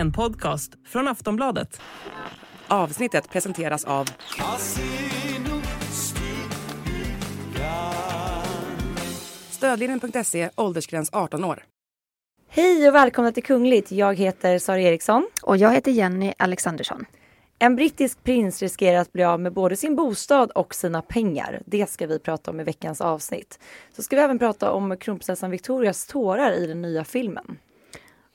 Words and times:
En 0.00 0.12
podcast 0.12 0.72
från 0.86 1.08
Aftonbladet. 1.08 1.80
Avsnittet 2.68 3.30
presenteras 3.30 3.84
av 3.84 4.08
Stödlinjen.se, 9.50 10.50
åldersgräns 10.56 11.10
18 11.12 11.44
år. 11.44 11.64
Hej 12.48 12.88
och 12.88 12.94
välkomna 12.94 13.32
till 13.32 13.42
Kungligt. 13.42 13.92
Jag 13.92 14.14
heter 14.18 14.58
Sara 14.58 14.80
Eriksson. 14.80 15.28
Och 15.42 15.56
jag 15.56 15.74
heter 15.74 15.92
Jenny 15.92 16.32
Alexandersson. 16.38 17.04
En 17.58 17.76
brittisk 17.76 18.24
prins 18.24 18.62
riskerar 18.62 18.98
att 18.98 19.12
bli 19.12 19.24
av 19.24 19.40
med 19.40 19.52
både 19.52 19.76
sin 19.76 19.96
bostad 19.96 20.50
och 20.50 20.74
sina 20.74 21.02
pengar. 21.02 21.62
Det 21.66 21.90
ska 21.90 22.06
vi 22.06 22.18
prata 22.18 22.50
om 22.50 22.60
i 22.60 22.64
veckans 22.64 23.00
avsnitt. 23.00 23.58
Så 23.96 24.02
ska 24.02 24.16
vi 24.16 24.22
även 24.22 24.38
prata 24.38 24.72
om 24.72 24.96
kronprinsessan 24.96 25.50
Victorias 25.50 26.06
tårar 26.06 26.52
i 26.52 26.66
den 26.66 26.82
nya 26.82 27.04
filmen. 27.04 27.58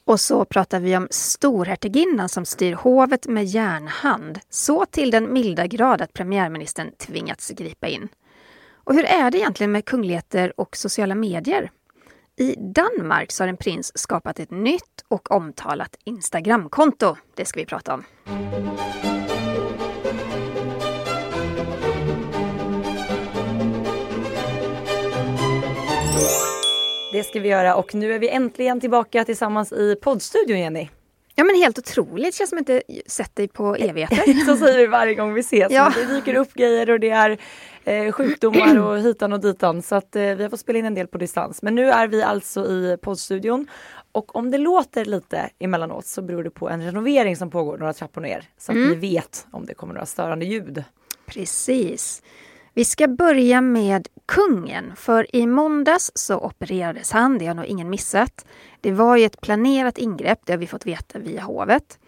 Och 0.06 0.20
så 0.20 0.46
pratar 0.46 0.80
vi 0.80 0.98
om 0.98 1.08
storhertiginnan 1.12 2.30
som 2.30 2.46
styr 2.46 2.74
hovet 2.74 3.28
med 3.28 3.46
järnhand. 3.46 4.40
Så 4.50 4.86
till 4.86 5.12
den 5.12 5.34
milda 5.34 5.68
grad 5.68 6.02
att 6.02 6.14
premiärministern 6.14 6.92
tvingats 6.92 7.50
gripa 7.50 7.88
in. 7.88 8.08
Och 8.74 8.94
hur 8.94 9.06
är 9.06 9.32
det 9.32 9.38
egentligen 9.38 9.72
med 9.72 9.86
kungligheter 9.86 10.60
och 10.60 10.78
sociala 10.78 11.16
medier? 11.16 11.72
I 12.38 12.56
Danmark 12.58 13.32
så 13.32 13.44
har 13.44 13.48
en 13.48 13.58
prins 13.58 13.98
skapat 13.98 14.40
ett 14.40 14.52
nytt 14.52 15.06
och 15.08 15.32
omtalat 15.32 15.96
Instagramkonto. 16.04 17.16
Det 17.36 17.46
ska 17.46 17.60
vi 17.60 17.66
prata 17.66 17.94
om. 17.94 18.04
Det 27.16 27.24
ska 27.24 27.40
vi 27.40 27.50
göra 27.50 27.76
och 27.76 27.96
nu 27.96 28.14
är 28.14 28.20
vi 28.20 28.30
äntligen 28.30 28.80
tillbaka 28.80 29.26
tillsammans 29.26 29.72
i 29.72 29.96
poddstudion 30.02 30.60
Jenny. 30.60 30.90
Ja 31.36 31.44
men 31.44 31.56
helt 31.56 31.80
otroligt, 31.80 32.26
det 32.26 32.38
känns 32.38 32.50
som 32.50 32.60
att 32.60 32.70
jag 32.70 32.82
inte 32.88 33.10
sett 33.12 33.36
dig 33.36 33.48
på 33.48 33.76
evigheter. 33.76 34.34
Så 34.46 34.58
säger 34.58 34.78
vi 34.78 34.88
varje 34.88 35.14
gång 35.14 35.34
vi 35.34 35.40
ses. 35.40 35.72
Ja. 35.72 35.94
Det 35.96 36.06
dyker 36.06 36.36
upp 36.36 36.54
grejer 36.54 36.90
och 36.90 37.00
det 37.00 37.10
är 37.10 37.38
eh, 37.84 38.12
sjukdomar 38.12 38.80
och 38.80 39.00
hitan 39.02 39.34
och 39.34 39.40
ditan. 39.40 39.82
Så 39.82 39.96
att 39.96 40.16
eh, 40.16 40.22
vi 40.22 40.44
har 40.44 40.50
fått 40.50 40.60
spela 40.60 40.80
in 40.80 40.86
en 40.86 40.94
del 40.94 41.08
på 41.08 41.18
distans. 41.18 41.62
Men 41.62 41.76
nu 41.76 41.90
är 41.90 42.08
vi 42.08 42.24
alltså 42.24 42.66
i 42.66 42.98
poddstudion. 43.02 43.68
Och 44.12 44.36
om 44.36 44.52
det 44.52 44.58
låter 44.58 45.06
lite 45.06 45.50
emellanåt 45.60 46.06
så 46.06 46.22
beror 46.22 46.44
det 46.44 46.52
på 46.52 46.70
en 46.70 46.84
renovering 46.84 47.36
som 47.36 47.50
pågår 47.50 47.78
några 47.78 47.94
trappor 47.94 48.22
ner. 48.22 48.44
Så 48.58 48.72
att 48.72 48.78
vi 48.78 48.96
vet 48.96 49.48
om 49.52 49.66
det 49.66 49.74
kommer 49.74 49.94
några 49.94 50.06
störande 50.06 50.46
ljud. 50.46 50.84
Precis. 51.26 52.22
Vi 52.78 52.86
ska 52.86 53.08
börja 53.08 53.62
med 53.62 54.08
kungen, 54.26 54.96
för 54.96 55.36
i 55.36 55.48
måndags 55.48 56.12
så 56.16 56.40
opererades 56.40 57.12
han, 57.12 57.38
det 57.38 57.46
har 57.46 57.54
nog 57.54 57.66
ingen 57.66 57.90
missat. 57.90 58.46
Det 58.82 58.92
var 58.92 59.18
ju 59.18 59.26
ett 59.26 59.42
planerat 59.42 59.98
ingrepp, 59.98 60.40
det 60.46 60.54
har 60.54 60.58
vi 60.58 60.68
fått 60.68 60.86
veta 60.86 61.20
via 61.20 61.42
hovet. 61.42 62.00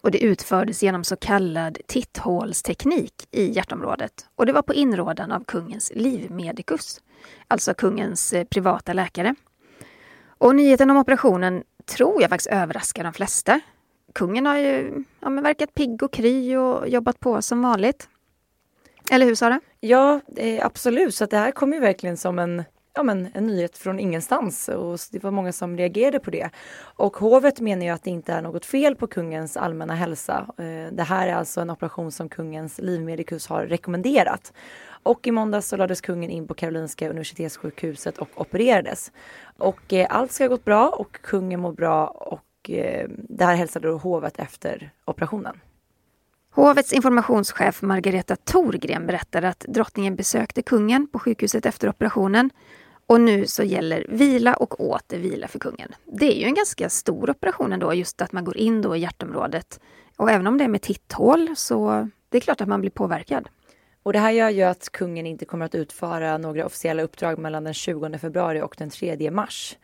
Och 0.00 0.10
det 0.10 0.18
utfördes 0.24 0.82
genom 0.82 1.04
så 1.04 1.16
kallad 1.16 1.78
titthålsteknik 1.86 3.14
i 3.30 3.52
hjärtområdet. 3.52 4.26
Och 4.34 4.46
det 4.46 4.52
var 4.52 4.62
på 4.62 4.74
inrådan 4.74 5.32
av 5.32 5.44
kungens 5.44 5.92
livmedikus, 5.94 7.00
alltså 7.48 7.74
kungens 7.74 8.32
eh, 8.32 8.44
privata 8.44 8.92
läkare. 8.92 9.34
Och 10.38 10.54
nyheten 10.56 10.90
om 10.90 10.96
operationen 10.96 11.62
tror 11.84 12.20
jag 12.22 12.30
faktiskt 12.30 12.50
överraskar 12.50 13.04
de 13.04 13.12
flesta. 13.12 13.60
Kungen 14.14 14.46
har 14.46 14.56
ju 14.56 15.04
ja, 15.20 15.30
men 15.30 15.44
verkat 15.44 15.74
pigg 15.74 16.02
och 16.02 16.12
kry 16.12 16.56
och 16.56 16.88
jobbat 16.88 17.20
på 17.20 17.42
som 17.42 17.62
vanligt. 17.62 18.08
Eller 19.10 19.26
hur 19.26 19.34
Sara? 19.34 19.60
Ja, 19.82 20.20
eh, 20.36 20.66
absolut. 20.66 21.14
Så 21.14 21.24
att 21.24 21.30
det 21.30 21.36
här 21.36 21.50
kom 21.50 21.72
ju 21.72 21.80
verkligen 21.80 22.16
som 22.16 22.38
en, 22.38 22.64
ja, 22.94 23.02
men, 23.02 23.28
en 23.34 23.46
nyhet 23.46 23.78
från 23.78 24.00
ingenstans 24.00 24.68
och 24.68 24.98
det 25.12 25.22
var 25.22 25.30
många 25.30 25.52
som 25.52 25.76
reagerade 25.76 26.20
på 26.20 26.30
det. 26.30 26.50
Och 26.78 27.16
hovet 27.16 27.60
menar 27.60 27.84
ju 27.84 27.90
att 27.90 28.02
det 28.02 28.10
inte 28.10 28.32
är 28.32 28.42
något 28.42 28.66
fel 28.66 28.96
på 28.96 29.06
kungens 29.06 29.56
allmänna 29.56 29.94
hälsa. 29.94 30.46
Eh, 30.58 30.92
det 30.92 31.02
här 31.02 31.28
är 31.28 31.34
alltså 31.34 31.60
en 31.60 31.70
operation 31.70 32.12
som 32.12 32.28
kungens 32.28 32.78
livmedikus 32.78 33.46
har 33.46 33.66
rekommenderat. 33.66 34.52
Och 35.02 35.26
i 35.26 35.30
måndags 35.30 35.68
så 35.68 35.76
lades 35.76 36.00
kungen 36.00 36.30
in 36.30 36.46
på 36.46 36.54
Karolinska 36.54 37.10
universitetssjukhuset 37.10 38.18
och 38.18 38.28
opererades. 38.40 39.12
Och 39.58 39.92
eh, 39.92 40.06
allt 40.10 40.32
ska 40.32 40.44
ha 40.44 40.48
gått 40.48 40.64
bra 40.64 40.88
och 40.88 41.12
kungen 41.22 41.60
mår 41.60 41.72
bra 41.72 42.06
och 42.06 42.70
eh, 42.70 43.08
det 43.08 43.44
här 43.44 43.54
hälsade 43.54 43.88
då 43.88 43.96
hovet 43.96 44.38
efter 44.38 44.90
operationen. 45.04 45.60
Hovets 46.50 46.92
informationschef 46.92 47.82
Margareta 47.82 48.36
Thorgren 48.36 49.06
berättade 49.06 49.48
att 49.48 49.60
drottningen 49.68 50.16
besökte 50.16 50.62
kungen 50.62 51.08
på 51.08 51.18
sjukhuset 51.18 51.66
efter 51.66 51.88
operationen. 51.88 52.50
Och 53.06 53.20
nu 53.20 53.46
så 53.46 53.62
gäller 53.62 54.06
vila 54.08 54.54
och 54.54 54.80
åter 54.80 55.18
vila 55.18 55.48
för 55.48 55.58
kungen. 55.58 55.94
Det 56.04 56.36
är 56.36 56.40
ju 56.40 56.44
en 56.44 56.54
ganska 56.54 56.88
stor 56.88 57.30
operation 57.30 57.72
ändå, 57.72 57.94
just 57.94 58.22
att 58.22 58.32
man 58.32 58.44
går 58.44 58.56
in 58.56 58.82
då 58.82 58.96
i 58.96 59.00
hjärtområdet. 59.00 59.80
Och 60.16 60.30
även 60.30 60.46
om 60.46 60.58
det 60.58 60.64
är 60.64 60.68
med 60.68 60.82
titthål 60.82 61.48
så 61.56 62.08
det 62.28 62.36
är 62.36 62.40
klart 62.40 62.60
att 62.60 62.68
man 62.68 62.80
blir 62.80 62.90
påverkad. 62.90 63.48
Och 64.02 64.12
det 64.12 64.18
här 64.18 64.30
gör 64.30 64.50
ju 64.50 64.62
att 64.62 64.88
kungen 64.92 65.26
inte 65.26 65.44
kommer 65.44 65.66
att 65.66 65.74
utföra 65.74 66.38
några 66.38 66.66
officiella 66.66 67.02
uppdrag 67.02 67.38
mellan 67.38 67.64
den 67.64 67.74
20 67.74 68.18
februari 68.18 68.60
och 68.62 68.74
den 68.78 68.90
3 68.90 69.30
mars. 69.30 69.76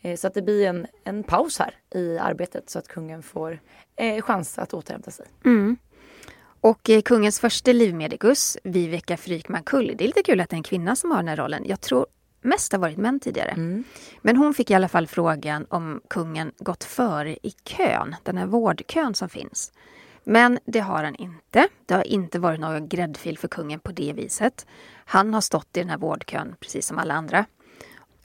Eh, 0.00 0.16
Så 0.16 0.26
att 0.26 0.34
det 0.34 0.42
blir 0.42 0.66
en, 0.66 0.86
en 1.04 1.22
paus 1.22 1.58
här 1.58 1.74
i 1.94 2.18
arbetet 2.18 2.70
så 2.70 2.78
att 2.78 2.88
kungen 2.88 3.22
får 3.22 3.60
eh, 3.96 4.22
chans 4.22 4.58
att 4.58 4.74
återhämta 4.74 5.10
sig. 5.10 5.26
Mm. 5.44 5.76
Och 6.64 6.90
eh, 6.90 7.02
kungens 7.02 7.40
första 7.40 7.72
livmedikus, 7.72 8.58
Viveka 8.64 9.16
Frykman 9.16 9.62
Kull, 9.62 9.94
det 9.98 10.04
är 10.04 10.06
lite 10.06 10.22
kul 10.22 10.40
att 10.40 10.50
det 10.50 10.54
är 10.54 10.58
en 10.58 10.62
kvinna 10.62 10.96
som 10.96 11.10
har 11.10 11.16
den 11.16 11.28
här 11.28 11.36
rollen. 11.36 11.62
Jag 11.66 11.80
tror 11.80 12.06
mest 12.40 12.72
har 12.72 12.78
varit 12.78 12.96
män 12.96 13.20
tidigare. 13.20 13.54
Men 14.22 14.36
hon 14.36 14.54
fick 14.54 14.70
i 14.70 14.74
alla 14.74 14.88
fall 14.88 15.06
frågan 15.06 15.66
om 15.70 16.00
kungen 16.08 16.52
gått 16.58 16.84
före 16.84 17.36
i 17.42 17.50
kön, 17.64 18.16
den 18.22 18.36
här 18.36 18.46
vårdkön 18.46 19.14
som 19.14 19.28
finns. 19.28 19.72
Men 20.24 20.58
det 20.64 20.80
har 20.80 21.04
han 21.04 21.14
inte. 21.14 21.68
Det 21.86 21.94
har 21.94 22.06
inte 22.06 22.38
varit 22.38 22.60
någon 22.60 22.88
gräddfil 22.88 23.38
för 23.38 23.48
kungen 23.48 23.80
på 23.80 23.92
det 23.92 24.12
viset. 24.12 24.66
Han 25.04 25.34
har 25.34 25.40
stått 25.40 25.76
i 25.76 25.80
den 25.80 25.90
här 25.90 25.98
vårdkön 25.98 26.56
precis 26.60 26.86
som 26.86 26.98
alla 26.98 27.14
andra. 27.14 27.46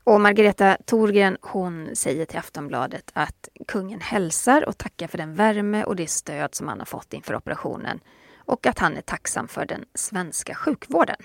Och 0.04 0.22
Margareta 0.22 0.78
Thorgren 0.86 1.38
hon 1.42 1.90
säger 1.94 2.26
till 2.26 2.40
Aftonbladet 2.40 3.12
att 3.14 3.50
kungen 3.68 4.02
hälsar 4.02 4.68
och 4.68 4.78
tackar 4.78 5.08
för 5.08 5.18
den 5.18 5.36
värme 5.36 5.84
och 5.84 5.96
det 5.96 6.10
stöd 6.10 6.56
som 6.56 6.68
han 6.68 6.80
har 6.80 6.86
fått 6.86 7.14
inför 7.14 7.36
operationen 7.36 8.00
och 8.50 8.68
att 8.68 8.80
han 8.80 8.98
är 8.98 9.02
tacksam 9.02 9.48
för 9.48 9.66
den 9.66 9.86
svenska 9.94 10.56
sjukvården. 10.56 11.16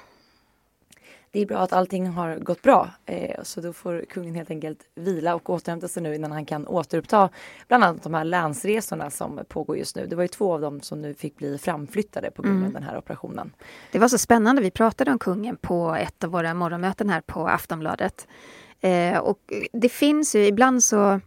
Det 1.31 1.41
är 1.41 1.47
bra 1.47 1.59
att 1.59 1.73
allting 1.73 2.07
har 2.07 2.37
gått 2.37 2.63
bra. 2.63 2.91
Eh, 3.07 3.43
så 3.43 3.61
då 3.61 3.73
får 3.73 4.05
kungen 4.09 4.35
helt 4.35 4.51
enkelt 4.51 4.79
vila 4.95 5.35
och 5.35 5.51
återhämta 5.51 5.89
sig 5.89 6.03
nu 6.03 6.15
innan 6.15 6.33
han 6.33 6.45
kan 6.45 6.67
återuppta 6.67 7.29
bland 7.69 7.85
annat 7.85 8.03
de 8.03 8.15
här 8.15 8.25
länsresorna 8.25 9.11
som 9.11 9.41
pågår 9.49 9.77
just 9.77 9.97
nu. 9.97 10.07
Det 10.07 10.17
var 10.17 10.23
ju 10.23 10.29
två 10.29 10.55
av 10.55 10.61
dem 10.61 10.81
som 10.81 11.03
nu 11.03 11.15
fick 11.15 11.37
bli 11.37 11.59
framflyttade 11.59 12.31
på 12.31 12.43
grund 12.43 12.65
av 12.65 12.73
den 12.73 12.83
här 12.83 12.99
operationen. 12.99 13.53
Det 13.93 13.99
var 13.99 14.09
så 14.09 14.19
spännande. 14.19 14.63
Vi 14.63 14.71
pratade 14.71 15.13
om 15.13 15.19
kungen 15.19 15.57
på 15.57 15.95
ett 15.95 16.25
av 16.25 16.31
våra 16.31 16.55
morgonmöten 16.55 17.09
här 17.09 17.21
på 17.21 17.49
Aftonbladet. 17.49 18.27
Eh, 18.81 19.19
och 19.19 19.53
det 19.73 19.89
finns 19.89 20.35
ju 20.35 20.47
ibland 20.47 20.85
så 20.85 21.21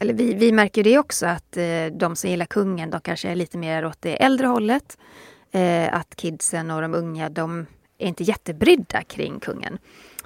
eller 0.00 0.14
vi, 0.14 0.34
vi 0.34 0.52
märker 0.52 0.84
det 0.84 0.98
också 0.98 1.26
att 1.26 1.56
eh, 1.56 1.86
de 1.92 2.16
som 2.16 2.30
gillar 2.30 2.46
kungen, 2.46 2.90
de 2.90 3.00
kanske 3.00 3.28
är 3.28 3.34
lite 3.34 3.58
mer 3.58 3.84
åt 3.84 4.02
det 4.02 4.22
äldre 4.22 4.46
hållet. 4.46 4.98
Eh, 5.50 5.94
att 5.94 6.16
kidsen 6.16 6.70
och 6.70 6.82
de 6.82 6.94
unga, 6.94 7.28
de 7.28 7.66
är 7.98 8.08
inte 8.08 8.24
jättebrydda 8.24 9.02
kring 9.02 9.40
kungen. 9.40 9.78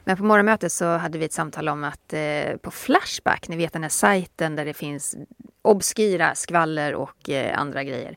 Men 0.05 0.17
på 0.17 0.25
morgonmötet 0.25 0.73
så 0.73 0.97
hade 0.97 1.19
vi 1.19 1.25
ett 1.25 1.33
samtal 1.33 1.69
om 1.69 1.85
att 1.85 2.13
eh, 2.13 2.57
på 2.63 2.71
Flashback, 2.71 3.49
ni 3.49 3.57
vet 3.57 3.73
den 3.73 3.83
här 3.83 3.91
sajten 3.91 4.57
där 4.57 4.65
det 4.65 4.75
finns 4.75 5.17
obskyra 5.63 6.35
skvaller 6.35 6.95
och 6.95 7.31
eh, 7.31 7.59
andra 7.59 7.85
grejer. 7.85 8.17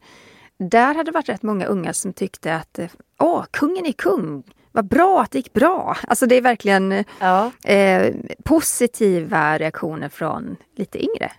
Där 0.57 0.95
hade 0.95 1.03
det 1.03 1.11
varit 1.11 1.29
rätt 1.29 1.43
många 1.43 1.65
unga 1.65 1.93
som 1.93 2.13
tyckte 2.13 2.55
att 2.55 2.79
eh, 2.79 2.87
åh, 3.19 3.45
kungen 3.51 3.85
är 3.85 3.91
kung. 3.91 4.43
Vad 4.77 4.85
bra 4.87 5.21
att 5.21 5.31
det 5.31 5.37
gick 5.37 5.53
bra. 5.53 5.97
Alltså 6.07 6.25
det 6.25 6.35
är 6.35 6.41
verkligen 6.41 7.03
Ja. 7.19 7.51
eh, 7.63 8.13
positiva 8.43 9.57
reaktioner 9.57 10.09
från 10.09 10.55
lite 10.75 11.03
yngre. 11.03 11.31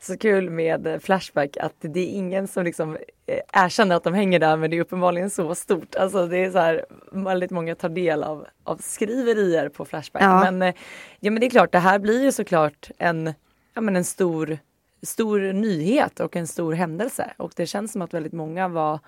Så 0.00 0.18
kul 0.18 0.50
med 0.50 0.98
Flashback 1.02 1.56
att 1.56 1.74
det 1.80 2.00
är 2.00 2.06
ingen 2.06 2.48
som 2.48 2.64
liksom 2.64 2.96
eh, 3.26 3.64
erkänner 3.64 3.96
att 3.96 4.04
de 4.04 4.14
hänger 4.14 4.38
där 4.38 4.56
men 4.56 4.70
det 4.70 4.76
är 4.76 4.80
uppenbarligen 4.80 5.30
så 5.30 5.54
stort. 5.54 5.94
Alltså 5.94 6.26
det 6.26 6.36
är 6.44 6.50
så 6.50 6.58
här 6.58 6.86
väldigt 7.12 7.50
många 7.50 7.74
tar 7.74 7.88
del 7.88 8.22
av, 8.22 8.46
av 8.64 8.76
skriverier 8.76 9.68
på 9.68 9.84
Flashback. 9.84 10.22
Ja. 10.22 10.50
Men, 10.50 10.62
eh, 10.62 10.74
ja 11.20 11.30
men 11.30 11.40
det 11.40 11.46
är 11.46 11.50
klart 11.50 11.72
det 11.72 11.78
här 11.78 11.98
blir 11.98 12.22
ju 12.24 12.32
såklart 12.32 12.90
en, 12.98 13.34
ja, 13.74 13.80
men 13.80 13.96
en 13.96 14.04
stor, 14.04 14.58
stor 15.02 15.52
nyhet 15.52 16.20
och 16.20 16.36
en 16.36 16.46
stor 16.46 16.72
händelse 16.72 17.30
och 17.36 17.52
det 17.56 17.66
känns 17.66 17.92
som 17.92 18.02
att 18.02 18.14
väldigt 18.14 18.32
många 18.32 18.68
var 18.68 18.98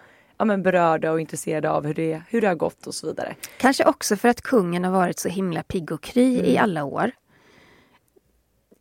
ja, 0.40 0.44
men 0.44 0.62
berörda 0.62 1.12
och 1.12 1.20
intresserade 1.20 1.70
av 1.70 1.86
hur 1.86 1.94
det, 1.94 2.22
hur 2.28 2.40
det 2.40 2.46
har 2.48 2.54
gått 2.54 2.86
och 2.86 2.94
så 2.94 3.06
vidare. 3.06 3.34
Kanske 3.56 3.84
också 3.84 4.16
för 4.16 4.28
att 4.28 4.42
kungen 4.42 4.84
har 4.84 4.92
varit 4.92 5.18
så 5.18 5.28
himla 5.28 5.62
pigg 5.62 5.92
och 5.92 6.02
kry 6.02 6.40
i 6.40 6.58
alla 6.58 6.84
år. 6.84 7.10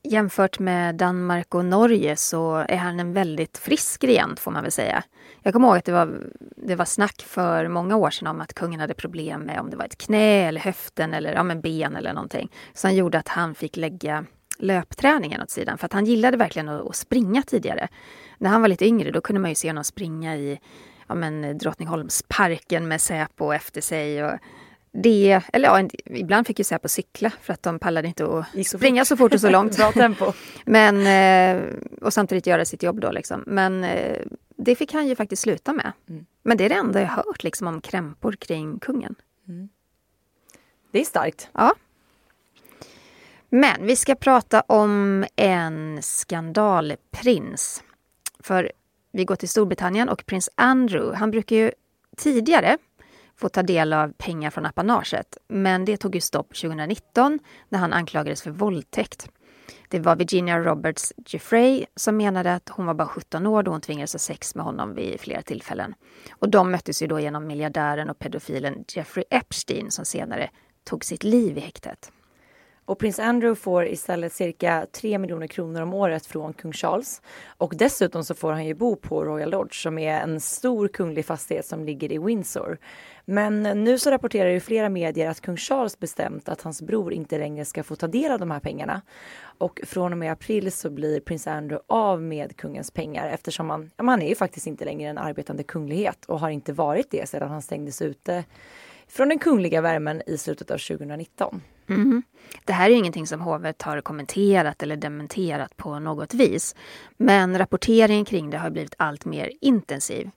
Jämfört 0.03 0.59
med 0.59 0.95
Danmark 0.95 1.55
och 1.55 1.65
Norge 1.65 2.15
så 2.15 2.55
är 2.55 2.77
han 2.77 2.99
en 2.99 3.13
väldigt 3.13 3.57
frisk 3.57 4.03
regent 4.03 4.39
får 4.39 4.51
man 4.51 4.63
väl 4.63 4.71
säga. 4.71 5.03
Jag 5.41 5.53
kommer 5.53 5.67
ihåg 5.67 5.77
att 5.77 5.85
det 5.85 5.91
var, 5.91 6.13
det 6.55 6.75
var 6.75 6.85
snack 6.85 7.21
för 7.21 7.67
många 7.67 7.95
år 7.95 8.09
sedan 8.09 8.27
om 8.27 8.41
att 8.41 8.53
kungen 8.53 8.79
hade 8.79 8.93
problem 8.93 9.41
med 9.41 9.59
om 9.59 9.69
det 9.69 9.77
var 9.77 9.85
ett 9.85 9.97
knä 9.97 10.47
eller 10.47 10.61
höften 10.61 11.13
eller 11.13 11.33
ja, 11.33 11.43
men 11.43 11.61
ben 11.61 11.95
eller 11.95 12.13
någonting. 12.13 12.51
Som 12.73 12.93
gjorde 12.93 13.19
att 13.19 13.27
han 13.27 13.55
fick 13.55 13.77
lägga 13.77 14.25
löpträningen 14.57 15.41
åt 15.41 15.49
sidan 15.49 15.77
för 15.77 15.85
att 15.85 15.93
han 15.93 16.05
gillade 16.05 16.37
verkligen 16.37 16.69
att, 16.69 16.89
att 16.89 16.95
springa 16.95 17.41
tidigare. 17.41 17.87
När 18.37 18.49
han 18.49 18.61
var 18.61 18.67
lite 18.67 18.85
yngre 18.85 19.11
då 19.11 19.21
kunde 19.21 19.39
man 19.39 19.51
ju 19.51 19.55
se 19.55 19.69
honom 19.69 19.83
springa 19.83 20.35
i 20.35 20.59
ja, 21.09 21.15
men, 21.15 21.57
Drottningholmsparken 21.57 22.87
med 22.87 23.01
Säpo 23.01 23.51
efter 23.51 23.81
sig. 23.81 24.23
Och 24.23 24.39
det, 24.91 25.41
eller 25.53 25.69
ja, 25.69 25.89
ibland 26.05 26.47
fick 26.47 26.59
ju 26.59 26.63
Säpo 26.63 26.87
cykla 26.87 27.31
för 27.41 27.53
att 27.53 27.63
de 27.63 27.79
pallade 27.79 28.07
inte 28.07 28.25
att 28.25 28.67
springa 28.67 29.05
så 29.05 29.17
fort 29.17 29.33
och 29.33 29.41
så 29.41 29.49
långt. 29.49 29.77
Bra 29.77 29.91
tempo. 29.91 30.33
Men, 30.65 31.07
eh, 31.07 31.63
och 32.01 32.13
samtidigt 32.13 32.47
göra 32.47 32.65
sitt 32.65 32.83
jobb 32.83 32.99
då. 33.01 33.11
Liksom. 33.11 33.43
Men 33.47 33.83
eh, 33.83 34.17
det 34.55 34.75
fick 34.75 34.93
han 34.93 35.07
ju 35.07 35.15
faktiskt 35.15 35.41
sluta 35.41 35.73
med. 35.73 35.91
Mm. 36.09 36.25
Men 36.43 36.57
det 36.57 36.65
är 36.65 36.69
det 36.69 36.75
enda 36.75 37.01
jag 37.01 37.07
hört 37.07 37.43
liksom, 37.43 37.67
om 37.67 37.81
krämpor 37.81 38.31
kring 38.31 38.79
kungen. 38.79 39.15
Mm. 39.47 39.69
Det 40.91 41.01
är 41.01 41.05
starkt. 41.05 41.49
Ja. 41.53 41.75
Men 43.49 43.85
vi 43.85 43.95
ska 43.95 44.15
prata 44.15 44.61
om 44.61 45.25
en 45.35 45.99
skandalprins. 46.03 47.83
För 48.39 48.71
vi 49.11 49.25
går 49.25 49.35
till 49.35 49.49
Storbritannien 49.49 50.09
och 50.09 50.25
prins 50.25 50.49
Andrew, 50.55 51.17
han 51.17 51.31
brukar 51.31 51.55
ju 51.55 51.71
tidigare 52.17 52.77
få 53.35 53.49
ta 53.49 53.63
del 53.63 53.93
av 53.93 54.13
pengar 54.17 54.49
från 54.49 54.65
apanaget. 54.65 55.37
Men 55.47 55.85
det 55.85 55.97
tog 55.97 56.15
ju 56.15 56.21
stopp 56.21 56.47
2019 56.47 57.39
när 57.69 57.79
han 57.79 57.93
anklagades 57.93 58.41
för 58.41 58.51
våldtäkt. 58.51 59.29
Det 59.87 59.99
var 59.99 60.15
Virginia 60.15 60.59
Roberts 60.59 61.13
Jeffrey 61.25 61.85
som 61.95 62.17
menade 62.17 62.53
att 62.53 62.69
hon 62.69 62.85
var 62.85 62.93
bara 62.93 63.07
17 63.07 63.47
år 63.47 63.63
då 63.63 63.71
hon 63.71 63.81
tvingades 63.81 64.13
ha 64.13 64.19
sex 64.19 64.55
med 64.55 64.65
honom 64.65 64.95
vid 64.95 65.19
flera 65.19 65.41
tillfällen. 65.41 65.95
Och 66.31 66.49
de 66.49 66.71
möttes 66.71 67.01
ju 67.03 67.07
då 67.07 67.19
genom 67.19 67.47
miljardären 67.47 68.09
och 68.09 68.19
pedofilen 68.19 68.85
Jeffrey 68.87 69.25
Epstein 69.29 69.91
som 69.91 70.05
senare 70.05 70.49
tog 70.83 71.05
sitt 71.05 71.23
liv 71.23 71.57
i 71.57 71.61
häktet. 71.61 72.11
Och 72.89 72.99
prins 72.99 73.19
Andrew 73.19 73.61
får 73.61 73.87
istället 73.87 74.33
cirka 74.33 74.87
3 74.91 75.17
miljoner 75.17 75.47
kronor 75.47 75.81
om 75.81 75.93
året 75.93 76.25
från 76.25 76.53
kung 76.53 76.73
Charles. 76.73 77.21
Och 77.57 77.73
dessutom 77.75 78.23
så 78.23 78.35
får 78.35 78.51
han 78.51 78.65
ju 78.65 78.73
bo 78.73 78.95
på 78.95 79.25
Royal 79.25 79.49
Lodge 79.49 79.83
som 79.83 79.97
är 79.97 80.21
en 80.21 80.39
stor 80.39 80.87
kunglig 80.87 81.25
fastighet 81.25 81.65
som 81.65 81.83
ligger 81.83 82.11
i 82.11 82.17
Windsor. 82.17 82.77
Men 83.25 83.63
nu 83.63 83.99
så 83.99 84.11
rapporterar 84.11 84.49
ju 84.49 84.59
flera 84.59 84.89
medier 84.89 85.29
att 85.29 85.41
kung 85.41 85.57
Charles 85.57 85.99
bestämt 85.99 86.49
att 86.49 86.61
hans 86.61 86.81
bror 86.81 87.13
inte 87.13 87.37
längre 87.37 87.65
ska 87.65 87.83
få 87.83 87.95
ta 87.95 88.07
del 88.07 88.31
av 88.31 88.39
de 88.39 88.51
här 88.51 88.59
pengarna. 88.59 89.01
Och 89.41 89.79
från 89.83 90.11
och 90.11 90.17
med 90.17 90.31
april 90.31 90.71
så 90.71 90.89
blir 90.89 91.19
prins 91.19 91.47
Andrew 91.47 91.83
av 91.87 92.21
med 92.21 92.57
kungens 92.57 92.91
pengar 92.91 93.27
eftersom 93.27 93.69
han, 93.69 93.91
ja, 93.97 94.03
han 94.03 94.21
är 94.21 94.29
ju 94.29 94.35
faktiskt 94.35 94.67
inte 94.67 94.85
längre 94.85 95.09
en 95.09 95.17
arbetande 95.17 95.63
kunglighet 95.63 96.25
och 96.25 96.39
har 96.39 96.49
inte 96.49 96.73
varit 96.73 97.11
det 97.11 97.29
sedan 97.29 97.49
han 97.49 97.61
stängdes 97.61 98.01
ute 98.01 98.43
från 99.07 99.29
den 99.29 99.39
kungliga 99.39 99.81
värmen 99.81 100.21
i 100.25 100.37
slutet 100.37 100.71
av 100.71 100.77
2019. 100.77 101.61
Mm. 101.95 102.23
Det 102.65 102.73
här 102.73 102.89
är 102.89 102.95
ingenting 102.95 103.27
som 103.27 103.41
hovet 103.41 103.81
har 103.81 104.01
kommenterat 104.01 104.83
eller 104.83 104.95
dementerat 104.95 105.77
på 105.77 105.99
något 105.99 106.33
vis. 106.33 106.75
Men 107.17 107.57
rapporteringen 107.57 108.25
kring 108.25 108.49
det 108.49 108.57
har 108.57 108.69
blivit 108.69 108.95
allt 108.97 109.25
mer 109.25 109.51
intensiv. 109.61 110.29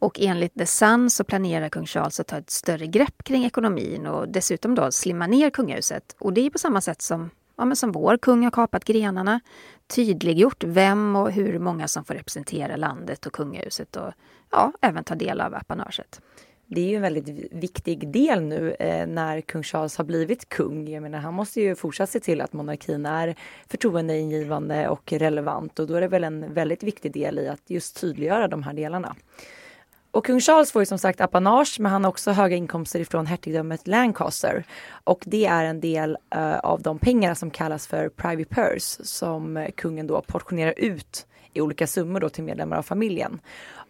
Och 0.00 0.20
enligt 0.20 0.54
The 0.54 0.66
Sun 0.66 1.10
så 1.10 1.24
planerar 1.24 1.68
kung 1.68 1.86
Charles 1.86 2.20
att 2.20 2.26
ta 2.26 2.38
ett 2.38 2.50
större 2.50 2.86
grepp 2.86 3.24
kring 3.24 3.44
ekonomin 3.44 4.06
och 4.06 4.28
dessutom 4.28 4.74
då 4.74 4.92
slimma 4.92 5.26
ner 5.26 5.50
kungahuset. 5.50 6.16
Och 6.18 6.32
det 6.32 6.46
är 6.46 6.50
på 6.50 6.58
samma 6.58 6.80
sätt 6.80 7.02
som, 7.02 7.30
ja, 7.56 7.64
men 7.64 7.76
som 7.76 7.92
vår 7.92 8.16
kung 8.16 8.44
har 8.44 8.50
kapat 8.50 8.84
grenarna, 8.84 9.40
tydliggjort 9.86 10.64
vem 10.64 11.16
och 11.16 11.32
hur 11.32 11.58
många 11.58 11.88
som 11.88 12.04
får 12.04 12.14
representera 12.14 12.76
landet 12.76 13.26
och 13.26 13.32
kungahuset 13.32 13.96
och 13.96 14.12
ja, 14.50 14.72
även 14.80 15.04
ta 15.04 15.14
del 15.14 15.40
av 15.40 15.54
apanaget 15.54 16.20
det 16.70 16.80
är 16.80 16.88
ju 16.88 16.96
en 16.96 17.02
väldigt 17.02 17.52
viktig 17.52 18.08
del 18.08 18.42
nu 18.42 18.76
eh, 18.78 19.06
när 19.06 19.40
kung 19.40 19.62
Charles 19.62 19.96
har 19.96 20.04
blivit 20.04 20.48
kung. 20.48 20.88
Jag 20.88 21.02
menar, 21.02 21.18
han 21.18 21.34
måste 21.34 21.60
ju 21.60 21.74
fortsatt 21.74 22.10
se 22.10 22.20
till 22.20 22.40
att 22.40 22.52
monarkin 22.52 23.06
är 23.06 23.34
förtroendeingivande 23.66 24.88
och 24.88 25.12
relevant 25.12 25.78
och 25.78 25.86
då 25.86 25.94
är 25.94 26.00
det 26.00 26.08
väl 26.08 26.24
en 26.24 26.54
väldigt 26.54 26.82
viktig 26.82 27.12
del 27.12 27.38
i 27.38 27.48
att 27.48 27.62
just 27.66 28.00
tydliggöra 28.00 28.48
de 28.48 28.62
här 28.62 28.72
delarna. 28.72 29.16
Och 30.10 30.26
kung 30.26 30.40
Charles 30.40 30.72
får 30.72 30.82
ju 30.82 30.86
som 30.86 30.98
sagt 30.98 31.20
apanage 31.20 31.76
men 31.80 31.92
han 31.92 32.04
har 32.04 32.08
också 32.08 32.30
höga 32.30 32.56
inkomster 32.56 33.00
ifrån 33.00 33.26
hertigdömet 33.26 33.86
Lancaster. 33.86 34.64
Och 35.04 35.22
det 35.26 35.46
är 35.46 35.64
en 35.64 35.80
del 35.80 36.16
uh, 36.36 36.58
av 36.58 36.82
de 36.82 36.98
pengar 36.98 37.34
som 37.34 37.50
kallas 37.50 37.86
för 37.86 38.08
private 38.08 38.54
purse 38.54 39.04
som 39.04 39.66
kungen 39.76 40.06
då 40.06 40.22
portionerar 40.22 40.74
ut 40.76 41.26
i 41.58 41.60
olika 41.60 41.86
summor 41.86 42.20
då 42.20 42.28
till 42.28 42.44
medlemmar 42.44 42.76
av 42.76 42.82
familjen. 42.82 43.40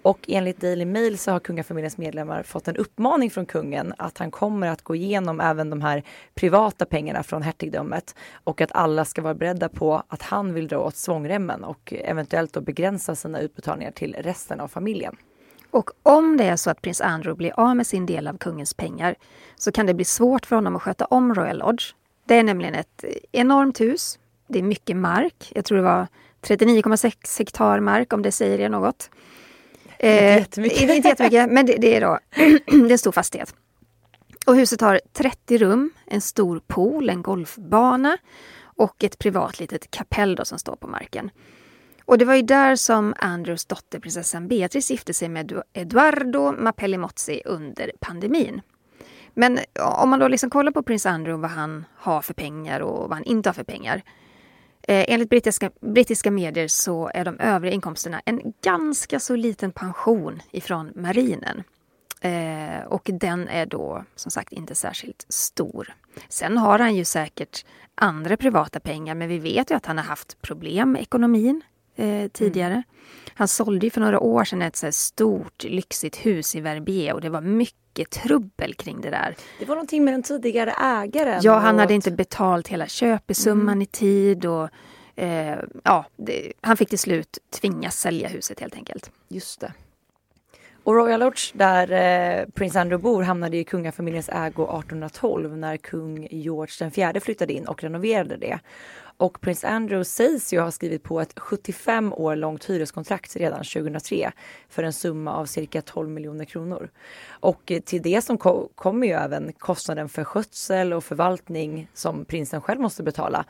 Och 0.02 0.18
enligt 0.28 0.60
Daily 0.60 0.84
Mail 0.84 1.18
så 1.18 1.30
har 1.32 1.40
kungafamiljens 1.40 1.98
medlemmar 1.98 2.42
fått 2.42 2.68
en 2.68 2.76
uppmaning 2.76 3.30
från 3.30 3.46
kungen 3.46 3.94
att 3.98 4.18
han 4.18 4.30
kommer 4.30 4.66
att 4.66 4.82
gå 4.82 4.94
igenom 4.94 5.40
även 5.40 5.70
de 5.70 5.80
här 5.80 6.02
privata 6.34 6.86
pengarna 6.86 7.22
från 7.22 7.42
hertigdömet 7.42 8.14
och 8.44 8.60
att 8.60 8.70
alla 8.72 9.04
ska 9.04 9.22
vara 9.22 9.34
beredda 9.34 9.68
på 9.68 10.02
att 10.08 10.22
han 10.22 10.54
vill 10.54 10.68
dra 10.68 10.78
åt 10.78 10.96
svångremmen 10.96 11.64
och 11.64 11.92
eventuellt 11.96 12.52
då 12.52 12.60
begränsa 12.60 13.14
sina 13.14 13.40
utbetalningar 13.40 13.90
till 13.90 14.16
resten 14.18 14.60
av 14.60 14.68
familjen. 14.68 15.16
Och 15.70 15.90
om 16.02 16.36
det 16.36 16.44
är 16.44 16.56
så 16.56 16.70
att 16.70 16.82
prins 16.82 17.00
Andrew 17.00 17.36
blir 17.36 17.60
av 17.60 17.76
med 17.76 17.86
sin 17.86 18.06
del 18.06 18.28
av 18.28 18.38
kungens 18.38 18.74
pengar 18.74 19.14
så 19.56 19.72
kan 19.72 19.86
det 19.86 19.94
bli 19.94 20.04
svårt 20.04 20.46
för 20.46 20.56
honom 20.56 20.76
att 20.76 20.82
sköta 20.82 21.04
om 21.04 21.34
Royal 21.34 21.58
Lodge. 21.58 21.94
Det 22.24 22.34
är 22.34 22.42
nämligen 22.42 22.74
ett 22.74 23.04
enormt 23.32 23.80
hus. 23.80 24.18
Det 24.48 24.58
är 24.58 24.62
mycket 24.62 24.96
mark. 24.96 25.52
Jag 25.54 25.64
tror 25.64 25.78
det 25.78 25.84
var 25.84 26.06
39,6 26.42 27.38
hektar 27.38 27.80
mark 27.80 28.12
om 28.12 28.22
det 28.22 28.32
säger 28.32 28.60
er 28.60 28.68
något. 28.68 29.10
Eh, 29.98 30.12
inte 30.12 30.38
jättemycket. 30.38 30.80
inte 30.80 31.08
jättemycket, 31.08 31.50
men 31.50 31.66
det, 31.66 31.76
det 31.76 31.96
är 31.96 32.00
då 32.00 32.18
det 32.66 32.72
är 32.72 32.90
en 32.90 32.98
stor 32.98 33.12
fastighet. 33.12 33.54
Och 34.46 34.56
huset 34.56 34.80
har 34.80 35.00
30 35.12 35.58
rum, 35.58 35.90
en 36.06 36.20
stor 36.20 36.60
pool, 36.66 37.10
en 37.10 37.22
golfbana 37.22 38.18
och 38.60 39.04
ett 39.04 39.18
privat 39.18 39.60
litet 39.60 39.90
kapell 39.90 40.34
då 40.34 40.44
som 40.44 40.58
står 40.58 40.76
på 40.76 40.86
marken. 40.86 41.30
Och 42.04 42.18
det 42.18 42.24
var 42.24 42.34
ju 42.34 42.42
där 42.42 42.76
som 42.76 43.14
Andrews 43.18 43.66
dotter 43.66 44.00
prinsessan 44.00 44.48
Beatrice 44.48 44.90
gifte 44.90 45.14
sig 45.14 45.28
med 45.28 45.62
Eduardo 45.72 46.52
Mapelli 46.52 46.98
Mozzi 46.98 47.42
under 47.44 47.92
pandemin. 48.00 48.60
Men 49.34 49.58
om 50.00 50.10
man 50.10 50.18
då 50.18 50.28
liksom 50.28 50.50
kollar 50.50 50.72
på 50.72 50.82
prins 50.82 51.06
Andrew 51.06 51.42
vad 51.42 51.50
han 51.50 51.84
har 51.96 52.22
för 52.22 52.34
pengar 52.34 52.80
och 52.80 53.08
vad 53.08 53.12
han 53.12 53.24
inte 53.24 53.48
har 53.48 53.54
för 53.54 53.64
pengar 53.64 54.02
Eh, 54.88 55.04
enligt 55.08 55.30
brittiska, 55.30 55.70
brittiska 55.80 56.30
medier 56.30 56.68
så 56.68 57.10
är 57.14 57.24
de 57.24 57.40
övriga 57.40 57.74
inkomsterna 57.74 58.20
en 58.24 58.52
ganska 58.62 59.20
så 59.20 59.36
liten 59.36 59.72
pension 59.72 60.42
ifrån 60.50 60.92
marinen. 60.94 61.62
Eh, 62.20 62.84
och 62.86 63.10
den 63.12 63.48
är 63.48 63.66
då 63.66 64.04
som 64.16 64.30
sagt 64.30 64.52
inte 64.52 64.74
särskilt 64.74 65.26
stor. 65.28 65.94
Sen 66.28 66.58
har 66.58 66.78
han 66.78 66.94
ju 66.96 67.04
säkert 67.04 67.64
andra 67.94 68.36
privata 68.36 68.80
pengar 68.80 69.14
men 69.14 69.28
vi 69.28 69.38
vet 69.38 69.70
ju 69.70 69.74
att 69.74 69.86
han 69.86 69.98
har 69.98 70.04
haft 70.04 70.42
problem 70.42 70.92
med 70.92 71.02
ekonomin 71.02 71.62
eh, 71.98 72.28
tidigare. 72.28 72.72
Mm. 72.72 72.82
Han 73.34 73.48
sålde 73.48 73.86
ju 73.86 73.90
för 73.90 74.00
några 74.00 74.20
år 74.20 74.44
sedan 74.44 74.62
ett 74.62 74.76
så 74.76 74.92
stort 74.92 75.64
lyxigt 75.64 76.16
hus 76.16 76.56
i 76.56 76.60
Verbier 76.60 77.14
och 77.14 77.20
det 77.20 77.30
var 77.30 77.40
mycket 77.40 78.10
trubbel 78.10 78.74
kring 78.74 79.00
det 79.00 79.10
där. 79.10 79.36
Det 79.58 79.64
var 79.64 79.74
någonting 79.74 80.04
med 80.04 80.14
den 80.14 80.22
tidigare 80.22 80.70
ägaren. 80.70 81.40
Ja, 81.42 81.58
han 81.58 81.78
hade 81.78 81.94
inte 81.94 82.10
betalt 82.10 82.68
hela 82.68 82.86
köpesumman 82.86 83.68
mm. 83.68 83.82
i 83.82 83.86
tid 83.86 84.46
och 84.46 84.68
eh, 85.16 85.58
ja, 85.82 86.04
det, 86.16 86.52
han 86.60 86.76
fick 86.76 86.88
till 86.88 86.98
slut 86.98 87.38
tvingas 87.50 88.00
sälja 88.00 88.28
huset 88.28 88.60
helt 88.60 88.74
enkelt. 88.74 89.10
Just 89.28 89.60
det. 89.60 89.72
Och 90.88 90.94
Royal 90.94 91.20
Lodge 91.20 91.52
där 91.52 91.90
eh, 91.92 92.46
prins 92.48 92.76
Andrew 92.76 93.02
bor 93.02 93.22
hamnade 93.22 93.56
i 93.56 93.64
kungafamiljens 93.64 94.28
ägo 94.28 94.62
1812 94.62 95.56
när 95.56 95.76
kung 95.76 96.28
George 96.30 96.90
IV 97.14 97.20
flyttade 97.20 97.52
in 97.52 97.66
och 97.66 97.82
renoverade 97.82 98.36
det. 98.36 98.58
Och 99.18 99.40
prins 99.40 99.64
Andrew 99.64 100.04
sägs 100.04 100.52
ju 100.52 100.60
ha 100.60 100.70
skrivit 100.70 101.02
på 101.02 101.20
ett 101.20 101.38
75 101.38 102.12
år 102.12 102.36
långt 102.36 102.64
hyreskontrakt 102.64 103.36
redan 103.36 103.58
2003 103.58 104.32
för 104.68 104.82
en 104.82 104.92
summa 104.92 105.34
av 105.34 105.46
cirka 105.46 105.82
12 105.82 106.08
miljoner 106.08 106.44
kronor. 106.44 106.90
Och 107.28 107.72
till 107.84 108.02
det 108.02 108.22
som 108.22 108.38
ko 108.38 108.68
kommer 108.74 109.06
ju 109.06 109.12
även 109.12 109.52
kostnaden 109.52 110.08
för 110.08 110.24
skötsel 110.24 110.92
och 110.92 111.04
förvaltning 111.04 111.90
som 111.94 112.24
prinsen 112.24 112.60
själv 112.60 112.80
måste 112.80 113.02
betala. 113.02 113.44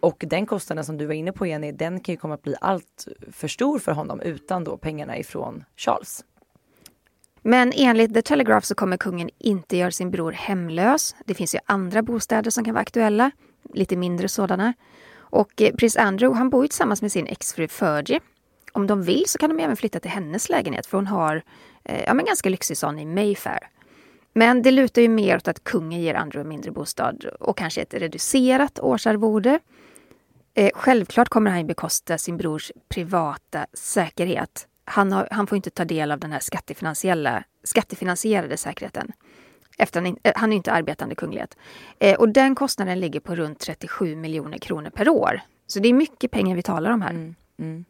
Och 0.00 0.24
den 0.26 0.46
kostnaden 0.46 0.84
som 0.84 0.96
du 0.96 1.06
var 1.06 1.14
inne 1.14 1.32
på 1.32 1.46
Jenny, 1.46 1.72
den 1.72 2.00
kan 2.00 2.12
ju 2.12 2.16
komma 2.16 2.34
att 2.34 2.42
bli 2.42 2.54
allt 2.60 3.08
för 3.32 3.48
stor 3.48 3.78
för 3.78 3.92
honom 3.92 4.20
utan 4.20 4.64
då 4.64 4.76
pengarna 4.76 5.18
ifrån 5.18 5.64
Charles. 5.76 6.24
Men 7.42 7.72
enligt 7.76 8.14
The 8.14 8.22
Telegraph 8.22 8.66
så 8.66 8.74
kommer 8.74 8.96
kungen 8.96 9.30
inte 9.38 9.76
göra 9.76 9.90
sin 9.90 10.10
bror 10.10 10.32
hemlös. 10.32 11.14
Det 11.24 11.34
finns 11.34 11.54
ju 11.54 11.58
andra 11.66 12.02
bostäder 12.02 12.50
som 12.50 12.64
kan 12.64 12.74
vara 12.74 12.82
aktuella, 12.82 13.30
lite 13.74 13.96
mindre 13.96 14.28
sådana. 14.28 14.74
Och 15.30 15.62
eh, 15.62 15.74
prins 15.74 15.96
Andrew 15.96 16.38
han 16.38 16.50
bor 16.50 16.64
ju 16.64 16.68
tillsammans 16.68 17.02
med 17.02 17.12
sin 17.12 17.26
exfru 17.26 17.68
Fergie. 17.68 18.20
Om 18.72 18.86
de 18.86 19.02
vill 19.02 19.24
så 19.26 19.38
kan 19.38 19.50
de 19.56 19.62
även 19.62 19.76
flytta 19.76 20.00
till 20.00 20.10
hennes 20.10 20.48
lägenhet 20.48 20.86
för 20.86 20.98
hon 20.98 21.06
har 21.06 21.42
eh, 21.84 22.04
ja, 22.06 22.14
men 22.14 22.24
ganska 22.24 22.48
lyxig 22.48 22.76
sån 22.76 22.98
i 22.98 23.06
Mayfair. 23.06 23.68
Men 24.32 24.62
det 24.62 24.70
lutar 24.70 25.02
ju 25.02 25.08
mer 25.08 25.36
åt 25.36 25.48
att 25.48 25.64
kungen 25.64 26.00
ger 26.00 26.14
Andrew 26.14 26.40
en 26.40 26.48
mindre 26.48 26.70
bostad 26.70 27.24
och 27.40 27.58
kanske 27.58 27.82
ett 27.82 27.94
reducerat 27.94 28.78
årsarvode. 28.78 29.58
Eh, 30.54 30.70
självklart 30.74 31.28
kommer 31.28 31.50
han 31.50 31.66
bekosta 31.66 32.18
sin 32.18 32.36
brors 32.36 32.72
privata 32.88 33.66
säkerhet. 33.72 34.66
Han, 34.84 35.12
har, 35.12 35.28
han 35.30 35.46
får 35.46 35.56
inte 35.56 35.70
ta 35.70 35.84
del 35.84 36.12
av 36.12 36.18
den 36.18 36.32
här 36.32 36.40
skattefinansiella, 36.40 37.44
skattefinansierade 37.64 38.56
säkerheten. 38.56 39.12
Efter 39.80 40.00
han, 40.00 40.16
eh, 40.22 40.42
är 40.42 40.52
inte 40.52 40.72
arbetande 40.72 41.14
kunglighet. 41.14 41.56
Eh, 41.98 42.18
och 42.18 42.28
den 42.28 42.54
kostnaden 42.54 43.00
ligger 43.00 43.20
på 43.20 43.34
runt 43.34 43.58
37 43.58 44.16
miljoner 44.16 44.58
kronor 44.58 44.90
per 44.90 45.08
år. 45.08 45.40
Så 45.66 45.78
det 45.78 45.88
är 45.88 45.92
mycket 45.92 46.30
pengar 46.30 46.56
vi 46.56 46.62
talar 46.62 46.90
om 46.90 47.02
här. 47.02 47.10
Mm, 47.10 47.34
mm. 47.58 47.84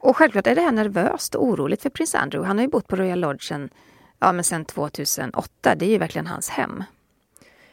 Och 0.00 0.16
självklart 0.16 0.46
är 0.46 0.54
det 0.54 0.60
här 0.60 0.72
nervöst 0.72 1.34
och 1.34 1.44
oroligt 1.44 1.82
för 1.82 1.90
prins 1.90 2.14
Andrew. 2.14 2.48
Han 2.48 2.58
har 2.58 2.62
ju 2.62 2.70
bott 2.70 2.88
på 2.88 2.96
Royal 2.96 3.20
Lodge 3.20 3.48
sen, 3.48 3.70
ja, 4.18 4.32
men 4.32 4.44
sen 4.44 4.64
2008. 4.64 5.74
Det 5.74 5.86
är 5.86 5.90
ju 5.90 5.98
verkligen 5.98 6.26
hans 6.26 6.48
hem. 6.48 6.84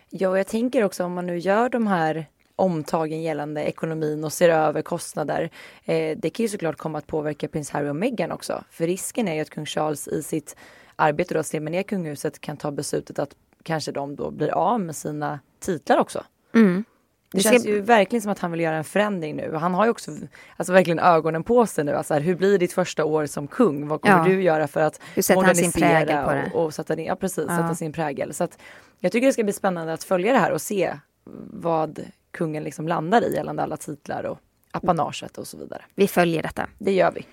Ja, 0.10 0.30
och 0.30 0.40
jag 0.40 0.48
tänker 0.48 0.84
också 0.84 1.04
om 1.04 1.14
man 1.14 1.26
nu 1.26 1.38
gör 1.38 1.70
de 1.70 1.88
här 1.88 2.26
omtagen 2.56 3.22
gällande 3.22 3.64
ekonomin 3.64 4.24
och 4.24 4.34
ser 4.34 4.50
över 4.50 4.82
kostnader. 4.82 5.50
Eh, 5.84 6.18
det 6.18 6.30
kan 6.30 6.44
ju 6.44 6.50
såklart 6.50 6.78
komma 6.78 6.98
att 6.98 7.08
påverka 7.08 7.48
prins 7.48 7.70
Harry 7.70 7.90
och 7.90 7.96
Meghan 7.96 8.32
också. 8.32 8.64
För 8.72 8.88
risken 8.88 9.28
är 9.28 9.34
ju 9.34 9.42
att 9.42 9.50
kung 9.50 9.66
Charles 9.66 10.08
i 10.08 10.24
sitt 10.24 10.56
arbete 10.96 11.34
då 11.34 11.40
att 11.40 11.48
stämma 11.48 11.70
ner 11.70 11.84
kungahuset 11.84 12.42
kan 12.42 12.58
ta 12.58 12.72
beslutet 12.72 13.20
att 13.20 13.36
kanske 13.66 13.92
de 13.92 14.16
då 14.16 14.32
blir 14.32 14.50
av 14.50 14.80
med 14.82 14.96
sina 14.96 15.40
titlar 15.60 15.98
också. 15.98 16.24
Mm. 16.56 16.84
Det 17.32 17.40
ska- 17.42 17.50
känns 17.52 17.66
ju 17.66 17.82
verkligen 17.82 18.22
som 18.22 18.32
att 18.32 18.40
han 18.40 18.52
vill 18.52 18.60
göra 18.62 18.76
en 18.76 18.84
förändring 18.84 19.36
nu. 19.36 19.54
Han 19.56 19.74
har 19.74 19.86
ju 19.86 19.92
också 19.92 20.12
alltså 20.58 20.74
verkligen 20.74 21.00
ögonen 21.00 21.44
på 21.44 21.66
sig 21.66 21.84
nu. 21.84 21.92
Alltså 21.94 22.14
här, 22.14 22.22
hur 22.22 22.36
blir 22.36 22.58
ditt 22.60 22.74
första 22.74 23.06
år 23.06 23.26
som 23.26 23.48
kung? 23.48 23.88
Vad 23.88 24.02
kommer 24.02 24.18
Ja. 24.18 24.24
du 24.36 24.42
göra 24.44 24.68
för 24.68 24.82
att 24.82 25.02
modernisera 25.36 26.06
det? 26.06 26.52
Och, 26.54 26.66
och 26.66 26.74
sätta, 26.74 26.96
ner, 26.96 27.06
ja, 27.08 27.16
precis, 27.16 27.46
Ja. 27.50 27.58
sätta 27.58 27.76
sin 27.76 27.94
prägel. 27.94 28.34
Så 28.34 28.44
att 28.44 28.58
jag 29.00 29.12
tycker 29.12 29.28
det 29.28 29.34
ska 29.34 29.44
bli 29.44 29.54
spännande 29.54 29.94
att 29.94 30.04
följa 30.04 30.34
det 30.34 30.40
här 30.40 30.52
och 30.52 30.62
se 30.62 30.94
vad 31.54 32.00
kungen 32.32 32.64
liksom 32.64 32.88
landar 32.88 33.22
i 33.22 33.36
gällande 33.36 33.64
alla 33.64 33.78
titlar 33.78 34.24
och 34.24 34.38
apanaget 34.72 35.38
och 35.38 35.48
så 35.48 35.58
vidare. 35.58 35.82
Vi 35.96 36.08
följer 36.08 36.42
detta. 36.44 36.68
Det 36.78 36.92
gör 36.94 37.12
vi. 37.12 37.26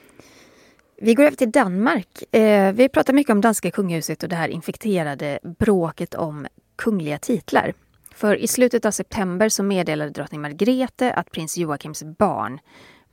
Vi 1.04 1.14
går 1.14 1.25
över 1.25 1.37
till 1.37 1.50
Danmark. 1.50 2.35
Eh, 2.35 2.73
vi 2.73 2.88
pratar 2.88 3.12
mycket 3.12 3.32
om 3.32 3.40
danska 3.40 3.71
kungahuset 3.71 4.23
och 4.23 4.28
det 4.28 4.37
här 4.37 4.49
infekterade 4.49 5.38
bråket 5.59 6.14
om 6.14 6.47
kungliga 6.76 7.18
titlar. 7.18 7.75
För 8.14 8.37
i 8.37 8.47
slutet 8.47 8.85
av 8.85 8.90
september 8.90 9.49
så 9.49 9.62
meddelade 9.62 10.11
drottning 10.11 10.40
Margrethe 10.40 11.12
att 11.12 11.30
prins 11.30 11.59
Joakims 11.59 12.02
barn, 12.02 12.59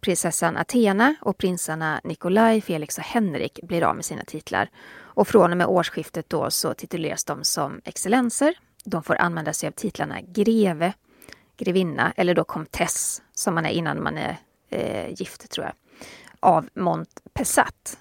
prinsessan 0.02 0.58
Athena 0.58 1.16
och 1.22 1.38
prinsarna 1.38 2.02
Nikolaj, 2.04 2.62
Felix 2.62 2.98
och 2.98 3.04
Henrik 3.04 3.60
blir 3.64 3.84
av 3.84 3.96
med 3.96 4.06
sina 4.06 4.24
titlar. 4.24 4.70
Och 4.98 5.28
från 5.28 5.52
och 5.52 5.58
med 5.58 5.68
årsskiftet 5.68 6.30
då 6.30 6.52
så 6.52 6.74
tituleras 6.74 7.26
de 7.26 7.44
som 7.44 7.82
excellenser. 7.86 8.54
De 8.86 9.04
får 9.04 9.16
använda 9.16 9.54
sig 9.54 9.68
av 9.68 9.72
titlarna 9.72 10.22
greve, 10.22 10.94
grevinna 11.58 12.14
eller 12.18 12.36
då 12.36 12.44
komtess 12.44 13.22
som 13.34 13.56
man 13.56 13.66
är 13.66 13.70
innan 13.70 14.04
man 14.04 14.18
är 14.18 14.38
eh, 14.70 15.10
gift 15.10 15.52
tror 15.52 15.66
jag 15.66 15.74
av 16.40 16.70
Montpessat. 16.74 17.98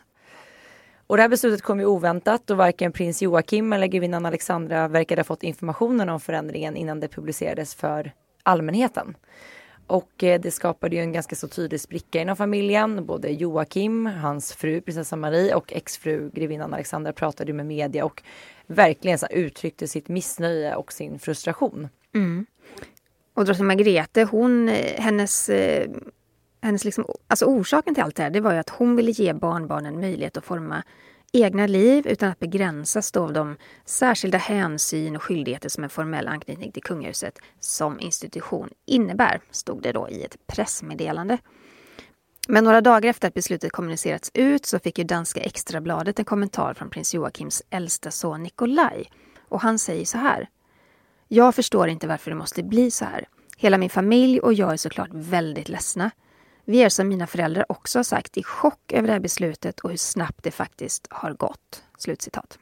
Och 1.06 1.16
det 1.16 1.22
här 1.22 1.28
beslutet 1.28 1.62
kom 1.62 1.80
ju 1.80 1.86
oväntat 1.86 2.50
och 2.50 2.56
varken 2.56 2.92
prins 2.92 3.22
Joakim 3.22 3.72
eller 3.72 3.86
grevinnan 3.86 4.26
Alexandra 4.26 4.88
verkade 4.88 5.20
ha 5.20 5.24
fått 5.24 5.42
informationen 5.42 6.08
om 6.08 6.20
förändringen 6.20 6.76
innan 6.76 7.00
det 7.00 7.08
publicerades 7.08 7.74
för 7.74 8.12
allmänheten. 8.42 9.16
Och 9.86 10.24
eh, 10.24 10.40
det 10.40 10.50
skapade 10.50 10.96
ju 10.96 11.02
en 11.02 11.12
ganska 11.12 11.36
så 11.36 11.48
tydlig 11.48 11.80
spricka 11.80 12.20
inom 12.20 12.36
familjen. 12.36 13.06
Både 13.06 13.28
Joakim, 13.28 14.06
hans 14.06 14.52
fru 14.52 14.80
prinsessa 14.80 15.16
Marie 15.16 15.54
och 15.54 15.72
exfru 15.72 16.30
grevinnan 16.30 16.74
Alexandra 16.74 17.12
pratade 17.12 17.52
med 17.52 17.66
media 17.66 18.04
och 18.04 18.22
verkligen 18.66 19.18
så 19.18 19.26
uttryckte 19.26 19.88
sitt 19.88 20.08
missnöje 20.08 20.74
och 20.74 20.92
sin 20.92 21.18
frustration. 21.18 21.88
Mm. 22.14 22.46
Och 23.34 23.44
drottning 23.44 23.66
Margrethe, 23.66 24.24
hon, 24.24 24.68
eh, 24.68 25.00
hennes, 25.00 25.48
eh, 25.48 25.90
hennes 26.60 26.84
liksom, 26.84 27.06
alltså 27.26 27.44
orsaken 27.44 27.94
till 27.94 28.04
allt 28.04 28.16
det 28.16 28.22
här, 28.22 28.30
det 28.30 28.40
var 28.40 28.52
ju 28.52 28.58
att 28.58 28.70
hon 28.70 28.96
ville 28.96 29.10
ge 29.10 29.32
barnbarnen 29.32 30.00
möjlighet 30.00 30.36
att 30.36 30.44
forma 30.44 30.82
egna 31.32 31.66
liv 31.66 32.06
utan 32.06 32.30
att 32.30 32.38
begränsas 32.38 33.12
då 33.12 33.22
av 33.22 33.32
de 33.32 33.56
särskilda 33.84 34.38
hänsyn 34.38 35.16
och 35.16 35.22
skyldigheter 35.22 35.68
som 35.68 35.84
en 35.84 35.90
formell 35.90 36.28
anknytning 36.28 36.72
till 36.72 36.82
kungahuset 36.82 37.38
som 37.60 38.00
institution 38.00 38.70
innebär, 38.86 39.40
stod 39.50 39.82
det 39.82 39.92
då 39.92 40.08
i 40.08 40.22
ett 40.22 40.36
pressmeddelande. 40.46 41.38
Men 42.48 42.64
några 42.64 42.80
dagar 42.80 43.10
efter 43.10 43.28
att 43.28 43.34
beslutet 43.34 43.72
kommunicerats 43.72 44.30
ut 44.34 44.66
så 44.66 44.78
fick 44.78 44.98
ju 44.98 45.04
danska 45.04 45.40
Extrabladet 45.40 46.18
en 46.18 46.24
kommentar 46.24 46.74
från 46.74 46.90
prins 46.90 47.14
Joakims 47.14 47.62
äldsta 47.70 48.10
son 48.10 48.42
Nikolaj. 48.42 49.10
Och 49.48 49.60
han 49.60 49.78
säger 49.78 50.04
så 50.04 50.18
här. 50.18 50.48
Jag 51.28 51.54
förstår 51.54 51.88
inte 51.88 52.06
varför 52.06 52.30
det 52.30 52.36
måste 52.36 52.62
bli 52.62 52.90
så 52.90 53.04
här. 53.04 53.28
Hela 53.56 53.78
min 53.78 53.90
familj 53.90 54.40
och 54.40 54.54
jag 54.54 54.72
är 54.72 54.76
såklart 54.76 55.10
väldigt 55.12 55.68
ledsna. 55.68 56.10
Vi 56.70 56.82
är 56.82 56.88
som 56.88 57.08
mina 57.08 57.26
föräldrar 57.26 57.64
också 57.68 57.98
har 57.98 58.04
sagt 58.04 58.36
i 58.36 58.42
chock 58.42 58.92
över 58.92 59.06
det 59.06 59.12
här 59.12 59.20
beslutet 59.20 59.80
och 59.80 59.90
hur 59.90 59.96
snabbt 59.96 60.44
det 60.44 60.50
faktiskt 60.50 61.06
har 61.10 61.32
gått. 61.32 61.84
Slutcitat. 61.98 62.58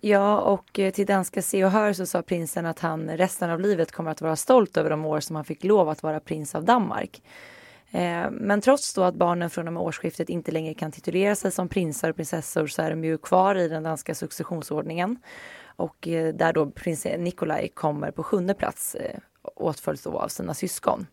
Ja, 0.00 0.40
och 0.40 0.78
eh, 0.78 0.92
till 0.92 1.06
danska 1.06 1.42
Se 1.42 1.64
och 1.64 1.70
Hör 1.70 1.92
så 1.92 2.06
sa 2.06 2.22
prinsen 2.22 2.66
att 2.66 2.78
han 2.78 3.10
resten 3.10 3.50
av 3.50 3.60
livet 3.60 3.92
kommer 3.92 4.10
att 4.10 4.20
vara 4.20 4.36
stolt 4.36 4.76
över 4.76 4.90
de 4.90 5.04
år 5.04 5.20
som 5.20 5.36
han 5.36 5.44
fick 5.44 5.64
lov 5.64 5.88
att 5.88 6.02
vara 6.02 6.20
prins 6.20 6.54
av 6.54 6.64
Danmark. 6.64 7.22
Eh, 7.90 8.30
men 8.30 8.60
trots 8.60 8.94
då 8.94 9.02
att 9.02 9.14
barnen 9.14 9.50
från 9.50 9.66
och 9.66 9.72
med 9.72 9.82
årsskiftet 9.82 10.28
inte 10.28 10.52
längre 10.52 10.74
kan 10.74 10.92
titulera 10.92 11.34
sig 11.34 11.50
som 11.50 11.68
prinsar 11.68 12.10
och 12.10 12.16
prinsessor 12.16 12.66
så 12.66 12.82
är 12.82 12.90
de 12.90 13.04
ju 13.04 13.18
kvar 13.18 13.54
i 13.54 13.68
den 13.68 13.82
danska 13.82 14.14
successionsordningen. 14.14 15.16
Och 15.64 16.08
eh, 16.08 16.34
där 16.34 16.52
då 16.52 16.70
prins 16.70 17.06
Nikolaj 17.18 17.68
kommer 17.68 18.10
på 18.10 18.22
sjunde 18.22 18.54
plats 18.54 18.96
åtföljt 18.96 19.56
åtföljs 19.56 20.02
då 20.02 20.18
av 20.18 20.28
sina 20.28 20.54
syskon. 20.54 21.06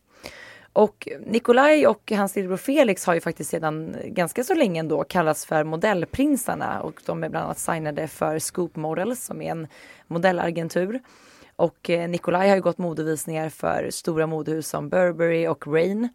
Och 0.80 1.08
Nikolaj 1.26 1.88
och 1.88 2.12
hans 2.12 2.36
lillebror 2.36 2.58
Felix 2.58 3.06
har 3.06 3.14
ju 3.14 3.22
faktiskt 3.22 3.50
sedan 3.50 3.96
ganska 4.06 4.44
så 4.44 4.54
länge 4.54 4.80
ändå 4.80 5.04
kallats 5.04 5.46
för 5.46 5.64
modellprinsarna 5.64 6.82
och 6.82 7.02
de 7.06 7.24
är 7.24 7.30
bland 7.30 7.46
annat 7.46 7.60
signade 7.60 8.08
för 8.08 8.40
Scoop 8.40 8.76
Models 8.76 9.24
som 9.24 9.42
är 9.42 9.52
en 9.52 9.68
modellagentur. 10.08 11.00
Och 11.56 11.90
eh, 11.90 12.10
Nikolaj 12.10 12.50
har 12.50 12.56
ju 12.56 12.62
gått 12.62 12.78
modevisningar 12.78 13.50
för 13.50 13.90
stora 13.90 14.28
modehus 14.28 14.68
som 14.68 14.90
Burberry 14.90 15.48
och 15.48 15.68
Rain. 15.68 16.10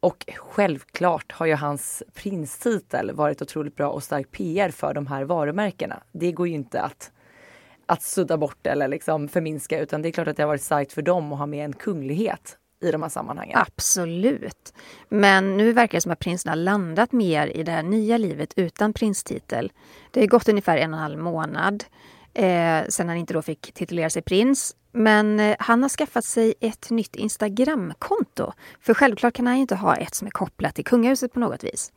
Och 0.00 0.24
självklart 0.36 1.32
har 1.32 1.46
ju 1.46 1.54
hans 1.54 2.02
prinstitel 2.14 3.12
varit 3.12 3.42
otroligt 3.42 3.76
bra 3.76 3.90
och 3.90 4.02
stark 4.02 4.30
PR 4.30 4.70
för 4.70 4.94
de 4.94 5.06
här 5.06 5.24
varumärkena. 5.24 6.02
Det 6.12 6.32
går 6.32 6.48
ju 6.48 6.54
inte 6.54 6.80
att, 6.80 7.12
att 7.86 8.02
sudda 8.02 8.36
bort 8.36 8.66
eller 8.66 8.88
liksom 8.88 9.28
förminska 9.28 9.78
utan 9.78 10.02
det 10.02 10.08
är 10.08 10.12
klart 10.12 10.28
att 10.28 10.36
det 10.36 10.42
har 10.42 10.48
varit 10.48 10.62
starkt 10.62 10.92
för 10.92 11.02
dem 11.02 11.32
att 11.32 11.38
ha 11.38 11.46
med 11.46 11.64
en 11.64 11.72
kunglighet 11.72 12.58
i 12.80 12.90
de 12.90 13.02
här 13.02 13.08
sammanhangen. 13.08 13.58
Absolut. 13.58 14.74
Men 15.08 15.56
nu 15.56 15.72
verkar 15.72 15.98
det 15.98 16.02
som 16.02 16.12
att 16.12 16.18
prinsen 16.18 16.48
har 16.48 16.56
landat 16.56 17.12
mer 17.12 17.46
i 17.46 17.62
det 17.62 17.72
här 17.72 17.82
nya 17.82 18.18
livet 18.18 18.52
utan 18.56 18.92
prinstitel. 18.92 19.72
Det 20.10 20.20
har 20.20 20.26
gått 20.26 20.48
ungefär 20.48 20.76
en 20.76 20.94
och 20.94 20.98
en 20.98 21.02
halv 21.02 21.18
månad 21.18 21.84
eh, 22.34 22.84
sen 22.88 23.08
han 23.08 23.16
inte 23.16 23.34
då 23.34 23.42
fick 23.42 23.72
titulera 23.72 24.10
sig 24.10 24.22
prins. 24.22 24.76
Men 24.92 25.40
eh, 25.40 25.56
han 25.58 25.82
har 25.82 25.88
skaffat 25.88 26.24
sig 26.24 26.54
ett 26.60 26.90
nytt 26.90 27.16
Instagramkonto. 27.16 28.52
För 28.80 28.94
självklart 28.94 29.34
kan 29.34 29.46
han 29.46 29.56
inte 29.56 29.74
ha 29.74 29.96
ett 29.96 30.14
som 30.14 30.26
är 30.26 30.30
kopplat 30.30 30.74
till 30.74 30.84
kungahuset 30.84 31.32
på 31.32 31.40
något 31.40 31.64
vis. 31.64 31.92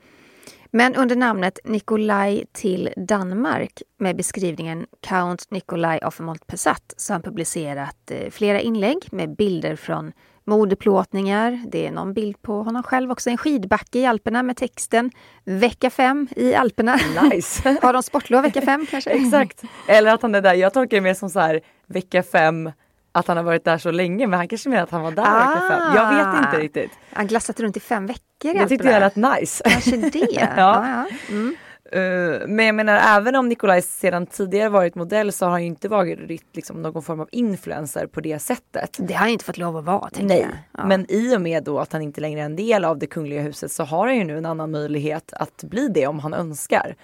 Men 0.73 0.95
under 0.95 1.15
namnet 1.15 1.59
Nikolaj 1.63 2.45
till 2.51 2.89
Danmark 2.97 3.81
med 3.97 4.15
beskrivningen 4.15 4.85
Count 5.01 5.51
Nikolaj 5.51 5.99
of 5.99 6.19
Montpessat 6.19 6.93
så 6.97 7.13
har 7.13 7.15
han 7.15 7.21
publicerat 7.21 8.11
eh, 8.11 8.29
flera 8.29 8.59
inlägg 8.59 9.07
med 9.11 9.35
bilder 9.35 9.75
från 9.75 10.11
modeplåtningar. 10.51 11.59
Det 11.67 11.87
är 11.87 11.91
någon 11.91 12.13
bild 12.13 12.41
på 12.41 12.63
honom 12.63 12.83
själv 12.83 13.11
också, 13.11 13.29
en 13.29 13.37
skidbacke 13.37 13.99
i 13.99 14.05
Alperna 14.05 14.43
med 14.43 14.57
texten 14.57 15.11
Vecka 15.45 15.89
5 15.89 16.27
i 16.35 16.53
Alperna. 16.55 16.99
Nice! 17.23 17.77
Har 17.81 17.93
de 17.93 18.03
sportlov 18.03 18.41
vecka 18.43 18.61
5 18.61 18.85
kanske? 18.91 19.09
Exakt. 19.25 19.63
Eller 19.87 20.13
att 20.13 20.21
han 20.21 20.35
är 20.35 20.41
där, 20.41 20.53
jag 20.53 20.73
tolkar 20.73 20.97
det 20.97 21.01
mer 21.01 21.13
som 21.13 21.29
så 21.29 21.39
här 21.39 21.61
vecka 21.87 22.23
fem, 22.23 22.71
att 23.11 23.27
han 23.27 23.37
har 23.37 23.43
varit 23.43 23.65
där 23.65 23.77
så 23.77 23.91
länge 23.91 24.27
men 24.27 24.37
han 24.39 24.47
kanske 24.47 24.69
menar 24.69 24.83
att 24.83 24.91
han 24.91 25.01
var 25.01 25.11
där 25.11 25.23
vecka 25.39 25.61
fem. 25.69 25.95
Jag 25.95 26.15
vet 26.15 26.45
inte 26.45 26.57
riktigt. 26.59 26.91
Han 27.13 27.27
glassat 27.27 27.59
runt 27.59 27.77
i 27.77 27.79
fem 27.79 28.05
veckor 28.07 28.55
i 28.55 28.59
Det 28.59 28.67
tyckte 28.67 28.87
jag 28.89 28.99
lät 28.99 29.15
nice. 29.15 29.63
Kanske 29.69 29.97
det. 29.97 30.19
Ja. 30.31 30.47
ja. 30.57 30.85
Ja, 30.87 31.05
Mm. 31.29 31.55
Eh, 31.91 32.47
men 32.47 32.65
jag 32.65 32.75
menar 32.75 33.17
även 33.17 33.35
om 33.35 33.49
Nikolaj 33.49 33.81
sedan 33.81 34.25
tidigare 34.25 34.69
varit 34.69 34.95
modell 34.95 35.31
så 35.31 35.45
har 35.45 35.51
han 35.51 35.61
ju 35.61 35.67
inte 35.67 35.89
varit 35.89 36.55
liksom, 36.55 36.81
någon 36.81 37.03
form 37.03 37.19
av 37.19 37.29
influencer 37.31 38.07
på 38.07 38.21
det 38.21 38.39
sättet. 38.39 38.97
Det 38.99 39.13
har 39.13 39.19
han 39.19 39.29
inte 39.29 39.45
fått 39.45 39.57
lov 39.57 39.77
att 39.77 39.85
vara. 39.85 40.09
Nej. 40.19 40.47
Ja. 40.77 40.85
men 40.85 41.05
i 41.09 41.35
och 41.35 41.41
med 41.41 41.63
då 41.63 41.79
att 41.79 41.93
han 41.93 42.01
inte 42.01 42.21
längre 42.21 42.41
är 42.41 42.45
en 42.45 42.55
del 42.55 42.85
av 42.85 42.97
det 42.97 43.07
kungliga 43.07 43.41
huset 43.41 43.71
så 43.71 43.83
har 43.83 44.07
han 44.07 44.15
ju 44.15 44.23
nu 44.23 44.37
en 44.37 44.45
annan 44.45 44.71
möjlighet 44.71 45.33
att 45.33 45.63
bli 45.63 45.87
det 45.87 46.07
om 46.07 46.19
han 46.19 46.33
önskar. 46.33 46.95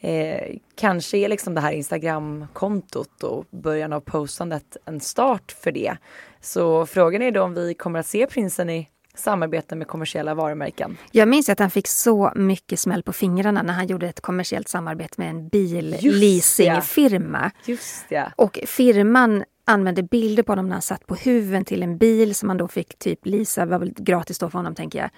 Eh, 0.00 0.56
kanske 0.74 1.18
är 1.18 1.28
liksom 1.28 1.54
det 1.54 1.60
här 1.60 1.72
Instagramkontot 1.72 3.22
och 3.22 3.44
början 3.50 3.92
av 3.92 4.00
postandet 4.00 4.76
en 4.84 5.00
start 5.00 5.56
för 5.60 5.72
det. 5.72 5.96
Så 6.40 6.86
frågan 6.86 7.22
är 7.22 7.30
då 7.30 7.42
om 7.42 7.54
vi 7.54 7.74
kommer 7.74 8.00
att 8.00 8.06
se 8.06 8.26
prinsen 8.26 8.70
i 8.70 8.88
samarbete 9.18 9.76
med 9.76 9.86
kommersiella 9.86 10.34
varumärken. 10.34 10.96
Jag 11.10 11.28
minns 11.28 11.48
att 11.48 11.58
han 11.58 11.70
fick 11.70 11.88
så 11.88 12.32
mycket 12.34 12.80
smäll 12.80 13.02
på 13.02 13.12
fingrarna 13.12 13.62
när 13.62 13.74
han 13.74 13.86
gjorde 13.86 14.08
ett 14.08 14.20
kommersiellt 14.20 14.68
samarbete 14.68 15.14
med 15.16 15.30
en 15.30 15.48
billeasingfirma. 15.48 17.50
Just 17.64 18.04
ja. 18.08 18.32
Och 18.36 18.58
firman 18.66 19.44
använde 19.64 20.02
bilder 20.02 20.42
på 20.42 20.52
honom 20.52 20.66
när 20.66 20.74
han 20.74 20.82
satt 20.82 21.06
på 21.06 21.14
huven 21.14 21.64
till 21.64 21.82
en 21.82 21.98
bil 21.98 22.34
som 22.34 22.48
han 22.48 22.58
då 22.58 22.68
fick 22.68 22.98
typ 22.98 23.26
leasa, 23.26 23.66
var 23.66 23.78
väl 23.78 23.92
gratis 23.96 24.38
då 24.38 24.50
för 24.50 24.58
honom 24.58 24.74
tänker 24.74 24.98
jag. 24.98 25.10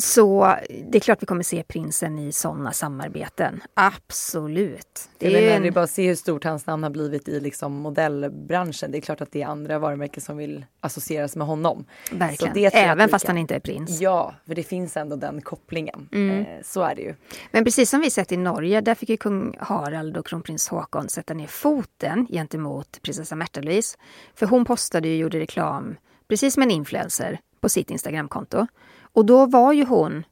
Så 0.00 0.56
det 0.84 0.98
är 0.98 1.00
klart 1.00 1.22
vi 1.22 1.26
kommer 1.26 1.42
se 1.42 1.62
prinsen 1.62 2.18
i 2.18 2.32
sådana 2.32 2.72
samarbeten. 2.72 3.60
Absolut. 3.74 5.08
Det 5.18 5.48
är, 5.48 5.56
en... 5.56 5.62
det 5.62 5.68
är 5.68 5.72
bara 5.72 5.84
att 5.84 5.90
se 5.90 6.08
hur 6.08 6.14
stort 6.14 6.44
hans 6.44 6.66
namn 6.66 6.82
har 6.82 6.90
blivit 6.90 7.28
i 7.28 7.40
liksom 7.40 7.72
modellbranschen. 7.72 8.90
Det 8.90 8.98
är 8.98 9.00
klart 9.00 9.20
att 9.20 9.32
det 9.32 9.42
är 9.42 9.46
andra 9.46 9.78
varumärken 9.78 10.20
som 10.20 10.36
vill 10.36 10.64
associeras 10.80 11.36
med 11.36 11.46
honom. 11.46 11.84
Verkligen. 12.12 12.70
Även 12.74 13.08
fast 13.08 13.24
kan... 13.24 13.36
han 13.36 13.38
inte 13.38 13.54
är 13.54 13.60
prins. 13.60 14.00
Ja, 14.00 14.34
för 14.46 14.54
det 14.54 14.62
finns 14.62 14.96
ändå 14.96 15.16
den 15.16 15.40
kopplingen. 15.40 16.08
Mm. 16.12 16.40
Eh, 16.40 16.46
så 16.64 16.82
är 16.82 16.94
det 16.94 17.02
ju. 17.02 17.14
Men 17.50 17.64
precis 17.64 17.90
som 17.90 18.00
vi 18.00 18.10
sett 18.10 18.32
i 18.32 18.36
Norge, 18.36 18.80
där 18.80 18.94
fick 18.94 19.08
ju 19.08 19.16
kung 19.16 19.56
Harald 19.58 20.16
och 20.16 20.26
kronprins 20.26 20.68
Håkon 20.68 21.08
sätta 21.08 21.34
ner 21.34 21.46
foten 21.46 22.26
gentemot 22.26 23.02
prinsessa 23.02 23.34
Märta-Louise. 23.34 23.98
För 24.34 24.46
hon 24.46 24.64
postade 24.64 25.08
och 25.08 25.14
gjorde 25.14 25.40
reklam, 25.40 25.96
precis 26.28 26.54
som 26.54 26.62
en 26.62 26.70
influencer, 26.70 27.40
på 27.60 27.68
sitt 27.68 27.90
Instagramkonto. 27.90 28.66
Och 29.12 29.26
då 29.26 29.46
var 29.46 29.72
ju 29.72 29.84
hon 29.84 30.24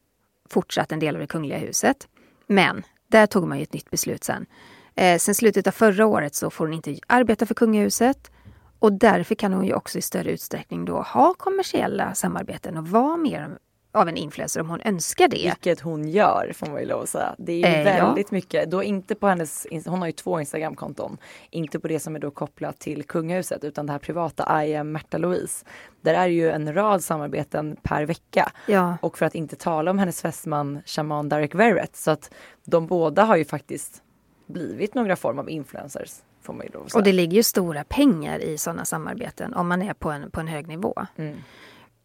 fortsatt 0.49 0.93
en 0.93 0.99
del 0.99 1.15
av 1.15 1.21
det 1.21 1.27
kungliga 1.27 1.59
huset. 1.59 2.09
Men 2.47 2.83
där 3.09 3.27
tog 3.27 3.49
man 3.49 3.59
ju 3.59 3.63
ett 3.63 3.73
nytt 3.73 3.91
beslut 3.91 4.25
sen. 4.25 4.47
Eh, 4.95 5.19
sen 5.19 5.35
slutet 5.35 5.67
av 5.67 5.71
förra 5.73 6.07
året 6.07 6.35
så 6.35 6.51
får 6.51 6.67
hon 6.67 6.75
inte 6.75 6.99
arbeta 7.07 7.47
för 7.47 7.55
kungahuset. 7.55 8.31
Och 8.79 8.93
därför 8.93 9.35
kan 9.35 9.53
hon 9.53 9.65
ju 9.65 9.75
också 9.75 9.99
i 9.99 10.03
större 10.03 10.31
utsträckning 10.31 10.85
då 10.85 11.03
ha 11.03 11.35
kommersiella 11.35 12.15
samarbeten 12.15 12.77
och 12.77 12.89
vara 12.89 13.17
mer 13.17 13.59
av 13.97 14.09
en 14.09 14.17
influencer 14.17 14.61
om 14.61 14.71
hon 14.71 14.81
önskar 14.81 15.29
det. 15.29 15.37
Vilket 15.37 15.81
hon 15.81 16.09
gör 16.09 16.53
får 16.55 16.67
man 16.67 16.81
ju 16.81 16.87
lov 16.87 17.03
att 17.03 17.09
säga. 17.09 17.35
Det 17.39 17.63
är 17.63 17.79
eh, 17.79 17.85
väldigt 17.85 18.27
ja. 18.31 18.35
mycket, 18.35 18.71
då 18.71 18.83
inte 18.83 19.15
på 19.15 19.27
hennes, 19.27 19.67
hon 19.87 19.99
har 19.99 20.07
ju 20.07 20.13
två 20.13 20.41
Instagramkonton. 20.41 21.19
Inte 21.51 21.81
på 21.81 21.89
det 21.89 22.01
som 22.01 22.17
är 22.17 22.21
då 22.21 22.31
kopplat 22.31 22.79
till 22.79 23.05
kungahuset 23.05 23.65
utan 23.65 23.87
det 23.87 23.93
här 23.93 23.99
privata 23.99 24.65
I 24.65 24.77
am 24.77 24.93
Märta 24.93 25.19
Louise. 25.19 25.67
Där 26.01 26.15
är 26.15 26.27
ju 26.27 26.51
en 26.51 26.75
rad 26.75 27.05
samarbeten 27.05 27.77
per 27.83 28.07
vecka. 28.07 28.53
Ja. 28.67 28.97
Och 29.03 29.19
för 29.19 29.27
att 29.27 29.35
inte 29.35 29.57
tala 29.57 29.91
om 29.91 29.99
hennes 29.99 30.23
fästman 30.23 30.83
shaman 30.87 31.29
Derek 31.29 31.55
Verrett. 31.55 31.97
Så 31.97 32.11
att 32.11 32.31
de 32.65 32.87
båda 32.87 33.25
har 33.25 33.37
ju 33.37 33.45
faktiskt 33.45 34.03
blivit 34.47 34.95
några 34.95 35.17
form 35.17 35.39
av 35.39 35.51
influencers. 35.51 36.11
Får 36.43 36.53
man 36.53 36.67
ju 36.67 36.73
lov 36.73 36.85
att 36.85 36.93
säga. 36.93 36.99
Och 36.99 37.05
det 37.05 37.13
ligger 37.13 37.37
ju 37.37 37.43
stora 37.43 37.85
pengar 37.85 38.39
i 38.39 38.59
sådana 38.59 38.85
samarbeten 38.85 39.55
om 39.55 39.69
man 39.69 39.83
är 39.83 39.95
på 39.95 40.11
en, 40.11 40.31
på 40.31 40.41
en 40.41 40.49
hög 40.49 40.69
nivå. 40.69 40.95
Mm. 41.17 41.37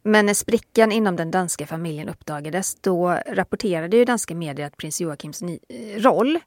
Men 0.02 0.26
när 0.26 0.34
sprickan 0.34 0.92
inom 0.92 1.16
den 1.16 1.30
danska 1.30 1.66
familjen 1.66 2.08
uppdagades 2.08 2.74
då 2.74 3.18
rapporterade 3.26 3.96
ju 3.96 4.04
danska 4.04 4.34
medier 4.34 4.66
att 4.66 4.76
prins 4.76 5.00
Joakims 5.00 5.42
eh, 5.42 5.56
roll 5.96 6.38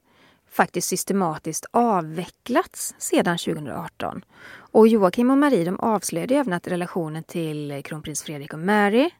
faktiskt 0.50 0.88
systematiskt 0.88 1.66
avvecklats 1.70 2.94
sedan 2.98 3.38
2018. 3.38 4.24
Och 4.48 4.88
Joakim 4.88 5.30
och 5.30 5.38
Marie 5.38 5.64
de 5.64 5.80
avslöjade 5.80 6.34
även 6.34 6.52
att 6.52 6.68
relationen 6.68 7.22
till 7.22 7.82
kronprins 7.84 8.22
Fredrik 8.22 8.52
och 8.52 8.58
Mary, 8.58 9.10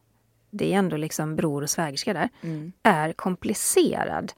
det 0.50 0.72
är 0.72 0.78
ändå 0.78 0.96
liksom 0.96 1.36
bror 1.36 1.62
och 1.62 1.70
svägerska 1.70 2.12
där, 2.12 2.28
mm. 2.40 2.72
är 2.82 3.12
komplicerad. 3.12 4.32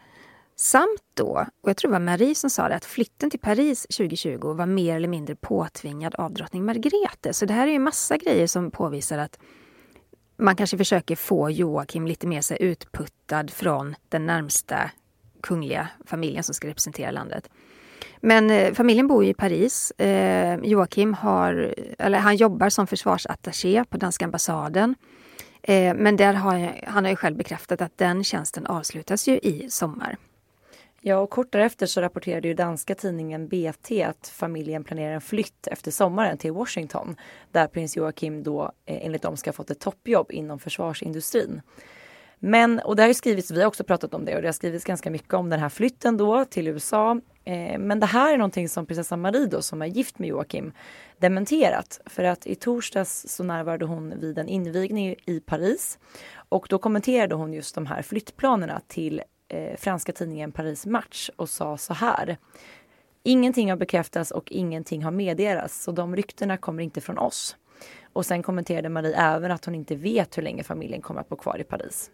Samt 0.57 1.03
då, 1.15 1.47
och 1.61 1.69
jag 1.69 1.77
tror 1.77 1.91
det 1.91 1.93
var 1.93 2.05
Marie 2.05 2.35
som 2.35 2.51
sa 2.51 2.69
det, 2.69 2.75
att 2.75 2.85
flytten 2.85 3.31
till 3.31 3.41
Paris 3.41 3.83
2020 3.83 4.39
var 4.43 4.67
mer 4.67 4.97
eller 4.97 5.09
mindre 5.09 5.37
påtvingad 5.37 6.15
av 6.15 6.35
drottning 6.35 6.65
Margrethe. 6.65 7.33
Så 7.33 7.47
det 7.47 7.55
här 7.55 7.67
är 7.67 7.73
ju 7.73 7.79
massa 7.79 8.17
grejer 8.17 8.47
som 8.47 8.71
påvisar 8.71 9.19
att 9.19 9.39
man 10.39 10.57
kanske 10.57 10.79
försöker 10.79 11.17
få 11.17 11.51
Joakim 11.51 12.07
lite 12.07 12.27
mer 12.27 12.41
så 12.41 12.55
utputtad 12.55 13.47
från 13.51 13.95
den 14.09 14.27
närmsta 14.27 14.91
kungliga 15.43 15.89
familjen 16.07 16.45
som 16.45 16.55
ska 16.55 16.69
representera 16.69 17.11
landet. 17.11 17.51
Men 18.21 18.51
eh, 18.51 18.75
familjen 18.75 19.07
bor 19.07 19.25
i 19.25 19.35
Paris. 19.35 19.91
Eh, 19.91 20.59
Joakim 20.63 21.15
har, 21.15 21.75
eller 21.99 22.19
han 22.19 22.37
jobbar 22.37 22.69
som 22.69 22.87
försvarsattaché 22.87 23.85
på 23.85 23.97
danska 23.97 24.25
ambassaden. 24.25 24.95
Eh, 25.63 25.95
men 25.95 26.17
där 26.17 26.35
har, 26.35 26.85
han 26.87 27.05
har 27.05 27.11
ju 27.11 27.17
själv 27.17 27.37
bekräftat 27.37 27.83
att 27.83 27.99
den 27.99 28.25
tjänsten 28.25 28.67
avslutas 28.67 29.29
ju 29.29 29.39
i 29.39 29.67
sommar. 29.71 30.17
Ja, 31.01 31.19
och 31.19 31.31
kort 31.31 31.53
därefter 31.53 31.87
så 31.87 32.01
rapporterade 32.01 32.49
ju 32.49 32.55
danska 32.55 32.95
tidningen 32.95 33.49
BT 33.49 34.03
att 34.03 34.29
familjen 34.29 34.85
planerar 34.85 35.15
en 35.15 35.21
flytt 35.21 35.67
efter 35.67 35.91
sommaren 35.91 36.39
till 36.39 36.53
Washington 36.53 37.17
där 37.53 37.67
prins 37.67 37.97
Joakim 37.97 38.43
då 38.43 38.73
eh, 38.87 39.07
enligt 39.07 39.23
dem 39.23 39.37
ska 39.37 39.49
ha 39.49 39.53
fått 39.53 39.71
ett 39.71 39.81
toppjobb 39.81 40.33
inom 40.33 40.59
försvarsindustrin. 40.59 41.61
Men, 42.39 42.79
och 42.79 42.97
det 42.97 43.03
har 43.03 43.09
ju 43.09 43.15
skrivits, 43.15 43.51
vi 43.51 43.61
har 43.61 43.67
också 43.67 43.85
pratat 43.85 44.15
om 44.15 44.25
det 44.25 44.37
och 44.37 44.43
det 44.43 44.49
har 44.49 44.53
skrivits 44.53 44.85
ganska 44.85 45.11
mycket 45.11 45.35
om 45.35 45.51
den 45.51 45.61
här 45.61 45.69
flytten 45.69 46.17
då 46.17 46.45
till 46.45 46.69
USA. 46.69 47.21
Eh, 47.45 47.79
men 47.79 48.01
det 48.01 48.07
här 48.07 48.33
är 48.33 48.39
någonting 48.39 48.69
som 48.69 48.87
prinsessa 48.87 49.17
Marie 49.17 49.47
då 49.47 49.63
som 49.63 49.83
är 49.83 49.87
gift 49.87 50.19
med 50.19 50.29
Joakim 50.29 50.73
dementerat. 51.19 52.01
För 52.07 52.25
att 52.25 52.47
i 52.47 52.55
torsdags 52.55 53.27
så 53.29 53.45
närvarade 53.45 53.85
hon 53.85 54.21
vid 54.21 54.39
en 54.39 54.49
invigning 54.49 55.15
i 55.27 55.41
Paris 55.41 55.99
och 56.49 56.67
då 56.71 56.79
kommenterade 56.79 57.35
hon 57.35 57.53
just 57.53 57.75
de 57.75 57.87
här 57.87 58.03
flyttplanerna 58.03 58.81
till 58.87 59.23
eh, 59.49 59.77
franska 59.77 60.13
tidningen 60.13 60.53
Paris 60.53 60.87
Match 60.87 61.31
och 61.37 61.49
sa 61.49 61.77
så 61.77 61.95
här. 61.95 62.37
Ingenting 63.23 63.71
har 63.71 63.77
bekräftats 63.77 64.31
och 64.31 64.53
ingenting 64.53 65.05
har 65.05 65.11
meddelats 65.11 65.83
så 65.83 65.93
de 65.93 66.17
ryktena 66.17 66.57
kommer 66.57 66.83
inte 66.83 67.01
från 67.01 67.19
oss. 67.19 67.57
Och 68.13 68.27
sen 68.27 68.43
kommenterade 68.43 68.89
Marie 68.89 69.17
även 69.17 69.51
att 69.51 69.65
hon 69.65 69.75
inte 69.75 69.97
vet 69.97 70.39
hur 70.39 70.43
länge 70.43 70.63
familjen 70.63 71.03
kommer 71.03 71.21
att 71.21 71.29
bo 71.29 71.37
kvar 71.37 71.61
i 71.61 71.65
Paris. 71.65 72.11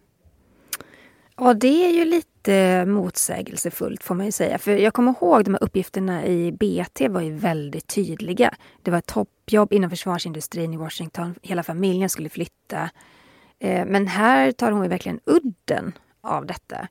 Ja, 1.37 1.53
det 1.53 1.85
är 1.85 1.91
ju 1.91 2.05
lite 2.05 2.85
motsägelsefullt 2.85 4.03
får 4.03 4.15
man 4.15 4.25
ju 4.25 4.31
säga. 4.31 4.57
För 4.57 4.71
jag 4.71 4.93
kommer 4.93 5.11
ihåg 5.11 5.43
de 5.43 5.53
här 5.53 5.63
uppgifterna 5.63 6.25
i 6.25 6.51
BT 6.51 7.07
var 7.07 7.21
ju 7.21 7.33
väldigt 7.33 7.87
tydliga. 7.87 8.53
Det 8.81 8.91
var 8.91 8.97
ett 8.97 9.05
toppjobb 9.05 9.73
inom 9.73 9.89
försvarsindustrin 9.89 10.73
i 10.73 10.77
Washington. 10.77 11.35
Hela 11.41 11.63
familjen 11.63 12.09
skulle 12.09 12.29
flytta. 12.29 12.89
Eh, 13.59 13.85
men 13.85 14.07
här 14.07 14.51
tar 14.51 14.71
hon 14.71 14.83
ju 14.83 14.89
verkligen 14.89 15.19
udden 15.25 15.93
av 16.21 16.45
detta. 16.45 16.87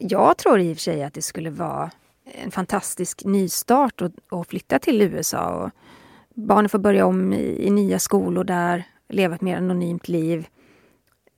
Jag 0.00 0.36
tror 0.36 0.60
i 0.60 0.72
och 0.72 0.76
för 0.76 0.82
sig 0.82 1.02
att 1.02 1.14
det 1.14 1.22
skulle 1.22 1.50
vara 1.50 1.90
en 2.24 2.50
fantastisk 2.50 3.24
nystart 3.24 4.02
att 4.02 4.48
flytta 4.48 4.78
till 4.78 5.02
USA. 5.02 5.48
Och 5.48 5.70
barnen 6.34 6.68
får 6.68 6.78
börja 6.78 7.06
om 7.06 7.32
i, 7.32 7.66
i 7.66 7.70
nya 7.70 7.98
skolor 7.98 8.44
där, 8.44 8.84
leva 9.08 9.34
ett 9.34 9.40
mer 9.40 9.56
anonymt 9.56 10.08
liv. 10.08 10.48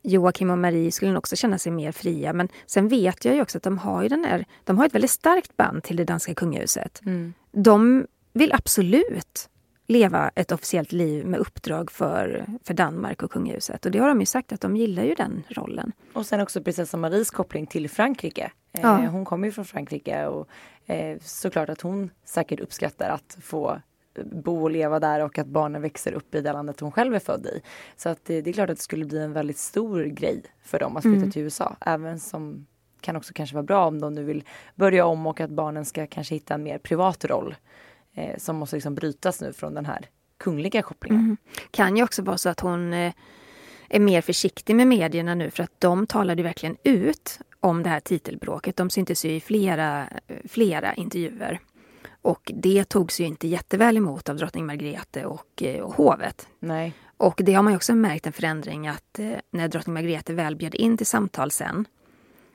Joakim 0.03 0.51
och 0.51 0.59
Marie 0.59 0.93
skulle 0.93 1.19
också 1.19 1.37
känna 1.37 1.59
sig 1.59 1.73
mer 1.73 1.93
fria. 1.93 2.33
Men 2.33 2.49
sen 2.67 2.89
vet 2.89 3.25
jag 3.25 3.35
ju 3.35 3.43
också 3.43 3.59
att 3.59 3.65
de 3.65 3.79
har, 3.79 4.03
ju 4.03 4.09
den 4.09 4.23
där, 4.23 4.45
de 4.65 4.79
har 4.79 4.87
ett 4.87 4.95
väldigt 4.95 5.11
starkt 5.11 5.57
band 5.57 5.83
till 5.83 5.97
det 5.97 6.05
danska 6.05 6.35
kungahuset. 6.35 7.01
Mm. 7.07 7.35
De 7.53 8.07
vill 8.33 8.53
absolut 8.53 9.49
leva 9.91 10.31
ett 10.35 10.53
officiellt 10.53 10.93
liv 10.93 11.27
med 11.27 11.41
uppdrag 11.41 11.91
för, 11.91 12.47
för 12.65 12.75
Danmark 12.75 13.23
och 13.23 13.31
kungahuset. 13.31 13.87
Och 13.87 13.93
det 13.93 13.99
har 13.99 14.09
de 14.09 14.21
ju 14.21 14.27
sagt 14.27 14.53
att 14.53 14.61
de 14.61 14.77
gillar 14.77 15.03
ju 15.03 15.15
den 15.15 15.43
rollen. 15.49 15.93
Och 16.13 16.27
sen 16.27 16.41
också 16.41 16.63
prinsessa 16.63 16.97
Maries 16.97 17.31
koppling 17.31 17.67
till 17.67 17.91
Frankrike. 17.91 18.53
Eh, 18.73 18.81
ja. 18.83 18.97
hon 18.97 19.25
kommer 19.25 19.49
ju 19.49 19.53
från 19.53 19.65
Frankrike 19.65 20.27
och 20.27 20.49
eh, 20.87 21.19
såklart 21.21 21.69
att 21.69 21.81
hon 21.81 22.11
säkert 22.25 22.61
uppskattar 22.61 23.11
att 23.11 23.39
få 23.43 23.81
bo 24.25 24.63
och 24.63 24.71
leva 24.71 25.01
där 25.01 25.21
och 25.21 25.39
att 25.39 25.47
barnen 25.47 25.83
växer 25.83 26.13
upp 26.13 26.35
i 26.35 26.41
det 26.41 26.53
landet 26.53 26.81
hon 26.81 26.93
själv 26.93 27.15
är 27.15 27.19
född 27.19 27.47
i. 27.47 27.63
Så 27.97 28.09
att 28.09 28.25
det, 28.25 28.41
det 28.41 28.51
är 28.51 28.55
klart 28.55 28.71
att 28.71 28.77
det 28.77 28.83
skulle 28.83 29.05
bli 29.05 29.19
en 29.19 29.33
väldigt 29.33 29.59
stor 29.59 30.05
grej 30.05 30.43
för 30.63 30.79
dem 30.79 30.97
att 30.97 31.03
flytta 31.03 31.17
mm. 31.17 31.31
till 31.31 31.43
USA. 31.43 31.77
Även 31.81 32.21
som 32.21 32.67
kan 33.01 33.17
också 33.17 33.33
kanske 33.35 33.55
vara 33.55 33.65
bra 33.65 33.87
om 33.87 34.01
de 34.01 34.15
nu 34.15 34.25
vill 34.25 34.45
börja 34.75 35.07
om 35.07 35.27
och 35.27 35.41
att 35.41 35.51
barnen 35.51 35.85
ska 35.85 36.07
kanske 36.07 36.35
hitta 36.35 36.55
en 36.55 36.63
mer 36.63 36.79
privat 36.79 37.25
roll 37.25 37.55
eh, 38.15 38.39
som 38.39 38.57
måste 38.57 38.77
liksom 38.77 38.95
brytas 38.95 39.41
nu 39.41 39.53
från 39.53 39.75
den 39.75 39.87
här 39.87 40.07
kungliga 40.39 40.83
kopplingen. 40.83 41.21
Mm. 41.21 41.37
Kan 41.71 41.97
ju 41.97 42.03
också 42.03 42.23
vara 42.23 42.39
så 42.39 42.49
att 42.49 42.61
hon 42.61 42.93
eh, 42.93 43.13
är 43.89 44.01
mer 44.01 44.21
försiktig 44.21 44.77
med 44.77 44.87
medierna 44.87 45.35
nu 45.35 45.51
för 45.51 45.63
att 45.63 45.81
de 45.81 46.07
talade 46.07 46.43
verkligen 46.43 46.77
ut 46.83 47.39
om 47.61 47.83
det 47.83 47.89
här 47.89 48.01
titelbråket. 48.01 48.77
De 48.77 48.91
syntes 48.91 49.25
ju 49.25 49.31
i 49.31 49.41
flera, 49.41 50.07
flera 50.45 50.95
intervjuer. 50.95 51.61
Och 52.23 52.53
det 52.55 52.85
togs 52.85 53.21
ju 53.21 53.25
inte 53.25 53.49
jätteväl 53.49 53.97
emot 53.97 54.29
av 54.29 54.37
drottning 54.37 54.67
Margrethe 54.67 55.25
och, 55.25 55.63
eh, 55.63 55.81
och 55.81 55.95
hovet. 55.95 56.49
Nej. 56.61 56.93
Och 57.17 57.41
det 57.45 57.55
har 57.55 57.63
man 57.63 57.73
ju 57.73 57.77
också 57.77 57.95
märkt 57.95 58.27
en 58.27 58.33
förändring 58.33 58.89
att 58.89 59.19
eh, 59.19 59.33
när 59.51 59.69
drottning 59.69 59.95
Margrethe 59.95 60.33
väl 60.33 60.57
bjöd 60.57 60.75
in 60.75 60.97
till 60.97 61.07
samtal 61.07 61.51
sen 61.51 61.85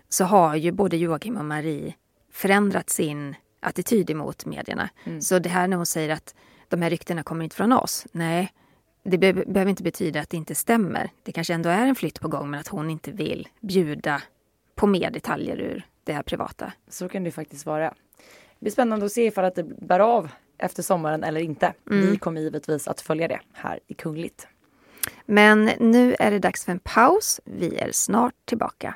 så 0.10 0.26
har 0.26 0.56
ju 0.56 0.72
både 0.72 0.98
Joakim 0.98 1.38
och 1.38 1.46
Marie 1.46 1.94
förändrat 2.32 2.90
sin 2.90 3.36
attityd 3.66 4.10
emot 4.10 4.46
medierna. 4.46 4.90
Mm. 5.04 5.22
Så 5.22 5.40
det 5.40 5.50
här 5.50 5.68
när 5.68 5.78
hon 5.78 5.86
säger 5.86 6.10
att 6.10 6.36
de 6.68 6.82
här 6.82 6.90
ryktena 6.90 7.24
kommer 7.24 7.44
inte 7.44 7.56
från 7.56 7.72
oss. 7.72 8.06
Nej, 8.12 8.54
det 9.04 9.18
be 9.18 9.34
behöver 9.34 9.70
inte 9.70 9.84
betyda 9.84 10.20
att 10.20 10.30
det 10.30 10.38
inte 10.38 10.56
stämmer. 10.56 11.10
Det 11.24 11.32
kanske 11.32 11.54
ändå 11.54 11.70
är 11.70 11.86
en 11.86 11.96
flytt 11.96 12.20
på 12.20 12.28
gång 12.28 12.50
men 12.50 12.60
att 12.60 12.68
hon 12.68 12.90
inte 12.90 13.12
vill 13.12 13.48
bjuda 13.62 14.22
på 14.76 14.88
mer 14.88 15.12
detaljer 15.12 15.62
ur 15.62 15.86
det 16.04 16.14
här 16.14 16.24
privata. 16.24 16.74
Så 16.90 17.10
kan 17.10 17.24
det 17.24 17.32
faktiskt 17.32 17.66
vara. 17.66 17.90
Det 17.90 18.60
blir 18.60 18.72
spännande 18.72 19.06
att 19.06 19.12
se 19.12 19.26
ifall 19.26 19.46
att 19.46 19.56
det 19.56 19.64
bär 19.64 20.00
av 20.00 20.30
efter 20.58 20.84
sommaren 20.84 21.24
eller 21.24 21.42
inte. 21.42 21.74
Mm. 21.92 22.12
Vi 22.12 22.18
kommer 22.18 22.42
givetvis 22.42 22.88
att 22.88 23.02
följa 23.02 23.28
det 23.28 23.40
här 23.54 23.80
i 23.88 23.94
Kungligt. 23.94 24.48
Men 25.26 25.70
nu 25.80 26.16
är 26.20 26.32
det 26.32 26.40
dags 26.40 26.66
för 26.66 26.72
en 26.72 26.80
paus. 26.80 27.42
Vi 27.44 27.78
är 27.78 27.92
snart 27.92 28.34
tillbaka. 28.46 28.96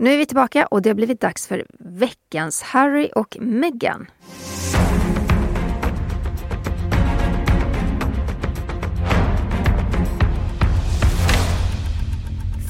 Nu 0.00 0.12
är 0.12 0.18
vi 0.18 0.26
tillbaka 0.26 0.66
och 0.66 0.82
det 0.82 0.88
har 0.90 0.94
blivit 0.94 1.20
dags 1.20 1.46
för 1.46 1.66
veckans 1.78 2.62
Harry 2.62 3.10
och 3.14 3.36
Meghan. 3.40 4.06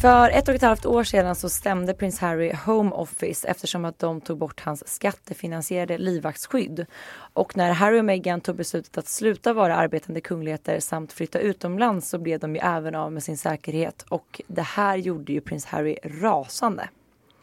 För 0.02 0.30
ett 0.30 0.48
och 0.48 0.54
ett 0.54 0.62
halvt 0.62 0.86
år 0.86 1.04
sedan 1.04 1.34
så 1.34 1.48
stämde 1.48 1.94
prins 1.94 2.18
Harry 2.18 2.52
Home 2.66 2.90
Office 2.90 3.48
eftersom 3.48 3.84
att 3.84 3.98
de 3.98 4.20
tog 4.20 4.38
bort 4.38 4.60
hans 4.60 4.88
skattefinansierade 4.88 5.98
livvaktsskydd. 5.98 6.86
Och 7.32 7.56
när 7.56 7.72
Harry 7.72 8.00
och 8.00 8.04
Meghan 8.04 8.40
tog 8.40 8.56
beslutet 8.56 8.98
att 8.98 9.08
sluta 9.08 9.52
vara 9.52 9.76
arbetande 9.76 10.20
kungligheter 10.20 10.80
samt 10.80 11.12
flytta 11.12 11.38
utomlands 11.38 12.08
så 12.08 12.18
blev 12.18 12.40
de 12.40 12.54
ju 12.54 12.60
även 12.60 12.94
av 12.94 13.12
med 13.12 13.22
sin 13.22 13.38
säkerhet. 13.38 14.04
Och 14.08 14.40
det 14.46 14.62
här 14.62 14.96
gjorde 14.96 15.32
ju 15.32 15.40
prins 15.40 15.64
Harry 15.66 15.96
rasande. 16.04 16.88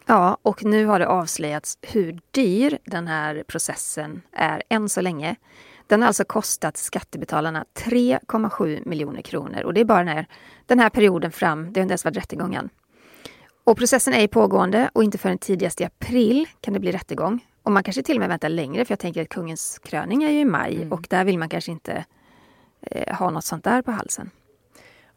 Ja, 0.09 0.37
och 0.41 0.65
nu 0.65 0.85
har 0.85 0.99
det 0.99 1.07
avslöjats 1.07 1.77
hur 1.81 2.19
dyr 2.31 2.77
den 2.85 3.07
här 3.07 3.43
processen 3.47 4.21
är 4.31 4.63
än 4.69 4.89
så 4.89 5.01
länge. 5.01 5.35
Den 5.87 6.01
har 6.01 6.07
alltså 6.07 6.23
kostat 6.23 6.77
skattebetalarna 6.77 7.65
3,7 7.73 8.87
miljoner 8.87 9.21
kronor 9.21 9.63
och 9.63 9.73
det 9.73 9.81
är 9.81 9.85
bara 9.85 9.97
den 9.97 10.07
här, 10.07 10.25
den 10.65 10.79
här 10.79 10.89
perioden 10.89 11.31
fram, 11.31 11.73
det 11.73 11.79
har 11.79 11.83
inte 11.83 11.91
ens 11.91 12.05
varit 12.05 12.17
rättegången. 12.17 12.69
Och 13.63 13.77
processen 13.77 14.13
är 14.13 14.27
pågående 14.27 14.89
och 14.93 15.03
inte 15.03 15.17
förrän 15.17 15.37
tidigast 15.37 15.81
i 15.81 15.83
april 15.83 16.47
kan 16.61 16.73
det 16.73 16.79
bli 16.79 16.91
rättegång. 16.91 17.45
Och 17.63 17.71
man 17.71 17.83
kanske 17.83 18.03
till 18.03 18.15
och 18.15 18.19
med 18.19 18.29
väntar 18.29 18.49
längre 18.49 18.85
för 18.85 18.91
jag 18.91 18.99
tänker 18.99 19.21
att 19.21 19.29
kungens 19.29 19.79
kröning 19.79 20.23
är 20.23 20.29
ju 20.29 20.39
i 20.39 20.45
maj 20.45 20.75
mm. 20.75 20.91
och 20.91 21.07
där 21.09 21.25
vill 21.25 21.39
man 21.39 21.49
kanske 21.49 21.71
inte 21.71 22.05
eh, 22.81 23.15
ha 23.15 23.29
något 23.29 23.45
sånt 23.45 23.63
där 23.63 23.81
på 23.81 23.91
halsen. 23.91 24.31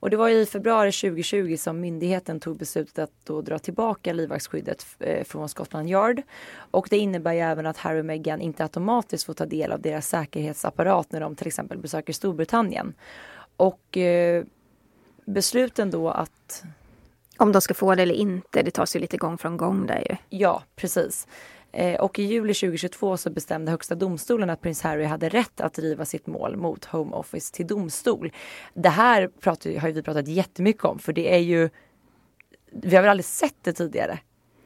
Och 0.00 0.10
det 0.10 0.16
var 0.16 0.28
i 0.28 0.46
februari 0.46 0.92
2020 0.92 1.56
som 1.56 1.80
myndigheten 1.80 2.40
tog 2.40 2.56
beslutet 2.56 2.98
att 2.98 3.12
då 3.24 3.42
dra 3.42 3.58
tillbaka 3.58 4.12
livvaktsskyddet 4.12 4.86
eh, 4.98 5.24
från 5.24 5.48
Scotland 5.48 5.90
Yard. 5.90 6.22
Och 6.70 6.86
det 6.90 6.98
innebär 6.98 7.32
ju 7.32 7.40
även 7.40 7.66
att 7.66 7.76
Harry 7.76 8.00
och 8.00 8.04
Meghan 8.04 8.40
inte 8.40 8.62
automatiskt 8.62 9.24
får 9.24 9.34
ta 9.34 9.46
del 9.46 9.72
av 9.72 9.80
deras 9.80 10.08
säkerhetsapparat 10.08 11.12
när 11.12 11.20
de 11.20 11.36
till 11.36 11.46
exempel 11.46 11.78
besöker 11.78 12.12
Storbritannien. 12.12 12.94
Och 13.56 13.96
eh, 13.96 14.44
besluten 15.24 15.90
då 15.90 16.10
att 16.10 16.64
om 17.36 17.52
de 17.52 17.60
ska 17.60 17.74
få 17.74 17.94
det 17.94 18.02
eller 18.02 18.14
inte, 18.14 18.62
det 18.62 18.70
tas 18.70 18.96
ju 18.96 19.00
lite 19.00 19.16
gång 19.16 19.38
från 19.38 19.56
gång 19.56 19.86
där 19.86 20.04
ju. 20.10 20.38
Ja, 20.38 20.62
precis. 20.76 21.26
Eh, 21.72 22.00
och 22.00 22.18
i 22.18 22.22
juli 22.22 22.54
2022 22.54 23.16
så 23.16 23.30
bestämde 23.30 23.70
Högsta 23.70 23.94
domstolen 23.94 24.50
att 24.50 24.60
prins 24.60 24.82
Harry 24.82 25.04
hade 25.04 25.28
rätt 25.28 25.60
att 25.60 25.74
driva 25.74 26.04
sitt 26.04 26.26
mål 26.26 26.56
mot 26.56 26.84
Home 26.84 27.16
Office 27.16 27.54
till 27.54 27.66
domstol. 27.66 28.32
Det 28.74 28.88
här 28.88 29.28
pratar, 29.40 29.78
har 29.78 29.90
vi 29.90 30.02
pratat 30.02 30.28
jättemycket 30.28 30.84
om 30.84 30.98
för 30.98 31.12
det 31.12 31.34
är 31.34 31.38
ju 31.38 31.70
Vi 32.70 32.96
har 32.96 33.02
väl 33.02 33.10
aldrig 33.10 33.24
sett 33.24 33.56
det 33.62 33.72
tidigare. 33.72 34.18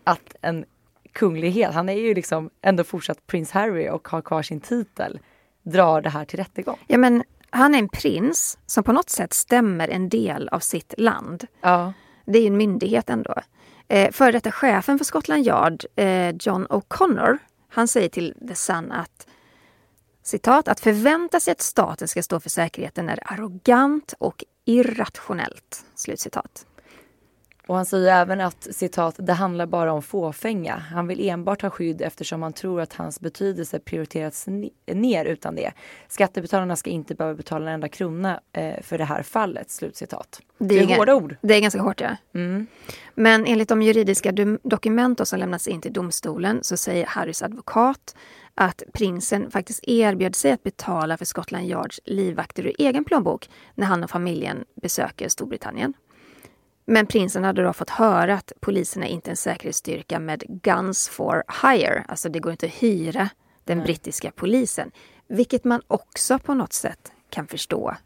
Att 0.04 0.36
en 0.40 0.64
kunglighet, 1.12 1.74
han 1.74 1.88
är 1.88 1.94
ju 1.94 2.14
liksom 2.14 2.50
ändå 2.62 2.84
fortsatt 2.84 3.26
prins 3.26 3.50
Harry 3.50 3.88
och 3.88 4.08
har 4.08 4.22
kvar 4.22 4.42
sin 4.42 4.60
titel, 4.60 5.20
drar 5.62 6.00
det 6.00 6.10
här 6.10 6.24
till 6.24 6.38
rättegång. 6.38 6.76
Ja 6.86 6.98
men 6.98 7.22
han 7.50 7.74
är 7.74 7.78
en 7.78 7.88
prins 7.88 8.58
som 8.66 8.84
på 8.84 8.92
något 8.92 9.10
sätt 9.10 9.32
stämmer 9.32 9.88
en 9.88 10.08
del 10.08 10.48
av 10.48 10.58
sitt 10.58 10.94
land. 10.98 11.46
Ja. 11.60 11.92
Det 12.24 12.38
är 12.38 12.42
ju 12.42 12.48
en 12.48 12.56
myndighet 12.56 13.10
ändå. 13.10 13.34
Eh, 13.88 14.10
före 14.12 14.32
detta 14.32 14.52
chefen 14.52 14.98
för 14.98 15.04
Scotland 15.04 15.46
Yard, 15.46 15.84
eh, 15.96 16.30
John 16.30 16.66
O'Connor, 16.66 17.38
han 17.68 17.88
säger 17.88 18.08
till 18.08 18.34
The 18.48 18.54
Sun 18.54 18.92
att 18.92 19.26
citat, 20.22 20.68
att 20.68 20.80
förvänta 20.80 21.40
sig 21.40 21.52
att 21.52 21.60
staten 21.60 22.08
ska 22.08 22.22
stå 22.22 22.40
för 22.40 22.50
säkerheten 22.50 23.08
är 23.08 23.32
arrogant 23.32 24.14
och 24.18 24.44
irrationellt. 24.64 25.84
Slutcitat. 25.94 26.66
Och 27.66 27.76
han 27.76 27.86
säger 27.86 28.20
även 28.20 28.40
att 28.40 28.66
citat, 28.70 29.14
det 29.18 29.32
handlar 29.32 29.66
bara 29.66 29.92
om 29.92 30.02
fåfänga. 30.02 30.76
Han 30.76 31.06
vill 31.06 31.28
enbart 31.28 31.62
ha 31.62 31.70
skydd 31.70 32.02
eftersom 32.02 32.42
han 32.42 32.52
tror 32.52 32.80
att 32.80 32.92
hans 32.92 33.20
betydelse 33.20 33.78
prioriterats 33.78 34.46
ner 34.86 35.24
utan 35.24 35.54
det. 35.54 35.72
Skattebetalarna 36.08 36.76
ska 36.76 36.90
inte 36.90 37.14
behöva 37.14 37.36
betala 37.36 37.66
en 37.66 37.74
enda 37.74 37.88
krona 37.88 38.40
eh, 38.52 38.82
för 38.82 38.98
det 38.98 39.04
här 39.04 39.22
fallet. 39.22 39.70
Slutcitat. 39.70 40.40
Det 40.58 40.78
är, 40.78 40.86
det 40.86 40.92
är 40.92 40.96
hårda 40.98 41.14
ord. 41.14 41.36
Det 41.40 41.54
är 41.54 41.60
ganska 41.60 41.82
hårt 41.82 42.00
ja. 42.00 42.16
Mm. 42.34 42.66
Men 43.14 43.46
enligt 43.46 43.68
de 43.68 43.82
juridiska 43.82 44.32
dokument 44.62 45.28
som 45.28 45.38
lämnats 45.38 45.68
in 45.68 45.80
till 45.80 45.92
domstolen 45.92 46.58
så 46.62 46.76
säger 46.76 47.06
Harrys 47.06 47.42
advokat 47.42 48.16
att 48.54 48.82
prinsen 48.92 49.50
faktiskt 49.50 49.80
erbjöd 49.82 50.34
sig 50.34 50.52
att 50.52 50.62
betala 50.62 51.16
för 51.16 51.24
Scotland 51.24 51.66
Yards 51.66 52.00
livvakter 52.04 52.66
ur 52.66 52.72
egen 52.78 53.04
plånbok 53.04 53.50
när 53.74 53.86
han 53.86 54.04
och 54.04 54.10
familjen 54.10 54.64
besöker 54.82 55.28
Storbritannien. 55.28 55.94
Men 56.86 57.06
prinsen 57.06 57.44
hade 57.44 57.62
då 57.62 57.72
fått 57.72 57.90
höra 57.90 58.34
att 58.34 58.52
poliserna 58.60 59.06
inte 59.06 59.28
är 59.28 59.32
en 59.32 59.36
säkerhetsstyrka 59.36 60.18
med 60.18 60.44
guns 60.62 61.08
for 61.08 61.44
hire. 61.62 62.04
Alltså 62.08 62.28
det 62.28 62.38
går 62.38 62.52
inte 62.52 62.66
att 62.66 62.82
hyra 62.82 63.28
den 63.64 63.78
Nej. 63.78 63.86
brittiska 63.86 64.30
polisen. 64.30 64.90
Vilket 65.28 65.64
man 65.64 65.82
också 65.86 66.38
på 66.38 66.54
något 66.54 66.72
sätt 66.72 67.12
kan 67.30 67.46
förstå. 67.46 67.96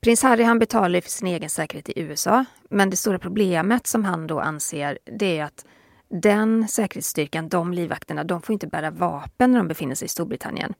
Prins 0.00 0.22
Harry 0.22 0.44
han 0.44 0.58
betalar 0.58 1.00
för 1.00 1.10
sin 1.10 1.28
egen 1.28 1.50
säkerhet 1.50 1.88
i 1.88 2.00
USA. 2.00 2.44
Men 2.70 2.90
det 2.90 2.96
stora 2.96 3.18
problemet 3.18 3.86
som 3.86 4.04
han 4.04 4.26
då 4.26 4.40
anser 4.40 4.98
det 5.18 5.38
är 5.38 5.44
att 5.44 5.64
den 6.08 6.68
säkerhetsstyrkan, 6.68 7.48
de 7.48 7.72
livvakterna, 7.72 8.24
de 8.24 8.42
får 8.42 8.52
inte 8.52 8.66
bära 8.66 8.90
vapen 8.90 9.50
när 9.50 9.58
de 9.58 9.68
befinner 9.68 9.94
sig 9.94 10.06
i 10.06 10.08
Storbritannien. 10.08 10.74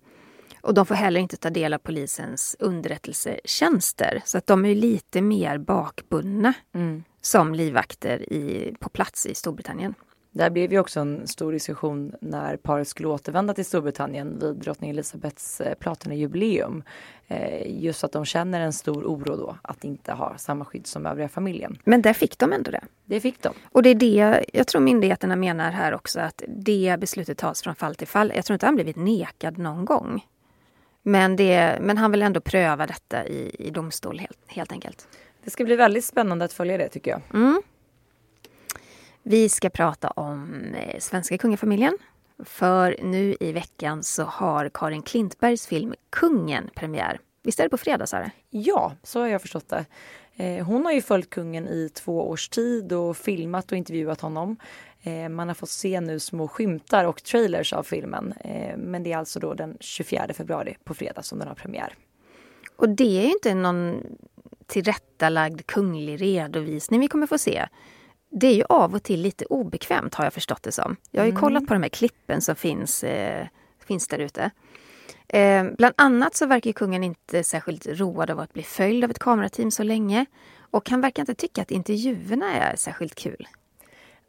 Och 0.65 0.75
de 0.75 0.87
får 0.87 0.95
heller 0.95 1.21
inte 1.21 1.37
ta 1.37 1.51
del 1.51 1.75
av 1.75 1.79
polisens 1.79 2.57
underrättelsetjänster. 2.59 4.23
Så 4.25 4.39
att 4.39 4.47
de 4.47 4.65
är 4.65 4.75
lite 4.75 5.23
mer 5.23 5.59
bakbundna 5.59 6.55
mm. 6.75 7.05
som 7.21 7.55
livvakter 7.55 8.33
i, 8.33 8.75
på 8.81 8.89
plats 8.89 9.27
i 9.27 9.35
Storbritannien. 9.35 9.95
Där 10.31 10.51
blev 10.51 10.73
ju 10.73 10.79
också 10.79 11.01
en 11.01 11.27
stor 11.27 11.53
diskussion 11.53 12.13
när 12.21 12.57
paret 12.57 12.89
skulle 12.89 13.09
återvända 13.09 13.55
till 13.55 13.65
Storbritannien 13.65 14.39
vid 14.39 14.57
drottning 14.57 14.91
Elizabeths 14.91 15.61
eh, 15.61 15.75
platinajubileum. 15.75 16.83
Eh, 17.27 17.83
just 17.83 18.05
att 18.05 18.13
de 18.13 18.25
känner 18.25 18.61
en 18.61 18.73
stor 18.73 19.05
oro 19.05 19.37
då 19.37 19.57
att 19.63 19.85
inte 19.85 20.13
ha 20.13 20.39
samma 20.39 20.65
skydd 20.65 20.87
som 20.87 21.07
övriga 21.07 21.29
familjen. 21.29 21.79
Men 21.85 22.03
där 22.03 22.13
fick 22.13 22.39
de 22.39 22.53
ändå 22.53 22.71
det. 22.71 22.85
Det 23.05 23.21
fick 23.21 23.43
de. 23.43 23.55
Och 23.73 23.83
det 23.83 23.91
är 23.91 23.95
det 23.95 24.45
jag 24.53 24.67
tror 24.67 24.81
myndigheterna 24.81 25.37
menar 25.37 25.71
här 25.71 25.95
också 25.95 26.21
att 26.21 26.43
det 26.49 26.97
beslutet 27.01 27.39
tas 27.39 27.63
från 27.63 27.75
fall 27.75 27.95
till 27.95 28.09
fall. 28.09 28.33
Jag 28.35 28.45
tror 28.45 28.55
inte 28.55 28.67
han 28.67 28.75
blivit 28.75 28.97
nekad 28.97 29.59
någon 29.59 29.85
gång. 29.85 30.23
Men, 31.07 31.37
det, 31.37 31.79
men 31.81 31.99
han 31.99 32.11
vill 32.11 32.23
ändå 32.23 32.41
pröva 32.41 32.87
detta 32.87 33.27
i, 33.27 33.57
i 33.59 33.71
domstol 33.71 34.19
helt, 34.19 34.39
helt 34.47 34.73
enkelt. 34.73 35.09
Det 35.45 35.51
ska 35.51 35.65
bli 35.65 35.77
väldigt 35.77 36.05
spännande 36.05 36.45
att 36.45 36.53
följa 36.53 36.79
det 36.79 36.89
tycker 36.89 37.11
jag. 37.11 37.21
Mm. 37.35 37.63
Vi 39.23 39.49
ska 39.49 39.71
prata 39.71 40.11
om 40.11 40.65
eh, 40.75 40.99
svenska 40.99 41.39
kungafamiljen. 41.39 41.99
För 42.45 42.97
nu 43.03 43.37
i 43.41 43.53
veckan 43.53 44.03
så 44.03 44.23
har 44.23 44.71
Karin 44.75 45.03
Klintbergs 45.03 45.67
film 45.67 45.95
Kungen 46.11 46.71
premiär. 46.75 47.19
Visst 47.43 47.61
är 47.61 47.65
det 47.65 47.71
på 47.71 47.77
fredag 47.77 48.07
Sara? 48.07 48.31
Ja, 48.51 48.93
så 49.03 49.21
har 49.21 49.27
jag 49.27 49.41
förstått 49.41 49.69
det. 49.69 49.85
Eh, 50.37 50.67
hon 50.67 50.85
har 50.85 50.93
ju 50.93 51.03
följt 51.03 51.31
kungen 51.31 51.69
i 51.69 51.89
två 51.95 52.29
års 52.29 52.49
tid 52.49 52.93
och 52.93 53.17
filmat 53.17 53.73
och 53.73 53.79
intervjuat 53.79 54.21
honom. 54.21 54.57
Eh, 55.07 55.29
man 55.29 55.49
har 55.49 55.55
fått 55.55 55.71
se 55.71 56.01
nu 56.01 56.21
små 56.21 56.49
skymtar 56.49 57.05
och 57.05 57.23
trailers 57.23 57.73
av 57.73 57.83
filmen. 57.83 58.35
Eh, 58.41 58.77
men 58.77 59.03
det 59.03 59.13
är 59.13 59.17
alltså 59.17 59.41
då 59.41 59.55
den 59.55 59.77
24 59.81 60.27
februari 60.35 60.77
på 60.85 60.95
fredag 60.95 61.23
som 61.23 61.39
den 61.39 61.49
har 61.49 61.55
premiär. 61.55 61.95
Och 62.77 62.89
det 62.89 63.19
är 63.19 63.23
ju 63.23 63.33
inte 63.33 63.55
någon 63.55 64.03
tillrättalagd 64.67 65.67
kunglig 65.67 66.23
redovisning 66.23 67.01
vi 67.01 67.09
kommer 67.09 67.27
få 67.27 67.39
se. 67.39 67.67
Det 68.31 68.47
är 68.47 68.55
ju 68.55 68.65
av 68.69 68.95
och 68.95 69.03
till 69.03 69.21
lite 69.21 69.45
obekvämt 69.45 70.15
har 70.15 70.25
jag 70.25 70.33
förstått 70.33 70.63
det 70.63 70.73
som. 70.73 70.97
Jag 71.11 71.21
har 71.21 71.27
ju 71.27 71.31
mm. 71.31 71.41
kollat 71.41 71.67
på 71.67 71.75
de 71.75 71.83
här 71.83 71.91
klippen 71.91 72.41
som 72.41 72.57
finns, 72.57 73.05
eh, 73.05 73.47
finns 73.85 74.09
där 74.09 74.19
ute. 74.19 74.51
Eh, 75.29 75.65
bland 75.79 75.95
annat 75.97 76.35
så 76.35 76.47
verkar 76.47 76.73
kungen 76.73 77.05
inte 77.05 77.45
särskilt 77.45 77.87
road 77.87 78.31
av 78.31 78.41
att 78.41 78.53
bli 78.53 78.63
följd 78.63 79.05
av 79.05 79.11
ett 79.11 79.19
kamerateam 79.19 79.71
så 79.71 79.83
länge. 79.83 80.27
Och 80.59 80.91
han 80.91 81.01
verkar 81.01 81.23
inte 81.23 81.35
tycka 81.35 81.63
att 81.63 81.71
intervjuerna 81.71 82.55
är 82.55 82.77
särskilt 82.77 83.15
kul. 83.15 83.49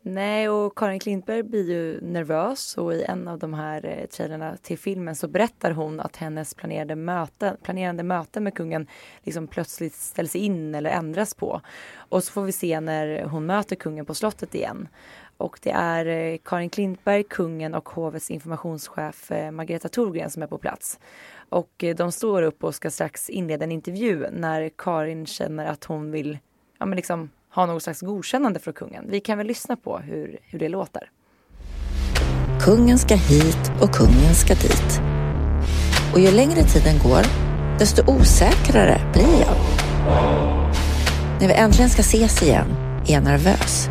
Nej, 0.07 0.49
och 0.49 0.77
Karin 0.77 0.99
Klintberg 0.99 1.43
blir 1.43 1.69
ju 1.69 2.01
nervös 2.01 2.77
och 2.77 2.93
i 2.93 3.03
en 3.03 3.27
av 3.27 3.39
de 3.39 3.53
här 3.53 3.85
eh, 3.85 4.05
trailerna 4.05 4.57
till 4.57 4.77
filmen 4.77 5.15
så 5.15 5.27
berättar 5.27 5.71
hon 5.71 5.99
att 5.99 6.15
hennes 6.15 6.53
planerade 6.53 6.95
möte, 6.95 7.57
planerande 7.63 8.03
möte 8.03 8.39
med 8.39 8.53
kungen 8.53 8.87
liksom 9.23 9.47
plötsligt 9.47 9.93
ställs 9.93 10.35
in 10.35 10.75
eller 10.75 10.89
ändras 10.89 11.33
på. 11.33 11.61
Och 11.95 12.23
så 12.23 12.31
får 12.31 12.43
vi 12.43 12.51
se 12.51 12.79
när 12.79 13.23
hon 13.23 13.45
möter 13.45 13.75
kungen 13.75 14.05
på 14.05 14.13
slottet 14.13 14.55
igen. 14.55 14.87
Och 15.37 15.59
det 15.63 15.71
är 15.71 16.05
eh, 16.05 16.37
Karin 16.43 16.69
Klintberg, 16.69 17.23
kungen 17.23 17.73
och 17.73 17.89
hovets 17.89 18.31
informationschef 18.31 19.31
eh, 19.31 19.51
Margareta 19.51 19.89
Thorgren 19.89 20.29
som 20.29 20.43
är 20.43 20.47
på 20.47 20.57
plats. 20.57 20.99
Och 21.49 21.83
eh, 21.83 21.95
de 21.95 22.11
står 22.11 22.41
upp 22.41 22.63
och 22.63 22.75
ska 22.75 22.91
strax 22.91 23.29
inleda 23.29 23.63
en 23.63 23.71
intervju 23.71 24.27
när 24.31 24.69
Karin 24.77 25.25
känner 25.25 25.65
att 25.65 25.83
hon 25.83 26.11
vill 26.11 26.37
ja, 26.77 26.85
men 26.85 26.95
liksom, 26.95 27.29
ha 27.55 27.65
något 27.65 27.83
slags 27.83 28.01
godkännande 28.01 28.59
från 28.59 28.73
kungen. 28.73 29.05
Vi 29.09 29.19
kan 29.19 29.37
väl 29.37 29.47
lyssna 29.47 29.75
på 29.75 29.97
hur, 29.97 30.39
hur 30.41 30.59
det 30.59 30.69
låter. 30.69 31.09
Kungen 32.61 32.97
ska 32.97 33.15
hit 33.15 33.71
och 33.81 33.91
kungen 33.91 34.35
ska 34.35 34.53
dit. 34.53 35.01
Och 36.13 36.19
ju 36.19 36.31
längre 36.31 36.63
tiden 36.63 36.95
går, 37.03 37.21
desto 37.79 38.11
osäkrare 38.11 39.01
blir 39.13 39.39
jag. 39.39 39.55
När 41.39 41.47
vi 41.47 41.53
äntligen 41.53 41.89
ska 41.89 42.01
ses 42.01 42.43
igen 42.43 42.67
är 43.07 43.13
jag 43.13 43.23
nervös. 43.23 43.89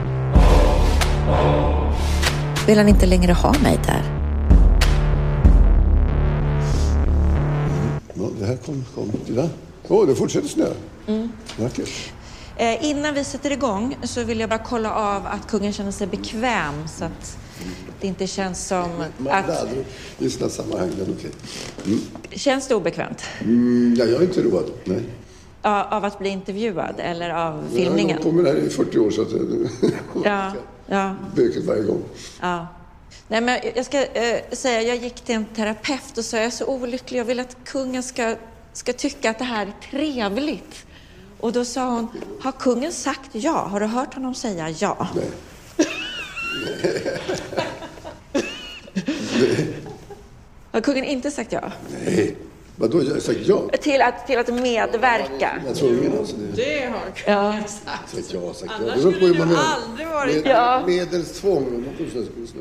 Vill 2.66 2.78
han 2.78 2.88
inte 2.88 3.06
längre 3.06 3.32
ha 3.32 3.54
mig 3.62 3.78
där? 3.86 4.02
Ja, 8.14 8.28
det 8.40 8.46
här 8.46 8.56
kom... 8.56 8.84
kom. 8.94 9.12
Titta. 9.26 9.48
Åh, 9.88 10.06
det 10.06 10.14
fortsätter 10.14 10.48
snö. 10.48 10.66
Mm. 11.06 11.28
Vackert. 11.58 12.12
Eh, 12.56 12.84
innan 12.84 13.14
vi 13.14 13.24
sätter 13.24 13.50
igång 13.50 13.96
så 14.02 14.24
vill 14.24 14.40
jag 14.40 14.48
bara 14.48 14.58
kolla 14.58 14.94
av 14.94 15.26
att 15.26 15.46
kungen 15.46 15.72
känner 15.72 15.90
sig 15.90 16.06
bekväm 16.06 16.88
så 16.88 17.04
att 17.04 17.38
det 18.00 18.06
inte 18.06 18.26
känns 18.26 18.66
som 18.66 18.90
att... 19.28 19.46
Det 20.18 20.24
är 20.24 20.28
sådana 20.28 20.50
sammanhang, 20.50 20.90
men 20.98 21.16
okej. 21.18 21.30
Mm. 21.86 22.00
Känns 22.30 22.68
det 22.68 22.74
obekvämt? 22.74 23.22
Mm, 23.40 23.94
ja, 23.98 24.04
jag 24.04 24.22
är 24.22 24.26
inte 24.26 24.42
road, 24.42 24.70
nej. 24.84 25.02
Av 25.62 26.04
att 26.04 26.18
bli 26.18 26.28
intervjuad 26.28 26.94
eller 26.98 27.30
av 27.30 27.64
filmningen? 27.74 28.16
Jag 28.16 28.22
kommer 28.22 28.44
här 28.44 28.56
i 28.56 28.70
40 28.70 28.98
år 28.98 29.10
så 29.10 29.22
att... 29.22 29.28
ja, 30.24 30.52
ja. 30.86 31.14
Böket 31.36 31.64
varje 31.64 31.82
gång. 31.82 32.02
Ja. 32.40 32.66
Nej, 33.28 33.40
men 33.40 33.60
jag 33.74 33.86
ska 33.86 34.04
äh, 34.04 34.40
säga, 34.52 34.82
jag 34.82 34.96
gick 34.96 35.14
till 35.14 35.34
en 35.34 35.44
terapeut 35.44 36.18
och 36.18 36.24
sa 36.24 36.36
jag 36.36 36.46
är 36.46 36.50
så 36.50 36.66
olycklig, 36.66 37.20
jag 37.20 37.24
vill 37.24 37.40
att 37.40 37.56
kungen 37.64 38.02
ska, 38.02 38.36
ska 38.72 38.92
tycka 38.92 39.30
att 39.30 39.38
det 39.38 39.44
här 39.44 39.66
är 39.66 39.90
trevligt. 39.90 40.86
Och 41.40 41.52
då 41.52 41.64
sa 41.64 41.90
hon, 41.90 42.08
har 42.40 42.52
kungen 42.52 42.92
sagt 42.92 43.30
ja? 43.32 43.66
Har 43.66 43.80
du 43.80 43.86
hört 43.86 44.14
honom 44.14 44.34
säga 44.34 44.70
ja? 44.70 45.08
Nej. 45.14 45.30
Har 50.72 50.80
kungen 50.80 51.04
inte 51.04 51.30
sagt 51.30 51.52
ja? 51.52 51.72
Nej. 52.04 52.36
Vadå, 52.76 53.02
jag 53.02 53.12
har 53.12 53.20
sagt 53.20 53.38
ja? 53.46 53.68
Till 53.80 54.02
att, 54.02 54.26
till 54.26 54.38
att 54.38 54.48
medverka? 54.48 55.50
Jag 55.66 55.76
tror 55.76 55.98
ingen 55.98 56.18
alltså. 56.18 56.36
Det, 56.36 56.62
det 56.62 56.84
har 56.84 57.00
kungen 57.00 57.62
ja. 57.62 57.68
sagt. 57.68 58.10
Sagt 58.10 58.32
ja, 58.32 58.54
sagt 58.54 58.72
ja. 58.78 58.92
Annars 58.92 59.00
skulle 59.00 59.44
det 59.44 59.58
aldrig 59.58 60.08
varit... 60.08 60.44
Med, 60.44 60.54
ja. 60.54 60.82
Medelstvång. 60.86 61.84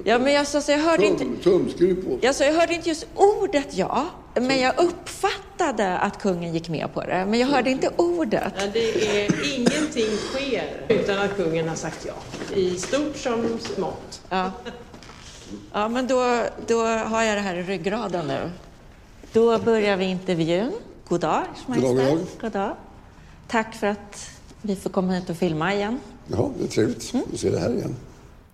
Ja, 0.03 0.19
men 0.19 0.33
jag 0.33 0.47
sa 0.47 0.61
så 0.61 0.71
jag 0.71 0.79
hörde 0.79 1.07
Tum, 1.07 1.21
inte... 1.21 1.43
Tumskruv 1.43 2.05
på. 2.05 2.17
Jag 2.21 2.35
sa 2.35 2.43
jag 2.43 2.53
hörde 2.53 2.73
inte 2.73 2.89
just 2.89 3.05
ordet 3.15 3.67
ja. 3.77 4.05
Men 4.35 4.59
jag 4.59 4.73
uppfattade 4.79 5.97
att 5.97 6.21
kungen 6.21 6.53
gick 6.53 6.69
med 6.69 6.93
på 6.93 7.01
det. 7.01 7.25
Men 7.29 7.39
jag 7.39 7.47
hörde 7.47 7.69
inte 7.69 7.89
ordet. 7.95 8.53
Ja, 8.57 8.65
det 8.73 9.19
är, 9.25 9.55
ingenting 9.57 10.17
sker 10.17 10.85
utan 10.87 11.19
att 11.19 11.35
kungen 11.35 11.69
har 11.69 11.75
sagt 11.75 12.07
ja. 12.07 12.13
I 12.55 12.77
stort 12.77 13.17
som 13.17 13.59
smått. 13.75 14.21
Ja, 14.29 14.51
ja 15.73 15.87
men 15.87 16.07
då, 16.07 16.43
då 16.67 16.85
har 16.85 17.23
jag 17.23 17.37
det 17.37 17.41
här 17.41 17.55
i 17.55 17.63
ryggraden 17.63 18.27
nu. 18.27 18.49
Då 19.33 19.59
börjar 19.59 19.97
vi 19.97 20.05
intervjun. 20.05 20.71
God 21.07 21.21
dag, 21.21 21.43
God 21.67 21.97
dag, 21.97 22.19
God 22.41 22.51
dag. 22.51 22.75
Tack 23.47 23.75
för 23.75 23.87
att 23.87 24.29
vi 24.61 24.75
får 24.75 24.89
komma 24.89 25.13
hit 25.13 25.29
och 25.29 25.37
filma 25.37 25.73
igen. 25.73 25.99
Ja, 26.27 26.51
det 26.57 26.63
är 26.63 26.67
trevligt 26.67 27.13
mm. 27.13 27.25
att 27.33 27.39
se 27.39 27.49
det 27.49 27.59
här 27.59 27.73
igen. 27.73 27.95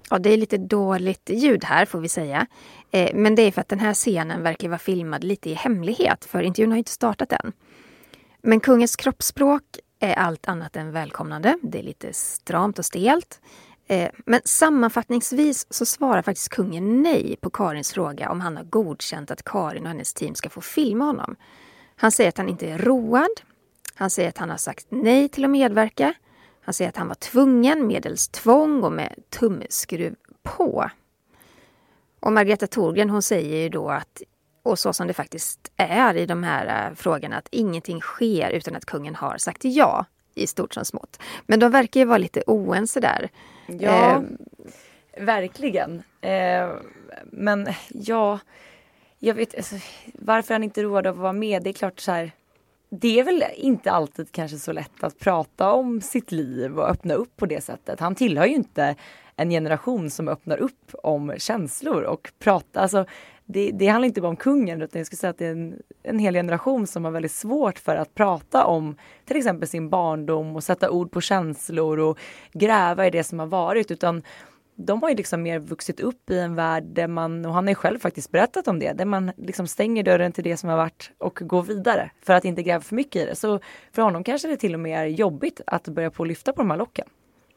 Ja, 0.10 0.20
det 0.20 0.30
är 0.30 0.38
lite 0.38 0.58
dåligt 0.58 1.30
ljud 1.30 1.64
här 1.64 1.86
får 1.86 2.00
vi 2.00 2.10
säga. 2.10 2.48
Eh, 2.92 3.10
men 3.14 3.36
det 3.36 3.42
är 3.42 3.52
för 3.52 3.62
att 3.62 3.68
den 3.68 3.80
här 3.80 3.94
scenen 3.94 4.44
verkar 4.44 4.70
vara 4.70 4.80
filmad 4.80 5.24
lite 5.24 5.50
i 5.50 5.54
hemlighet, 5.54 6.26
för 6.26 6.42
intervjun 6.42 6.72
har 6.72 6.78
inte 6.78 6.92
startat 6.92 7.32
än. 7.32 7.52
Men 8.42 8.60
kungens 8.60 8.96
kroppsspråk 8.96 9.64
är 10.00 10.14
allt 10.14 10.48
annat 10.48 10.76
än 10.76 10.92
välkomnande. 10.92 11.58
Det 11.62 11.80
är 11.80 11.84
lite 11.84 12.14
stramt 12.14 12.80
och 12.80 12.86
stelt. 12.86 13.42
Eh, 13.92 14.10
men 14.26 14.42
sammanfattningsvis 14.46 15.68
så 15.70 15.86
svarar 15.86 16.22
faktiskt 16.22 16.50
kungen 16.50 17.02
nej 17.02 17.36
på 17.42 17.50
Karins 17.50 17.94
fråga 17.94 18.30
om 18.30 18.42
han 18.42 18.58
har 18.58 18.64
godkänt 18.64 19.32
att 19.32 19.44
Karin 19.44 19.84
och 19.84 19.90
hennes 19.90 20.14
team 20.14 20.36
ska 20.36 20.50
få 20.50 20.62
filma 20.62 21.06
honom. 21.06 21.36
Han 21.96 22.12
säger 22.12 22.30
att 22.30 22.38
han 22.38 22.50
inte 22.50 22.68
är 22.68 22.78
road. 22.78 23.42
Han 23.96 24.10
säger 24.10 24.30
att 24.30 24.38
han 24.38 24.50
har 24.50 24.58
sagt 24.58 24.86
nej 24.90 25.30
till 25.30 25.44
att 25.44 25.50
medverka. 25.50 26.14
Han 26.62 26.74
säger 26.74 26.90
att 26.90 26.98
han 26.98 27.08
var 27.08 27.16
tvungen 27.16 27.88
medels 27.88 28.28
tvång 28.28 28.84
och 28.84 28.92
med 28.92 29.16
tumskruv 29.30 30.16
på. 30.44 30.90
Och 32.20 32.34
Margareta 32.34 32.68
Thorgren 32.68 33.10
hon 33.10 33.22
säger 33.22 33.58
ju 33.58 33.70
då 33.70 33.90
att, 33.90 34.22
och 34.64 34.80
så 34.80 34.94
som 34.94 35.08
det 35.08 35.14
faktiskt 35.14 35.72
är 35.78 36.18
i 36.18 36.26
de 36.26 36.44
här 36.44 36.90
eh, 36.90 36.96
frågorna, 36.96 37.38
att 37.38 37.48
ingenting 37.52 38.02
sker 38.02 38.52
utan 38.52 38.76
att 38.76 38.86
kungen 38.86 39.16
har 39.16 39.38
sagt 39.38 39.66
ja 39.66 40.06
i 40.40 40.48
stort 40.48 40.74
som 40.74 40.86
smått. 40.86 41.20
Men 41.48 41.60
de 41.60 41.72
verkar 41.72 42.00
ju 42.00 42.06
vara 42.06 42.18
lite 42.18 42.44
oense 42.48 43.00
där. 43.00 43.30
Ja, 43.68 44.16
eh, 44.16 44.22
verkligen. 45.26 46.04
Eh, 46.22 46.70
men 47.26 47.68
ja, 47.90 48.40
jag 49.20 49.34
vet 49.34 49.56
alltså, 49.56 49.76
varför 50.14 50.54
han 50.54 50.64
inte 50.64 50.84
road 50.84 51.08
av 51.08 51.16
att 51.16 51.22
vara 51.22 51.34
med. 51.34 51.64
Det 51.64 51.70
är 51.70 51.74
klart 51.74 52.00
så 52.00 52.12
här. 52.12 52.32
Det 52.90 53.20
är 53.20 53.24
väl 53.24 53.44
inte 53.56 53.92
alltid 53.92 54.32
kanske 54.32 54.58
så 54.58 54.72
lätt 54.72 55.04
att 55.04 55.20
prata 55.20 55.72
om 55.72 56.02
sitt 56.02 56.32
liv 56.32 56.80
och 56.80 56.90
öppna 56.90 57.14
upp 57.14 57.38
på 57.38 57.46
det 57.46 57.62
sättet. 57.62 58.00
Han 58.00 58.16
tillhör 58.16 58.46
ju 58.46 58.56
inte 58.56 58.96
en 59.36 59.50
generation 59.50 60.10
som 60.10 60.28
öppnar 60.28 60.58
upp 60.58 60.96
om 61.04 61.34
känslor 61.38 62.02
och 62.02 62.32
pratar. 62.40 62.82
Alltså, 62.82 63.06
det, 63.52 63.72
det 63.72 63.88
handlar 63.88 64.08
inte 64.08 64.22
bara 64.22 64.30
om 64.30 64.36
kungen 64.36 64.82
utan 64.82 65.00
jag 65.00 65.06
skulle 65.06 65.18
säga 65.18 65.32
att 65.32 65.38
det 65.38 65.46
är 65.46 65.52
en, 65.52 65.82
en 66.04 66.20
hel 66.20 66.34
generation 66.34 66.88
som 66.88 67.06
har 67.06 67.12
väldigt 67.12 67.32
svårt 67.32 67.80
för 67.80 67.96
att 67.96 68.16
prata 68.16 68.66
om 68.66 68.96
till 69.26 69.38
exempel 69.38 69.68
sin 69.68 69.90
barndom 69.90 70.56
och 70.56 70.64
sätta 70.64 70.90
ord 70.90 71.12
på 71.12 71.22
känslor 71.22 72.00
och 72.00 72.20
gräva 72.54 73.08
i 73.08 73.10
det 73.10 73.24
som 73.24 73.40
har 73.40 73.46
varit 73.46 73.92
utan 73.92 74.24
de 74.76 75.02
har 75.02 75.10
ju 75.10 75.16
liksom 75.16 75.42
mer 75.42 75.60
vuxit 75.60 76.00
upp 76.00 76.30
i 76.30 76.40
en 76.40 76.56
värld 76.56 76.84
där 76.84 77.08
man, 77.08 77.46
och 77.46 77.54
han 77.54 77.64
har 77.64 77.72
ju 77.72 77.76
själv 77.76 78.00
faktiskt 78.00 78.32
berättat 78.32 78.68
om 78.68 78.80
det, 78.80 78.94
där 78.94 79.06
man 79.06 79.32
liksom 79.38 79.68
stänger 79.68 80.04
dörren 80.04 80.32
till 80.32 80.44
det 80.44 80.58
som 80.58 80.70
har 80.70 80.78
varit 80.78 81.12
och 81.18 81.40
går 81.42 81.64
vidare 81.64 82.12
för 82.22 82.34
att 82.34 82.46
inte 82.46 82.64
gräva 82.64 82.82
för 82.82 82.96
mycket 82.96 83.22
i 83.22 83.26
det. 83.26 83.36
Så 83.36 83.60
för 83.92 84.02
honom 84.02 84.24
kanske 84.24 84.48
det 84.48 84.58
till 84.58 84.74
och 84.74 84.80
med 84.80 85.00
är 85.00 85.06
jobbigt 85.06 85.62
att 85.68 85.88
börja 85.88 86.12
på 86.12 86.24
att 86.24 86.30
lyfta 86.30 86.54
på 86.54 86.62
de 86.62 86.72
här 86.72 86.78
locken. 86.78 87.08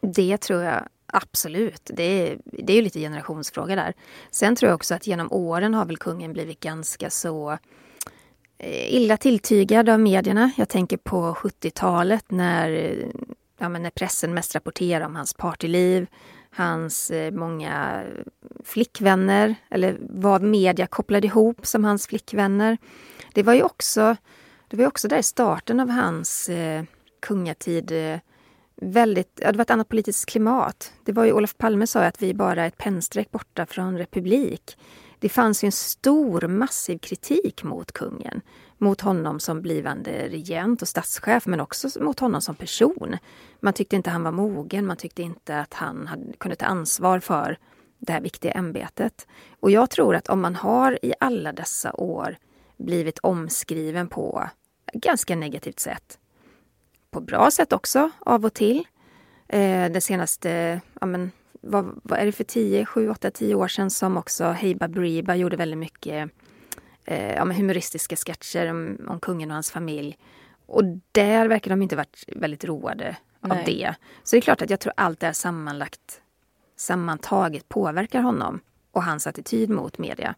Det 0.00 0.36
tror 0.36 0.62
jag 0.62 0.88
Absolut, 1.14 1.90
det 1.94 2.02
är, 2.02 2.38
det 2.44 2.72
är 2.72 2.76
ju 2.76 2.82
lite 2.82 3.00
generationsfråga 3.00 3.76
där. 3.76 3.94
Sen 4.30 4.56
tror 4.56 4.68
jag 4.68 4.74
också 4.74 4.94
att 4.94 5.06
genom 5.06 5.32
åren 5.32 5.74
har 5.74 5.84
väl 5.84 5.96
kungen 5.96 6.32
blivit 6.32 6.60
ganska 6.60 7.10
så 7.10 7.58
eh, 8.58 8.94
illa 8.94 9.16
tilltygad 9.16 9.88
av 9.88 10.00
medierna. 10.00 10.50
Jag 10.56 10.68
tänker 10.68 10.96
på 10.96 11.34
70-talet 11.34 12.30
när, 12.30 12.96
ja, 13.58 13.68
när 13.68 13.90
pressen 13.90 14.34
mest 14.34 14.54
rapporterade 14.54 15.06
om 15.06 15.16
hans 15.16 15.34
partyliv, 15.34 16.06
hans 16.50 17.10
eh, 17.10 17.32
många 17.32 18.02
flickvänner, 18.64 19.54
eller 19.70 19.96
vad 20.00 20.42
media 20.42 20.86
kopplade 20.86 21.26
ihop 21.26 21.66
som 21.66 21.84
hans 21.84 22.06
flickvänner. 22.06 22.78
Det 23.32 23.42
var 23.42 23.54
ju 23.54 23.62
också, 23.62 24.16
det 24.68 24.76
var 24.76 24.86
också 24.86 25.08
där 25.08 25.18
i 25.18 25.22
starten 25.22 25.80
av 25.80 25.88
hans 25.88 26.48
eh, 26.48 26.84
kungatid 27.20 27.92
eh, 27.92 28.18
väldigt, 28.82 29.40
ja, 29.42 29.52
det 29.52 29.58
var 29.58 29.62
ett 29.62 29.70
annat 29.70 29.88
politiskt 29.88 30.26
klimat. 30.26 30.92
Det 31.04 31.12
var 31.12 31.24
ju 31.24 31.32
Olof 31.32 31.58
Palme 31.58 31.86
sa 31.86 32.00
att 32.04 32.22
vi 32.22 32.34
bara 32.34 32.62
är 32.62 32.68
ett 32.68 32.78
pennstreck 32.78 33.30
borta 33.30 33.66
från 33.66 33.98
republik. 33.98 34.78
Det 35.18 35.28
fanns 35.28 35.64
ju 35.64 35.66
en 35.66 35.72
stor, 35.72 36.48
massiv 36.48 36.98
kritik 36.98 37.62
mot 37.62 37.92
kungen. 37.92 38.40
Mot 38.78 39.00
honom 39.00 39.40
som 39.40 39.62
blivande 39.62 40.28
regent 40.28 40.82
och 40.82 40.88
statschef, 40.88 41.46
men 41.46 41.60
också 41.60 42.02
mot 42.02 42.20
honom 42.20 42.40
som 42.40 42.54
person. 42.54 43.16
Man 43.60 43.72
tyckte 43.72 43.96
inte 43.96 44.10
han 44.10 44.22
var 44.22 44.32
mogen, 44.32 44.86
man 44.86 44.96
tyckte 44.96 45.22
inte 45.22 45.60
att 45.60 45.74
han 45.74 46.06
hade, 46.06 46.32
kunde 46.32 46.56
ta 46.56 46.66
ansvar 46.66 47.20
för 47.20 47.58
det 47.98 48.12
här 48.12 48.20
viktiga 48.20 48.52
ämbetet. 48.52 49.26
Och 49.60 49.70
jag 49.70 49.90
tror 49.90 50.16
att 50.16 50.28
om 50.28 50.40
man 50.40 50.54
har 50.54 50.98
i 51.02 51.14
alla 51.20 51.52
dessa 51.52 51.92
år 51.92 52.36
blivit 52.78 53.18
omskriven 53.18 54.08
på 54.08 54.48
ganska 54.92 55.36
negativt 55.36 55.80
sätt 55.80 56.18
på 57.12 57.20
bra 57.20 57.50
sätt 57.50 57.72
också 57.72 58.10
av 58.18 58.44
och 58.44 58.54
till. 58.54 58.86
Eh, 59.48 59.90
det 59.92 60.00
senaste, 60.00 60.80
ja 61.00 61.06
men, 61.06 61.32
vad, 61.60 62.00
vad, 62.02 62.18
är 62.18 62.26
det 62.26 62.32
för 62.32 62.44
10, 62.44 62.86
7, 62.86 63.10
8, 63.10 63.30
10 63.30 63.54
år 63.54 63.68
sedan 63.68 63.90
som 63.90 64.16
också 64.16 64.44
Heiba 64.44 64.88
Briba 64.88 65.34
gjorde 65.34 65.56
väldigt 65.56 65.78
mycket 65.78 66.30
eh, 67.04 67.34
ja, 67.34 67.44
humoristiska 67.44 68.16
sketcher 68.16 68.70
om, 68.70 68.98
om, 69.08 69.20
kungen 69.20 69.50
och 69.50 69.54
hans 69.54 69.70
familj. 69.70 70.18
Och 70.66 70.84
där 71.12 71.48
verkar 71.48 71.70
de 71.70 71.82
inte 71.82 71.96
varit 71.96 72.24
väldigt 72.36 72.64
roade 72.64 73.16
Nej. 73.40 73.58
av 73.58 73.64
det. 73.64 73.94
Så 74.22 74.36
det 74.36 74.38
är 74.38 74.42
klart 74.42 74.62
att 74.62 74.70
jag 74.70 74.80
tror 74.80 74.92
allt 74.96 75.20
det 75.20 75.26
här 75.26 75.32
sammanlagt 75.32 76.20
sammantaget 76.76 77.68
påverkar 77.68 78.20
honom 78.22 78.60
och 78.92 79.04
hans 79.04 79.26
attityd 79.26 79.70
mot 79.70 79.98
media. 79.98 80.34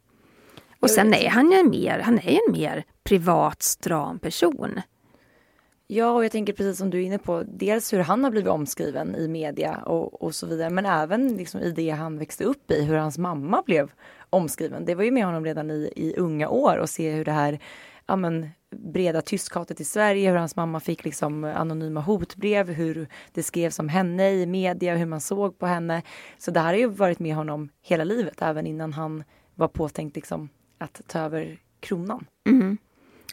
Och 0.80 0.90
sen 0.90 1.14
är 1.14 1.28
han 1.28 1.50
ju 1.50 1.58
en 1.58 1.70
mer, 1.70 1.98
han 1.98 2.18
är 2.18 2.38
en 2.46 2.52
mer 2.52 2.84
privat, 3.04 3.62
stram 3.62 4.18
person. 4.18 4.80
Ja, 5.86 6.10
och 6.12 6.24
jag 6.24 6.32
tänker 6.32 6.52
precis 6.52 6.78
som 6.78 6.90
du 6.90 6.98
är 6.98 7.02
inne 7.02 7.18
på, 7.18 7.42
dels 7.42 7.92
hur 7.92 7.98
han 7.98 8.24
har 8.24 8.30
blivit 8.30 8.50
omskriven 8.50 9.16
i 9.16 9.28
media 9.28 9.76
och, 9.76 10.22
och 10.22 10.34
så 10.34 10.46
vidare, 10.46 10.70
men 10.70 10.86
även 10.86 11.36
liksom 11.36 11.60
i 11.60 11.70
det 11.70 11.90
han 11.90 12.18
växte 12.18 12.44
upp 12.44 12.70
i, 12.70 12.84
hur 12.84 12.94
hans 12.94 13.18
mamma 13.18 13.62
blev 13.66 13.92
omskriven. 14.30 14.84
Det 14.84 14.94
var 14.94 15.04
ju 15.04 15.10
med 15.10 15.24
honom 15.24 15.44
redan 15.44 15.70
i, 15.70 15.92
i 15.96 16.14
unga 16.16 16.48
år 16.48 16.78
och 16.78 16.90
se 16.90 17.10
hur 17.10 17.24
det 17.24 17.32
här 17.32 17.58
ja, 18.06 18.16
men, 18.16 18.48
breda 18.70 19.22
tyskhatet 19.22 19.80
i 19.80 19.84
Sverige, 19.84 20.30
hur 20.30 20.36
hans 20.36 20.56
mamma 20.56 20.80
fick 20.80 21.04
liksom 21.04 21.44
anonyma 21.44 22.00
hotbrev, 22.00 22.70
hur 22.70 23.08
det 23.32 23.42
skrevs 23.42 23.78
om 23.78 23.88
henne 23.88 24.30
i 24.30 24.46
media, 24.46 24.96
hur 24.96 25.06
man 25.06 25.20
såg 25.20 25.58
på 25.58 25.66
henne. 25.66 26.02
Så 26.38 26.50
det 26.50 26.60
här 26.60 26.66
har 26.66 26.74
ju 26.74 26.86
varit 26.86 27.18
med 27.18 27.34
honom 27.34 27.68
hela 27.82 28.04
livet, 28.04 28.42
även 28.42 28.66
innan 28.66 28.92
han 28.92 29.24
var 29.54 29.68
påtänkt 29.68 30.16
liksom 30.16 30.48
att 30.78 31.00
ta 31.06 31.18
över 31.18 31.58
kronan. 31.80 32.26
Mm. 32.48 32.78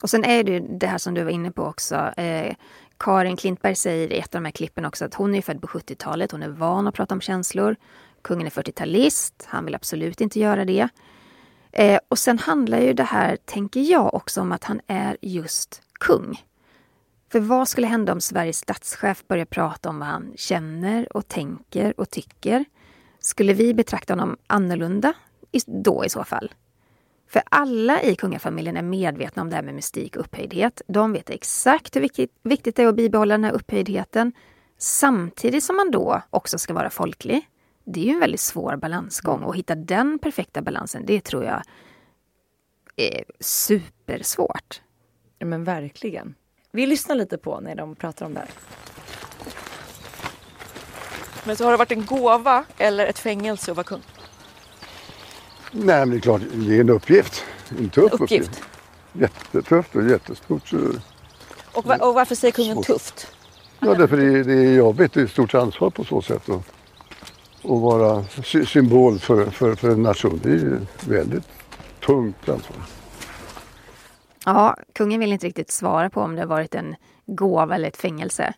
Och 0.02 0.10
sen 0.10 0.24
är 0.24 0.44
det 0.44 0.52
ju 0.52 0.60
det 0.60 0.88
här 0.88 0.98
som 0.98 1.14
du 1.14 1.24
var 1.24 1.32
inne 1.32 1.52
på 1.52 1.64
också. 1.64 1.96
Eh, 1.96 2.56
Karin 2.98 3.38
Klintberg 3.38 3.76
säger 3.76 4.14
i 4.14 4.20
ett 4.20 4.36
av 4.36 4.42
de 4.42 4.46
här 4.46 4.52
klippen 4.52 4.86
också 4.86 5.06
att 5.06 5.14
hon 5.14 5.36
är 5.36 5.42
född 5.42 5.62
på 5.62 5.68
70-talet. 5.68 6.32
Hon 6.32 6.44
är 6.44 6.50
van 6.50 6.88
att 6.88 6.96
prata 6.96 7.16
om 7.16 7.22
känslor. 7.22 7.76
Kungen 8.22 8.48
är 8.48 8.52
40-talist. 8.52 9.46
Han 9.48 9.66
vill 9.66 9.76
absolut 9.76 10.22
inte 10.22 10.40
göra 10.40 10.66
det. 10.66 10.90
Eh, 11.72 12.00
och 12.08 12.20
sen 12.20 12.40
handlar 12.40 12.80
ju 12.80 12.94
det 12.94 13.04
här, 13.04 13.38
tänker 13.46 13.82
jag, 13.82 14.14
också 14.14 14.42
om 14.42 14.52
att 14.52 14.64
han 14.64 14.82
är 14.88 15.18
just 15.22 15.82
kung. 16.00 16.46
För 17.32 17.40
vad 17.40 17.68
skulle 17.68 17.88
hända 17.88 18.14
om 18.14 18.22
Sveriges 18.22 18.58
statschef 18.58 19.28
börjar 19.28 19.46
prata 19.46 19.90
om 19.90 20.00
vad 20.00 20.08
han 20.08 20.34
känner 20.36 21.18
och 21.18 21.28
tänker 21.28 22.00
och 22.00 22.10
tycker? 22.10 22.66
Skulle 23.20 23.54
vi 23.54 23.74
betrakta 23.74 24.14
honom 24.14 24.38
annorlunda 24.48 25.14
då 25.84 26.06
i 26.06 26.10
så 26.10 26.24
fall? 26.24 26.52
För 27.32 27.42
alla 27.50 28.02
i 28.02 28.16
kungafamiljen 28.16 28.78
är 28.78 28.82
medvetna 28.82 29.42
om 29.42 29.50
det 29.50 29.56
här 29.56 29.64
med 29.64 29.76
mystik 29.76 30.16
och 30.16 30.22
upphöjdhet. 30.22 30.82
De 30.88 31.14
vet 31.14 31.30
exakt 31.30 31.96
hur 31.96 32.02
viktigt, 32.02 32.32
viktigt 32.44 32.76
det 32.76 32.84
är 32.84 32.88
att 32.88 32.96
bibehålla 32.96 33.34
den 33.34 33.44
här 33.44 33.52
upphöjdheten 33.52 34.34
samtidigt 34.78 35.64
som 35.64 35.76
man 35.76 35.92
då 35.92 36.22
också 36.30 36.58
ska 36.58 36.74
vara 36.74 36.90
folklig. 36.90 37.50
Det 37.86 38.00
är 38.00 38.04
ju 38.04 38.12
en 38.12 38.20
väldigt 38.20 38.40
svår 38.40 38.76
balansgång 38.76 39.44
och 39.44 39.56
hitta 39.56 39.76
den 39.76 40.20
perfekta 40.20 40.62
balansen, 40.62 41.06
det 41.06 41.22
tror 41.22 41.44
jag 41.44 41.62
är 42.96 43.24
supersvårt. 43.40 44.82
Ja 45.40 45.46
men 45.46 45.64
verkligen. 45.64 46.36
Vi 46.72 46.86
lyssnar 46.86 47.16
lite 47.16 47.38
på 47.38 47.60
när 47.60 47.76
de 47.76 47.96
pratar 47.96 48.26
om 48.26 48.34
det 48.34 48.40
här. 48.40 48.50
Men 51.46 51.56
så 51.56 51.64
har 51.64 51.72
det 51.72 51.78
varit 51.78 51.92
en 51.92 52.06
gåva 52.06 52.66
eller 52.78 53.08
ett 53.08 53.20
fängelse 53.20 53.72
att 53.72 53.78
vara 53.78 53.88
kung? 53.88 54.02
Nej, 55.72 56.00
men 56.00 56.10
det 56.10 56.16
är 56.16 56.20
klart, 56.20 56.42
det 56.54 56.76
är 56.78 56.82
en 56.82 56.90
uppgift. 56.90 57.44
En 57.80 57.90
tuff 57.90 58.14
Uppgift. 58.14 58.22
uppgift. 58.50 58.62
Jättetufft 59.14 59.96
och 59.96 60.04
jättestort. 60.10 60.68
så- 60.68 60.78
Och, 61.74 61.86
va- 61.86 61.98
och 62.02 62.14
varför 62.14 62.36
säger 62.36 62.52
kungen 62.52 62.84
tufft? 62.84 63.28
Ja, 63.80 63.94
därför 63.94 64.18
det 64.18 64.40
är, 64.40 64.44
det 64.44 64.54
är 64.54 64.74
jobbigt. 64.74 65.14
Det 65.14 65.20
är 65.20 65.26
ett 65.26 65.32
stort 65.32 65.54
ansvar 65.56 65.90
på 65.90 66.04
så 66.04 66.22
sätt. 66.22 66.50
Och, 66.50 66.64
och 67.64 67.82
vara 67.82 68.24
sy 68.46 68.66
symbol 68.66 69.20
för, 69.20 69.46
för, 69.46 69.76
för 69.76 69.90
en 69.90 70.04
nation. 70.04 70.40
Det 70.44 70.52
är 70.52 70.80
väldigt 71.08 71.44
tungt 72.06 72.50
ansvar. 72.50 72.78
Ja, 74.46 74.76
kungen 74.94 75.20
vill 75.20 75.34
inte 75.34 75.48
riktigt 75.48 75.72
svara 75.72 76.10
på 76.10 76.22
om 76.22 76.36
det 76.36 76.42
har 76.42 76.48
varit 76.48 76.76
en 76.76 76.96
gåva 77.26 77.76
eller 77.76 77.88
ett 77.88 77.98
fängelse. 77.98 78.54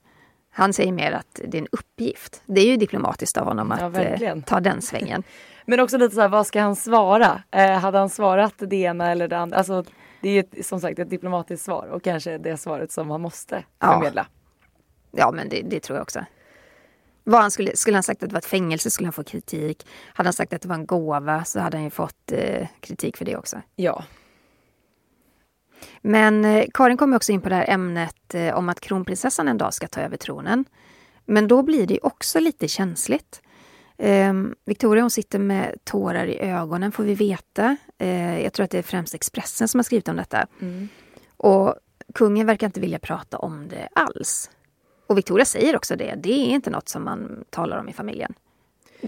Han 0.56 0.74
säger 0.74 0.92
mer 0.92 1.12
att 1.12 1.40
det 1.48 1.58
är 1.58 1.62
en 1.62 1.68
uppgift. 1.72 2.42
Det 2.46 2.62
är 2.62 2.66
ju 2.66 2.78
diplomatiskt 2.78 3.38
av 3.38 3.46
honom 3.46 3.68
Ja, 3.80 3.86
att 3.86 3.98
eh, 3.98 4.04
verkligen. 4.04 4.42
ta 4.42 4.60
den 4.60 4.82
svängen. 4.82 5.24
Men 5.66 5.80
också 5.80 5.98
lite 5.98 6.16
så 6.16 6.22
här, 6.22 6.30
vad 6.30 6.48
ska 6.48 6.62
han 6.62 6.76
svara? 6.76 7.44
Eh, 7.52 7.72
hade 7.80 7.98
han 7.98 8.10
svarat 8.10 8.54
det 8.58 8.76
ena 8.76 9.12
eller 9.12 9.28
det 9.28 9.38
andra? 9.38 9.58
Alltså, 9.58 9.84
det 10.22 10.30
är 10.30 10.34
ju 10.56 10.64
som 10.64 10.80
sagt 10.82 11.00
ett 11.00 11.10
diplomatiskt 11.10 11.66
svar 11.66 11.88
och 11.88 12.04
kanske 12.04 12.38
det 12.38 12.58
svaret 12.58 12.92
som 12.92 13.10
han 13.12 13.22
måste 13.22 13.64
Ja. 13.80 13.94
förmedla. 13.94 14.28
Ja, 15.12 15.32
men 15.32 15.50
det, 15.50 15.62
det 15.62 15.80
tror 15.80 15.98
jag 15.98 16.02
också. 16.04 16.26
Vad 17.24 17.42
han 17.42 17.52
skulle, 17.52 17.76
skulle 17.76 17.96
han 17.98 18.04
sagt 18.04 18.24
att 18.24 18.30
det 18.30 18.34
var 18.34 18.40
ett 18.40 18.46
fängelse 18.46 18.92
skulle 18.92 19.08
han 19.08 19.14
få 19.14 19.24
kritik. 19.24 19.88
Hade 20.14 20.28
han 20.28 20.34
sagt 20.34 20.54
att 20.54 20.62
det 20.62 20.68
var 20.68 20.76
en 20.76 20.86
gåva 20.86 21.44
så 21.44 21.60
hade 21.60 21.78
han 21.78 21.84
ju 21.84 21.90
fått 21.90 22.32
eh, 22.32 22.68
kritik 22.80 23.18
för 23.18 23.26
det 23.26 23.38
också. 23.38 23.62
Ja. 23.76 24.04
Men 26.02 26.46
eh, 26.46 26.66
Karin 26.74 26.98
kommer 26.98 27.16
också 27.16 27.32
in 27.32 27.42
på 27.42 27.50
det 27.50 27.56
här 27.56 27.70
ämnet 27.70 28.34
eh, 28.34 28.58
om 28.58 28.70
att 28.70 28.80
kronprinsessan 28.80 29.48
en 29.48 29.58
dag 29.58 29.74
ska 29.74 29.88
ta 29.88 30.02
över 30.02 30.18
tronen. 30.18 30.66
Men 31.26 31.48
då 31.48 31.64
blir 31.64 31.88
det 31.88 32.00
också 32.00 32.40
lite 32.40 32.68
känsligt. 32.68 33.42
Eh, 33.98 34.34
Victoria 34.66 35.04
hon 35.04 35.12
sitter 35.12 35.40
med 35.40 35.76
tårar 35.84 36.26
i 36.26 36.40
ögonen 36.40 36.92
får 36.92 37.04
vi 37.04 37.16
veta. 37.16 37.78
Eh, 37.98 38.44
jag 38.44 38.54
tror 38.54 38.64
att 38.64 38.72
det 38.72 38.78
är 38.78 38.84
främst 38.84 39.14
Expressen 39.14 39.68
som 39.68 39.78
har 39.78 39.84
skrivit 39.84 40.08
om 40.08 40.16
detta. 40.16 40.48
Och 41.38 41.76
kungen 42.14 42.48
verkar 42.48 42.68
inte 42.68 42.80
vilja 42.80 43.00
prata 43.00 43.38
om 43.38 43.68
det 43.68 43.88
alls. 43.96 44.50
Och 45.08 45.18
Victoria 45.18 45.46
säger 45.46 45.76
också 45.76 45.96
det, 45.96 46.16
det 46.24 46.34
är 46.34 46.46
inte 46.46 46.70
något 46.70 46.90
som 46.90 47.04
man 47.04 47.44
talar 47.50 47.78
om 47.78 47.90
i 47.90 47.94
familjen. 47.94 48.34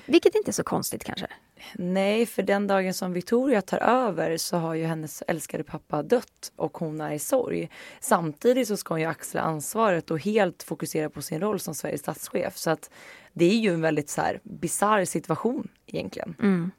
Vilket 0.05 0.35
inte 0.35 0.51
är 0.51 0.53
så 0.53 0.63
konstigt 0.63 1.03
kanske. 1.03 1.27
Nej, 1.73 2.25
för 2.25 2.43
den 2.43 2.67
dagen 2.67 2.93
som 2.93 3.13
Victoria 3.13 3.61
tar 3.61 3.77
över 3.77 4.37
så 4.37 4.57
har 4.57 4.73
ju 4.73 4.85
hennes 4.85 5.23
älskade 5.27 5.63
pappa 5.63 6.03
dött 6.03 6.51
och 6.55 6.77
hon 6.77 7.01
är 7.01 7.11
i 7.11 7.19
sorg. 7.19 7.69
Samtidigt 7.99 8.67
så 8.67 8.77
ska 8.77 8.93
hon 8.93 9.01
ju 9.01 9.07
axla 9.07 9.41
ansvaret 9.41 10.11
och 10.11 10.19
helt 10.19 10.63
fokusera 10.63 11.09
på 11.09 11.21
sin 11.21 11.41
roll 11.41 11.59
som 11.59 11.75
Sveriges 11.75 12.01
statschef. 12.01 12.57
Så 12.57 12.69
att 12.69 12.89
det 13.33 13.45
är 13.45 13.57
ju 13.57 13.73
en 13.73 13.81
väldigt 13.81 14.09
så 14.09 14.21
här 14.21 14.39
bisarr 14.43 15.05
situation 15.05 15.67
egentligen. 15.85 16.35
Mm. 16.41 16.71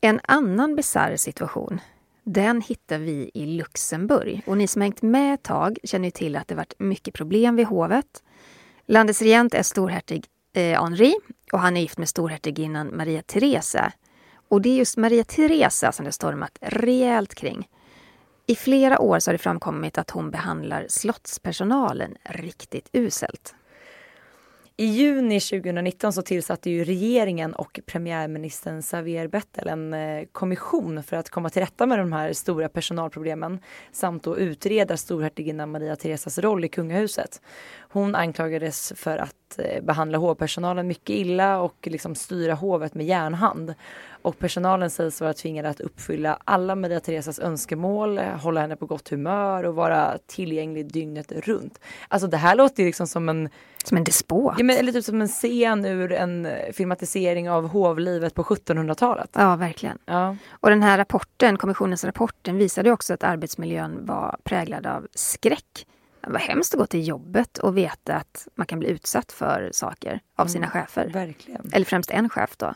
En 0.00 0.20
annan 0.22 0.76
bisarr 0.76 1.16
situation, 1.16 1.80
den 2.24 2.60
hittar 2.60 2.98
vi 2.98 3.30
i 3.34 3.46
Luxemburg. 3.46 4.42
Och 4.46 4.58
ni 4.58 4.66
som 4.66 4.82
hängt 4.82 5.02
med 5.02 5.34
ett 5.34 5.42
tag 5.42 5.78
känner 5.84 6.10
till 6.10 6.36
att 6.36 6.48
det 6.48 6.54
varit 6.54 6.74
mycket 6.78 7.14
problem 7.14 7.56
vid 7.56 7.66
hovet. 7.66 8.22
Landets 8.86 9.22
regent 9.22 9.54
är 9.54 9.62
storhertig 9.62 10.26
eh, 10.52 10.82
Henri 10.82 11.14
och 11.52 11.60
han 11.60 11.76
är 11.76 11.80
gift 11.80 11.98
med 11.98 12.08
storhertiginnan 12.08 12.96
Maria 12.96 13.22
Theresa. 13.22 13.92
Och 14.48 14.62
det 14.62 14.68
är 14.68 14.76
just 14.76 14.96
Maria 14.96 15.24
Theresa 15.24 15.92
som 15.92 16.04
det 16.04 16.12
stormat 16.12 16.58
rejält 16.60 17.34
kring. 17.34 17.68
I 18.46 18.54
flera 18.54 19.00
år 19.00 19.18
så 19.18 19.30
har 19.30 19.32
det 19.32 19.38
framkommit 19.38 19.98
att 19.98 20.10
hon 20.10 20.30
behandlar 20.30 20.86
slottspersonalen 20.88 22.16
riktigt 22.24 22.88
uselt. 22.92 23.54
I 24.76 24.84
juni 24.84 25.40
2019 25.40 26.12
så 26.12 26.22
tillsatte 26.22 26.70
ju 26.70 26.84
regeringen 26.84 27.54
och 27.54 27.80
premiärministern 27.86 28.82
Xavier 28.82 29.28
Bettel 29.28 29.68
en 29.68 29.94
eh, 29.94 30.24
kommission 30.32 31.02
för 31.02 31.16
att 31.16 31.30
komma 31.30 31.50
till 31.50 31.62
rätta 31.62 31.86
med 31.86 31.98
de 31.98 32.12
här 32.12 32.32
stora 32.32 32.68
personalproblemen 32.68 33.58
samt 33.92 34.26
att 34.26 34.38
utreda 34.38 34.96
storhertiginnan 34.96 35.70
Maria 35.70 35.96
Theresas 35.96 36.38
roll 36.38 36.64
i 36.64 36.68
kungahuset. 36.68 37.42
Hon 37.78 38.14
anklagades 38.14 38.92
för 38.96 39.18
att 39.18 39.58
eh, 39.58 39.82
behandla 39.82 40.18
hovpersonalen 40.18 40.88
mycket 40.88 41.16
illa 41.16 41.60
och 41.60 41.88
liksom 41.90 42.14
styra 42.14 42.54
hovet 42.54 42.94
med 42.94 43.06
järnhand. 43.06 43.74
Och 44.22 44.38
personalen 44.38 44.90
sägs 44.90 45.20
vara 45.20 45.34
tvingade 45.34 45.68
att 45.68 45.80
uppfylla 45.80 46.38
alla 46.44 46.74
Maria 46.74 47.00
Theresas 47.00 47.38
önskemål, 47.38 48.18
eh, 48.18 48.24
hålla 48.24 48.60
henne 48.60 48.76
på 48.76 48.86
gott 48.86 49.08
humör 49.08 49.64
och 49.64 49.74
vara 49.74 50.18
tillgänglig 50.26 50.92
dygnet 50.92 51.32
runt. 51.32 51.80
Alltså 52.08 52.28
det 52.28 52.36
här 52.36 52.54
låter 52.54 52.82
ju 52.82 52.86
liksom 52.86 53.06
som 53.06 53.28
en 53.28 53.48
som 53.84 53.96
en 53.96 54.04
despot. 54.04 54.54
Ja, 54.58 54.64
men, 54.64 54.76
eller 54.76 54.92
typ 54.92 55.04
som 55.04 55.20
en 55.20 55.28
scen 55.28 55.84
ur 55.84 56.12
en 56.12 56.48
filmatisering 56.72 57.50
av 57.50 57.68
hovlivet 57.68 58.34
på 58.34 58.42
1700-talet. 58.42 59.30
Ja, 59.32 59.56
verkligen. 59.56 59.98
Ja. 60.04 60.36
Och 60.50 60.70
den 60.70 60.82
här 60.82 60.98
rapporten, 60.98 61.58
kommissionens 61.58 62.04
rapporten 62.04 62.58
visade 62.58 62.92
också 62.92 63.14
att 63.14 63.24
arbetsmiljön 63.24 64.06
var 64.06 64.36
präglad 64.44 64.86
av 64.86 65.06
skräck. 65.14 65.86
Det 66.24 66.32
var 66.32 66.38
hemskt 66.38 66.74
att 66.74 66.80
gå 66.80 66.86
till 66.86 67.08
jobbet 67.08 67.58
och 67.58 67.76
veta 67.76 68.14
att 68.14 68.48
man 68.54 68.66
kan 68.66 68.78
bli 68.78 68.88
utsatt 68.88 69.32
för 69.32 69.70
saker 69.72 70.20
av 70.36 70.46
sina 70.46 70.68
chefer. 70.68 71.10
Verkligen. 71.12 71.70
Eller 71.72 71.86
främst 71.86 72.10
en 72.10 72.28
chef 72.28 72.56
då. 72.56 72.74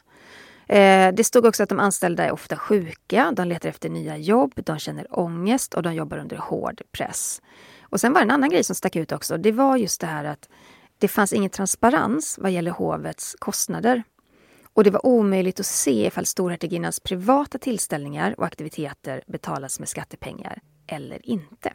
Eh, 0.69 1.12
det 1.14 1.25
stod 1.25 1.47
också 1.47 1.62
att 1.62 1.69
de 1.69 1.81
anställda 1.81 2.25
är 2.25 2.31
ofta 2.33 2.57
sjuka, 2.57 3.33
de 3.37 3.49
letar 3.49 3.69
efter 3.69 3.88
nya 3.88 4.16
jobb, 4.16 4.53
de 4.57 4.79
känner 4.79 5.19
ångest 5.19 5.75
och 5.75 5.83
de 5.83 5.95
jobbar 5.95 6.19
under 6.19 6.37
hård 6.37 6.83
press. 6.92 7.42
Och 7.83 8.01
sen 8.01 8.12
var 8.12 8.21
det 8.21 8.25
en 8.25 8.31
annan 8.31 8.51
grej 8.51 8.64
som 8.64 8.75
stack 8.75 8.97
ut 8.97 9.12
också. 9.12 9.37
Det 9.37 9.53
var 9.53 9.77
just 9.77 10.01
det 10.01 10.07
här 10.07 10.25
att 10.25 10.49
det 10.98 11.09
fanns 11.09 11.32
ingen 11.32 11.50
transparens 11.50 12.38
vad 12.38 12.50
gäller 12.50 12.70
hovets 12.70 13.37
kostnader. 13.38 14.02
Och 14.72 14.85
det 14.85 14.90
var 14.90 15.06
omöjligt 15.06 15.61
att 15.61 15.66
se 15.66 16.06
ifall 16.06 16.26
storhertiginnans 16.26 17.00
privata 17.00 17.59
tillställningar 17.59 18.35
och 18.38 18.46
aktiviteter 18.46 19.22
betalas 19.26 19.78
med 19.78 19.88
skattepengar 19.88 20.61
eller 20.87 21.26
inte. 21.28 21.72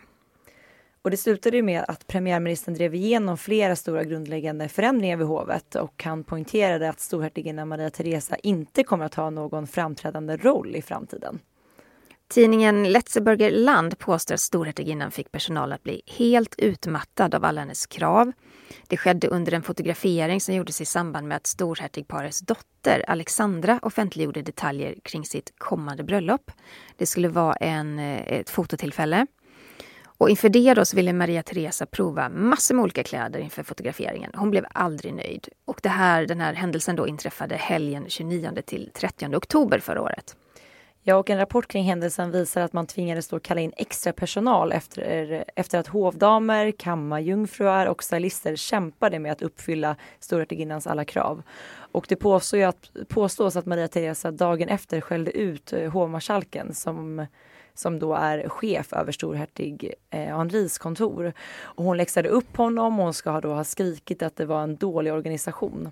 Och 1.02 1.12
det 1.12 1.18
slutade 1.18 1.58
ju 1.58 1.64
med 1.64 1.86
att 1.88 2.08
premiärministern 2.08 2.74
drev 2.74 2.96
igenom 2.96 3.38
flera 3.38 3.76
stora 3.76 4.04
grundläggande 4.04 4.70
förändringar 4.70 5.18
vid 5.18 5.28
hovet 5.28 5.76
och 5.76 6.04
han 6.04 6.24
poängterade 6.24 6.90
att 6.90 7.00
storhertiginna 7.00 7.66
Maria 7.66 7.90
Theresa 7.90 8.36
inte 8.36 8.84
kommer 8.84 9.06
att 9.06 9.16
ha 9.16 9.30
någon 9.30 9.68
framträdande 9.68 10.38
roll 10.38 10.76
i 10.76 10.82
framtiden. 10.82 11.40
Tidningen 12.32 12.84
Letzeburger 12.92 13.52
Land 13.52 14.00
påstår 14.00 14.36
att 14.36 14.42
storhertiginnan 14.42 15.12
fick 15.12 15.32
personal 15.32 15.74
att 15.74 15.84
bli 15.84 16.02
helt 16.06 16.56
utmattad 16.58 17.36
av 17.36 17.46
alla 17.46 17.62
hennes 17.62 17.86
krav. 17.86 18.32
Det 18.88 18.98
skedde 18.98 19.28
under 19.28 19.52
en 19.54 19.64
fotografering 19.64 20.42
som 20.42 20.56
gjordes 20.56 20.82
i 20.82 20.86
samband 20.86 21.28
med 21.28 21.38
att 21.38 21.48
storhertigparets 21.48 22.40
dotter 22.40 23.06
Alexandra 23.08 23.80
offentliggjorde 23.82 24.42
detaljer 24.42 24.96
kring 25.04 25.26
sitt 25.26 25.54
kommande 25.58 26.04
bröllop. 26.04 26.52
Det 26.98 27.06
skulle 27.06 27.28
vara 27.28 27.54
en, 27.54 28.00
eh, 28.00 28.40
ett 28.40 28.50
fototillfälle. 28.50 29.28
Och 30.04 30.30
inför 30.30 30.50
det 30.50 30.74
då 30.74 30.86
så 30.86 30.96
ville 30.96 31.14
Maria 31.14 31.44
Teresa 31.44 31.86
prova 31.86 32.30
massor 32.30 32.76
med 32.76 32.84
olika 32.84 33.04
kläder 33.04 33.40
inför 33.40 33.64
fotograferingen. 33.64 34.32
Hon 34.36 34.50
blev 34.52 34.66
aldrig 34.72 35.14
nöjd. 35.14 35.48
Och 35.66 35.80
det 35.84 35.90
här, 35.90 36.26
den 36.26 36.42
här 36.42 36.54
händelsen 36.54 36.96
då 36.96 37.08
inträffade 37.08 37.56
helgen 37.56 38.06
29 38.08 38.62
till 38.66 38.92
30 38.94 39.36
oktober 39.36 39.80
förra 39.80 40.02
året. 40.02 40.36
Ja, 41.04 41.16
och 41.16 41.30
en 41.30 41.38
rapport 41.38 41.68
kring 41.68 41.84
händelsen 41.84 42.32
visar 42.32 42.62
att 42.62 42.74
man 42.74 42.88
tvingades 42.88 43.28
då 43.28 43.40
kalla 43.40 43.62
in 43.62 43.74
extra 43.78 44.14
personal 44.14 44.72
efter, 44.72 45.44
efter 45.56 45.80
att 45.80 45.88
hovdamer, 45.88 46.72
kammarjungfruar 46.72 47.86
och 47.86 48.04
stylister 48.04 48.56
kämpade 48.56 49.20
med 49.20 49.32
att 49.32 49.42
uppfylla 49.42 49.96
storhertiginnans 50.20 50.88
alla 50.88 51.06
krav. 51.06 51.44
Och 51.92 52.06
det 52.10 52.16
påstås, 52.16 52.64
att, 52.64 53.08
påstås 53.08 53.56
att 53.56 53.66
Maria 53.66 53.88
Teresa 53.88 54.32
dagen 54.32 54.70
efter 54.70 55.02
skällde 55.02 55.32
ut 55.32 55.74
eh, 55.74 55.92
hovmarskalken 55.92 56.74
som 56.74 57.26
som 57.74 58.00
då 58.00 58.14
är 58.14 58.50
chef 58.50 58.94
över 58.94 59.12
storhertig 59.12 59.94
eh, 60.10 60.38
Henris 60.38 60.78
kontor. 60.78 61.34
Och 61.60 61.84
hon 61.84 61.98
läxade 61.98 62.30
upp 62.30 62.58
honom 62.58 63.00
och 63.00 63.06
hon 63.06 63.14
ska 63.14 63.42
då 63.42 63.54
ha 63.54 63.64
skrikit 63.64 64.24
att 64.24 64.36
det 64.36 64.46
var 64.46 64.64
en 64.64 64.76
dålig 64.76 65.14
organisation. 65.14 65.92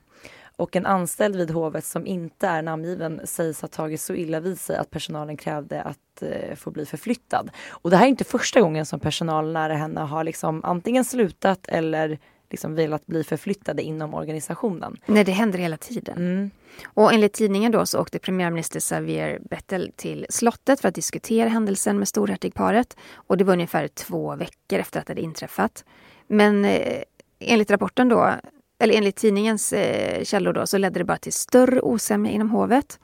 Och 0.59 0.75
en 0.75 0.85
anställd 0.85 1.35
vid 1.35 1.51
hovet 1.51 1.85
som 1.85 2.07
inte 2.07 2.47
är 2.47 2.61
namngiven 2.61 3.21
sägs 3.23 3.61
ha 3.61 3.67
tagit 3.67 4.01
så 4.01 4.13
illa 4.13 4.39
vid 4.39 4.59
sig 4.59 4.77
att 4.77 4.89
personalen 4.89 5.37
krävde 5.37 5.81
att 5.81 6.21
eh, 6.21 6.55
få 6.55 6.71
bli 6.71 6.85
förflyttad. 6.85 7.51
Och 7.69 7.89
det 7.89 7.97
här 7.97 8.05
är 8.05 8.09
inte 8.09 8.23
första 8.23 8.61
gången 8.61 8.85
som 8.85 8.99
personal 8.99 9.51
nära 9.51 9.73
henne 9.73 10.01
har 10.01 10.23
liksom 10.23 10.61
antingen 10.63 11.05
slutat 11.05 11.67
eller 11.67 12.19
liksom 12.49 12.75
velat 12.75 13.05
bli 13.05 13.23
förflyttade 13.23 13.81
inom 13.81 14.13
organisationen. 14.13 14.97
Nej, 15.05 15.23
det 15.23 15.31
händer 15.31 15.59
hela 15.59 15.77
tiden. 15.77 16.17
Mm. 16.17 16.51
Och 16.85 17.13
enligt 17.13 17.33
tidningen 17.33 17.71
då 17.71 17.85
så 17.85 18.01
åkte 18.01 18.19
premiärminister 18.19 18.79
Xavier 18.79 19.39
Bettel 19.49 19.91
till 19.95 20.25
slottet 20.29 20.81
för 20.81 20.87
att 20.87 20.95
diskutera 20.95 21.49
händelsen 21.49 21.99
med 21.99 22.07
storhertigparet. 22.07 22.97
Och 23.13 23.37
det 23.37 23.43
var 23.43 23.53
ungefär 23.53 23.87
två 23.87 24.35
veckor 24.35 24.79
efter 24.79 24.99
att 24.99 25.05
det 25.05 25.11
hade 25.11 25.21
inträffat. 25.21 25.85
Men 26.27 26.65
eh, 26.65 27.03
enligt 27.39 27.71
rapporten 27.71 28.09
då, 28.09 28.33
eller 28.79 28.93
enligt 28.93 29.15
tidningens 29.15 29.73
eh, 29.73 30.23
källor 30.23 30.53
då, 30.53 30.67
så 30.67 30.77
ledde 30.77 30.99
det 30.99 31.05
bara 31.05 31.17
till 31.17 31.33
större 31.33 31.81
osämja 31.81 32.31
inom 32.31 32.49
hovet. 32.49 32.99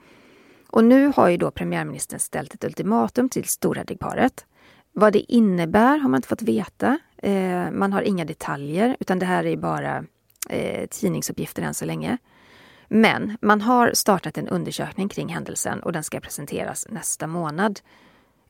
Och 0.68 0.84
nu 0.84 1.12
har 1.16 1.28
ju 1.28 1.36
då 1.36 1.50
premiärministern 1.50 2.20
ställt 2.20 2.54
ett 2.54 2.64
ultimatum 2.64 3.28
till 3.28 3.44
storhertigparet. 3.44 4.46
Vad 4.92 5.12
det 5.12 5.32
innebär 5.32 5.98
har 5.98 6.08
man 6.08 6.18
inte 6.18 6.28
fått 6.28 6.42
veta. 6.42 6.98
Eh, 7.16 7.70
man 7.70 7.92
har 7.92 8.02
inga 8.02 8.24
detaljer, 8.24 8.96
utan 9.00 9.18
det 9.18 9.26
här 9.26 9.46
är 9.46 9.56
bara 9.56 10.04
eh, 10.50 10.86
tidningsuppgifter 10.86 11.62
än 11.62 11.74
så 11.74 11.84
länge. 11.84 12.18
Men 12.88 13.38
man 13.40 13.60
har 13.60 13.90
startat 13.94 14.38
en 14.38 14.48
undersökning 14.48 15.08
kring 15.08 15.28
händelsen 15.28 15.80
och 15.80 15.92
den 15.92 16.04
ska 16.04 16.20
presenteras 16.20 16.86
nästa 16.90 17.26
månad. 17.26 17.80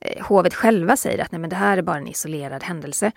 Eh, 0.00 0.26
hovet 0.26 0.54
själva 0.54 0.96
säger 0.96 1.22
att 1.24 1.32
nej, 1.32 1.40
men 1.40 1.50
det 1.50 1.56
här 1.56 1.78
är 1.78 1.82
bara 1.82 1.98
en 1.98 2.08
isolerad 2.08 2.62
händelse. 2.62 3.12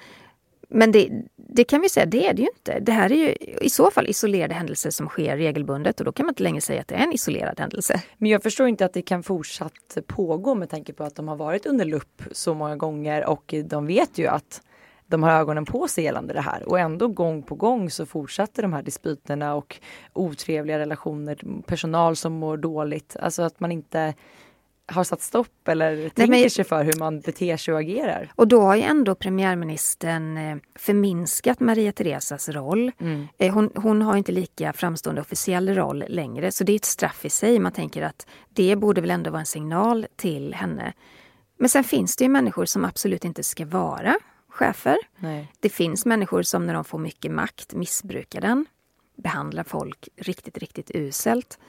Men 0.72 0.92
det, 0.92 1.10
det, 1.36 1.64
kan 1.64 1.82
vi 1.82 1.90
säga, 1.90 2.06
det 2.06 2.28
är 2.28 2.34
det 2.34 2.42
ju 2.42 2.48
inte. 2.58 2.80
Det 2.80 2.92
här 2.92 3.12
är 3.12 3.16
ju 3.16 3.34
i 3.62 3.70
så 3.70 3.92
fall 3.92 4.08
isolerade 4.08 4.54
händelser 4.54 4.90
som 4.90 5.08
sker 5.08 5.38
regelbundet 5.38 6.00
och 6.00 6.06
då 6.06 6.12
kan 6.12 6.26
man 6.26 6.32
inte 6.32 6.44
längre 6.44 6.62
säga 6.62 6.82
att 6.82 6.88
det 6.88 6.96
är 6.96 7.04
en 7.04 7.14
isolerad 7.14 7.60
händelse. 7.60 8.04
Men 8.18 8.32
jag 8.32 8.44
förstår 8.44 8.68
inte 8.68 8.86
att 8.86 8.94
det 8.94 9.02
kan 9.02 9.24
fortsatt 9.24 9.98
pågå 10.08 10.56
med 10.56 10.70
tanke 10.70 10.94
på 10.94 11.04
att 11.04 11.16
de 11.16 11.28
har 11.28 11.36
varit 11.36 11.66
under 11.66 11.86
lupp 11.86 12.24
så 12.32 12.54
många 12.54 12.76
gånger 12.76 13.26
och 13.26 13.54
de 13.66 13.88
vet 13.88 14.18
ju 14.18 14.28
att 14.28 14.62
de 15.08 15.24
har 15.24 15.32
ögonen 15.32 15.66
på 15.66 15.88
sig 15.88 16.04
gällande 16.04 16.34
det 16.34 16.42
här 16.42 16.70
och 16.70 16.80
ändå 16.80 17.08
gång 17.08 17.44
på 17.44 17.56
gång 17.56 17.90
så 17.90 18.06
fortsätter 18.06 18.62
de 18.62 18.74
här 18.74 18.82
dispyterna 18.82 19.56
och 19.56 19.80
otrevliga 20.14 20.80
relationer, 20.80 21.40
personal 21.66 22.16
som 22.16 22.34
mår 22.34 22.58
dåligt. 22.58 23.16
Alltså 23.20 23.42
att 23.42 23.60
man 23.60 23.72
inte 23.72 24.14
har 24.92 25.04
satt 25.04 25.22
stopp 25.22 25.68
eller 25.68 25.96
Nej, 25.96 26.10
tänker 26.10 26.42
men... 26.42 26.50
sig 26.50 26.66
för 26.66 26.84
hur 26.84 27.00
man 27.00 27.20
beter 27.20 27.58
sig 27.58 27.74
och 27.74 27.80
agerar. 27.80 28.32
Och 28.36 28.48
då 28.48 28.62
har 28.62 28.76
ju 28.76 28.82
ändå 28.82 29.16
premiärministern 29.16 30.38
eh, 30.38 30.58
förminskat 30.76 31.60
Maria 31.60 31.92
Teresas 31.92 32.50
roll. 32.50 32.92
Mm. 33.00 33.28
Eh, 33.38 33.54
hon, 33.54 33.72
hon, 33.76 34.02
har 34.02 34.16
inte 34.16 34.32
lika 34.32 34.74
framstående 34.74 35.22
officiell 35.22 35.76
roll 35.76 36.04
längre 36.08 36.52
så 36.52 36.64
det 36.64 36.72
är 36.72 36.76
ett 36.76 36.86
straff 36.86 37.26
i 37.26 37.30
sig. 37.30 37.60
Man 37.60 37.72
tänker 37.72 38.02
att 38.02 38.28
det 38.50 38.76
borde 38.76 39.02
väl 39.02 39.12
ändå 39.12 39.32
vara 39.32 39.40
en 39.40 39.46
signal 39.46 40.08
till 40.16 40.54
henne. 40.54 40.94
Men 41.58 41.70
sen 41.70 41.84
finns 41.84 42.16
det 42.16 42.24
ju 42.24 42.30
människor 42.30 42.66
som 42.66 42.86
absolut 42.86 43.26
inte 43.26 43.44
ska 43.44 43.66
vara 43.66 44.16
chefer. 44.50 44.98
Nej. 45.18 45.52
Det 45.60 45.70
finns 45.70 46.06
människor 46.06 46.44
som 46.44 46.66
när 46.66 46.74
de 46.74 46.84
får 46.84 47.00
mycket 47.00 47.32
makt 47.32 47.74
missbrukar 47.74 48.42
den, 48.42 48.66
behandlar 49.16 49.64
folk 49.64 50.10
riktigt, 50.18 50.58
riktigt 50.58 50.92
uselt. 50.94 51.60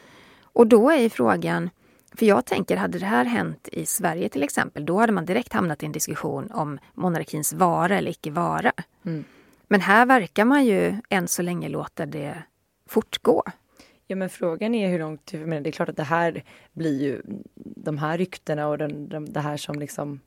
Och 0.43 0.67
då 0.67 0.91
är 0.91 1.09
frågan, 1.09 1.71
för 2.13 2.27
jag 2.27 2.47
tänker, 2.47 2.77
hade 2.77 2.99
det 2.99 3.07
här 3.07 3.25
hänt 3.25 3.69
i 3.73 3.87
Sverige 3.87 4.29
till 4.29 4.43
exempel, 4.43 4.87
då 4.87 4.99
hade 5.01 5.13
man 5.13 5.25
direkt 5.25 5.53
hamnat 5.53 5.83
i 5.83 5.87
en 5.87 5.93
diskussion 5.93 6.51
om 6.51 6.79
monarkins 6.95 7.53
vara 7.53 7.99
eller 7.99 8.11
icke 8.11 8.31
vara. 8.31 8.73
Mm. 9.05 9.25
Men 9.69 9.81
här 9.81 10.07
verkar 10.07 10.45
man 10.45 10.65
ju 10.65 10.97
än 11.09 11.29
så 11.29 11.43
länge 11.43 11.69
låta 11.69 12.07
det 12.07 12.43
fortgå. 12.87 13.43
Ja 14.07 14.17
men 14.17 14.31
frågan 14.31 14.75
är 14.75 14.89
hur 14.89 14.99
långt, 14.99 15.33
men 15.33 15.63
det 15.63 15.71
är 15.71 15.73
klart 15.73 15.89
att 15.89 15.97
det 15.97 16.03
här 16.03 16.45
blir 16.73 17.03
ju 17.03 17.23
de 17.55 17.99
här 17.99 18.19
ryktena 18.19 18.69
och 18.69 18.79
den, 18.79 19.09
den, 19.09 19.33
det 19.33 19.41
här 19.41 19.57
som 19.57 19.79
liksom 19.79 20.21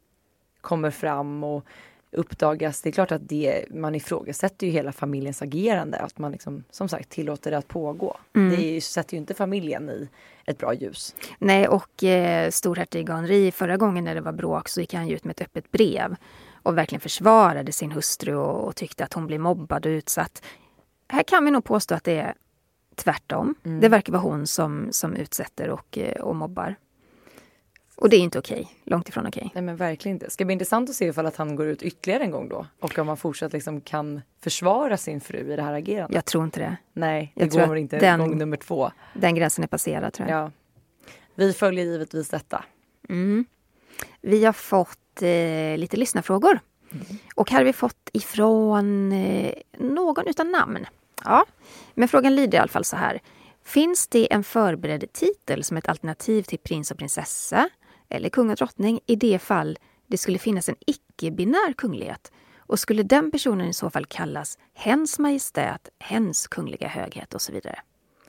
kommer 0.61 0.91
fram 0.91 1.43
och 1.43 1.65
uppdagas. 2.13 2.81
Det 2.81 2.89
är 2.89 2.91
klart 2.91 3.11
att 3.11 3.29
det, 3.29 3.65
man 3.69 3.95
ifrågasätter 3.95 4.67
ju 4.67 4.73
hela 4.73 4.91
familjens 4.91 5.41
agerande. 5.41 5.97
Att 5.97 6.17
man 6.17 6.31
liksom, 6.31 6.63
som 6.71 6.89
sagt 6.89 7.09
tillåter 7.09 7.51
det 7.51 7.57
att 7.57 7.67
pågå. 7.67 8.17
Mm. 8.35 8.55
Det 8.55 8.81
sätter 8.81 9.13
ju 9.13 9.19
inte 9.19 9.33
familjen 9.33 9.89
i 9.89 10.09
ett 10.45 10.57
bra 10.57 10.73
ljus. 10.73 11.15
Nej 11.39 11.67
och 11.67 12.03
eh, 12.03 12.49
storhertig 12.49 13.09
Henri, 13.09 13.51
förra 13.51 13.77
gången 13.77 14.03
när 14.03 14.15
det 14.15 14.21
var 14.21 14.31
bråk 14.31 14.69
så 14.69 14.81
gick 14.81 14.93
han 14.93 15.09
ut 15.09 15.23
med 15.23 15.31
ett 15.31 15.41
öppet 15.41 15.71
brev 15.71 16.15
och 16.63 16.77
verkligen 16.77 17.01
försvarade 17.01 17.71
sin 17.71 17.91
hustru 17.91 18.35
och, 18.35 18.67
och 18.67 18.75
tyckte 18.75 19.03
att 19.03 19.13
hon 19.13 19.27
blev 19.27 19.39
mobbad 19.39 19.85
och 19.85 19.89
utsatt. 19.89 20.43
Här 21.07 21.23
kan 21.23 21.45
vi 21.45 21.51
nog 21.51 21.63
påstå 21.63 21.95
att 21.95 22.03
det 22.03 22.19
är 22.19 22.33
tvärtom. 22.95 23.55
Mm. 23.63 23.79
Det 23.79 23.89
verkar 23.89 24.13
vara 24.13 24.21
hon 24.21 24.47
som, 24.47 24.87
som 24.91 25.15
utsätter 25.15 25.69
och, 25.69 25.97
eh, 25.97 26.21
och 26.21 26.35
mobbar. 26.35 26.75
Och 27.95 28.09
det 28.09 28.15
är 28.15 28.19
inte 28.19 28.39
okej. 28.39 28.67
Långt 28.83 29.09
ifrån 29.09 29.27
okej. 29.27 29.51
Nej 29.53 29.63
men 29.63 29.75
verkligen 29.75 30.15
inte. 30.15 30.25
Det 30.25 30.31
ska 30.31 30.45
bli 30.45 30.53
intressant 30.53 30.89
att 30.89 30.95
se 30.95 31.05
ifall 31.05 31.25
att 31.25 31.35
han 31.35 31.55
går 31.55 31.67
ut 31.67 31.83
ytterligare 31.83 32.23
en 32.23 32.31
gång 32.31 32.49
då. 32.49 32.65
Och 32.79 32.99
om 32.99 33.07
han 33.07 33.17
fortsatt 33.17 33.53
liksom 33.53 33.81
kan 33.81 34.21
försvara 34.41 34.97
sin 34.97 35.21
fru 35.21 35.53
i 35.53 35.55
det 35.55 35.61
här 35.61 35.73
agerandet. 35.73 36.15
Jag 36.15 36.25
tror 36.25 36.43
inte 36.43 36.59
det. 36.59 36.77
Nej, 36.93 37.31
det 37.35 37.53
jag 37.55 37.67
går 37.67 37.77
inte 37.77 37.99
den, 37.99 38.19
gång 38.19 38.37
nummer 38.37 38.57
två. 38.57 38.91
Den 39.13 39.35
gränsen 39.35 39.63
är 39.63 39.67
passerad 39.67 40.13
tror 40.13 40.29
jag. 40.29 40.43
Ja. 40.43 40.51
Vi 41.35 41.53
följer 41.53 41.85
givetvis 41.85 42.29
detta. 42.29 42.65
Mm. 43.09 43.45
Vi 44.21 44.45
har 44.45 44.53
fått 44.53 45.21
eh, 45.21 45.77
lite 45.77 45.97
lyssnarfrågor. 45.97 46.59
Mm. 46.91 47.05
Och 47.35 47.51
här 47.51 47.57
har 47.57 47.65
vi 47.65 47.73
fått 47.73 48.09
ifrån 48.13 49.11
eh, 49.11 49.53
någon 49.77 50.27
utan 50.27 50.51
namn. 50.51 50.85
Ja, 51.25 51.45
men 51.93 52.07
frågan 52.07 52.35
lyder 52.35 52.57
i 52.57 52.61
alla 52.61 52.67
fall 52.67 52.85
så 52.85 52.95
här. 52.95 53.21
Finns 53.63 54.07
det 54.07 54.33
en 54.33 54.43
förberedd 54.43 55.13
titel 55.13 55.63
som 55.63 55.77
ett 55.77 55.89
alternativ 55.89 56.43
till 56.43 56.59
prins 56.59 56.91
och 56.91 56.97
prinsessa 56.97 57.69
eller 58.09 58.29
kung 58.29 58.49
och 58.49 58.55
drottning 58.55 58.99
i 59.05 59.15
det 59.15 59.39
fall 59.39 59.79
det 60.07 60.17
skulle 60.17 60.37
finnas 60.39 60.69
en 60.69 60.75
icke-binär 60.85 61.73
kunglighet? 61.73 62.31
Och 62.57 62.79
skulle 62.79 63.03
den 63.03 63.31
personen 63.31 63.67
i 63.67 63.73
så 63.73 63.89
fall 63.89 64.05
kallas 64.05 64.57
Hens 64.73 65.19
Majestät, 65.19 65.89
Hens 65.99 66.47
Kungliga 66.47 66.87
Höghet 66.87 67.33
och 67.33 67.41
så 67.41 67.51
vidare? 67.51 67.79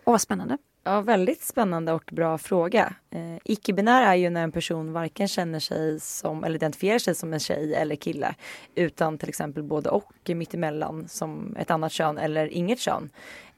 Åh, 0.04 0.12
vad 0.12 0.20
spännande! 0.20 0.58
Ja, 0.86 1.00
väldigt 1.00 1.42
spännande 1.42 1.92
och 1.92 2.10
bra 2.12 2.38
fråga. 2.38 2.94
Eh, 3.10 3.36
Icke-binär 3.44 4.02
är 4.02 4.14
ju 4.14 4.30
när 4.30 4.42
en 4.42 4.52
person 4.52 4.92
varken 4.92 5.28
känner 5.28 5.58
sig 5.58 6.00
som 6.00 6.44
eller 6.44 6.54
identifierar 6.54 6.98
sig 6.98 7.14
som 7.14 7.32
en 7.32 7.40
tjej 7.40 7.74
eller 7.74 7.96
kille 7.96 8.34
utan 8.74 9.18
till 9.18 9.28
exempel 9.28 9.62
både 9.62 9.90
och 9.90 10.12
mittemellan 10.26 11.08
som 11.08 11.56
ett 11.56 11.70
annat 11.70 11.92
kön 11.92 12.18
eller 12.18 12.46
inget 12.46 12.78
kön 12.80 13.10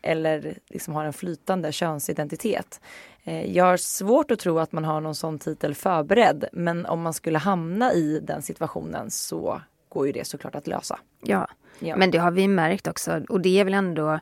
eller 0.06 0.58
liksom 0.68 0.94
har 0.94 1.04
en 1.04 1.12
flytande 1.12 1.72
könsidentitet. 1.72 2.80
Eh, 3.24 3.56
jag 3.56 3.64
har 3.64 3.76
svårt 3.76 4.30
att 4.30 4.38
tro 4.38 4.58
att 4.58 4.72
man 4.72 4.84
har 4.84 5.00
någon 5.00 5.14
sån 5.14 5.38
titel 5.38 5.74
förberedd 5.74 6.44
men 6.52 6.86
om 6.86 7.02
man 7.02 7.14
skulle 7.14 7.38
hamna 7.38 7.92
i 7.92 8.20
den 8.20 8.42
situationen 8.42 9.10
så 9.10 9.60
går 9.88 10.06
ju 10.06 10.12
det 10.12 10.26
såklart 10.26 10.54
att 10.54 10.66
lösa. 10.66 10.98
Ja, 11.22 11.48
ja. 11.78 11.96
men 11.96 12.10
det 12.10 12.18
har 12.18 12.30
vi 12.30 12.48
märkt 12.48 12.86
också 12.86 13.22
och 13.28 13.40
det 13.40 13.60
är 13.60 13.64
väl 13.64 13.74
ändå 13.74 14.20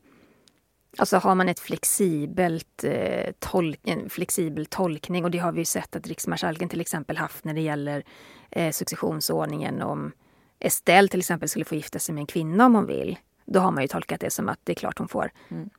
Alltså 0.96 1.16
har 1.16 1.34
man 1.34 1.48
ett 1.48 1.60
flexibelt, 1.60 2.84
eh, 2.84 3.32
tolk, 3.38 3.80
en 3.84 4.10
flexibel 4.10 4.66
tolkning 4.66 5.24
och 5.24 5.30
det 5.30 5.38
har 5.38 5.52
vi 5.52 5.64
sett 5.64 5.96
att 5.96 6.06
riksmarskalken 6.06 6.68
till 6.68 6.80
exempel 6.80 7.16
haft 7.16 7.44
när 7.44 7.54
det 7.54 7.60
gäller 7.60 8.04
eh, 8.50 8.70
successionsordningen 8.70 9.82
om 9.82 10.12
Estelle 10.58 11.08
till 11.08 11.20
exempel 11.20 11.48
skulle 11.48 11.64
få 11.64 11.74
gifta 11.74 11.98
sig 11.98 12.14
med 12.14 12.22
en 12.22 12.26
kvinna 12.26 12.66
om 12.66 12.74
hon 12.74 12.86
vill. 12.86 13.18
Då 13.44 13.60
har 13.60 13.70
man 13.70 13.82
ju 13.82 13.88
tolkat 13.88 14.20
det 14.20 14.30
som 14.30 14.48
att 14.48 14.58
det 14.64 14.72
är 14.72 14.74
klart 14.74 14.98
hon 14.98 15.08
får. 15.08 15.30
Mm. 15.48 15.70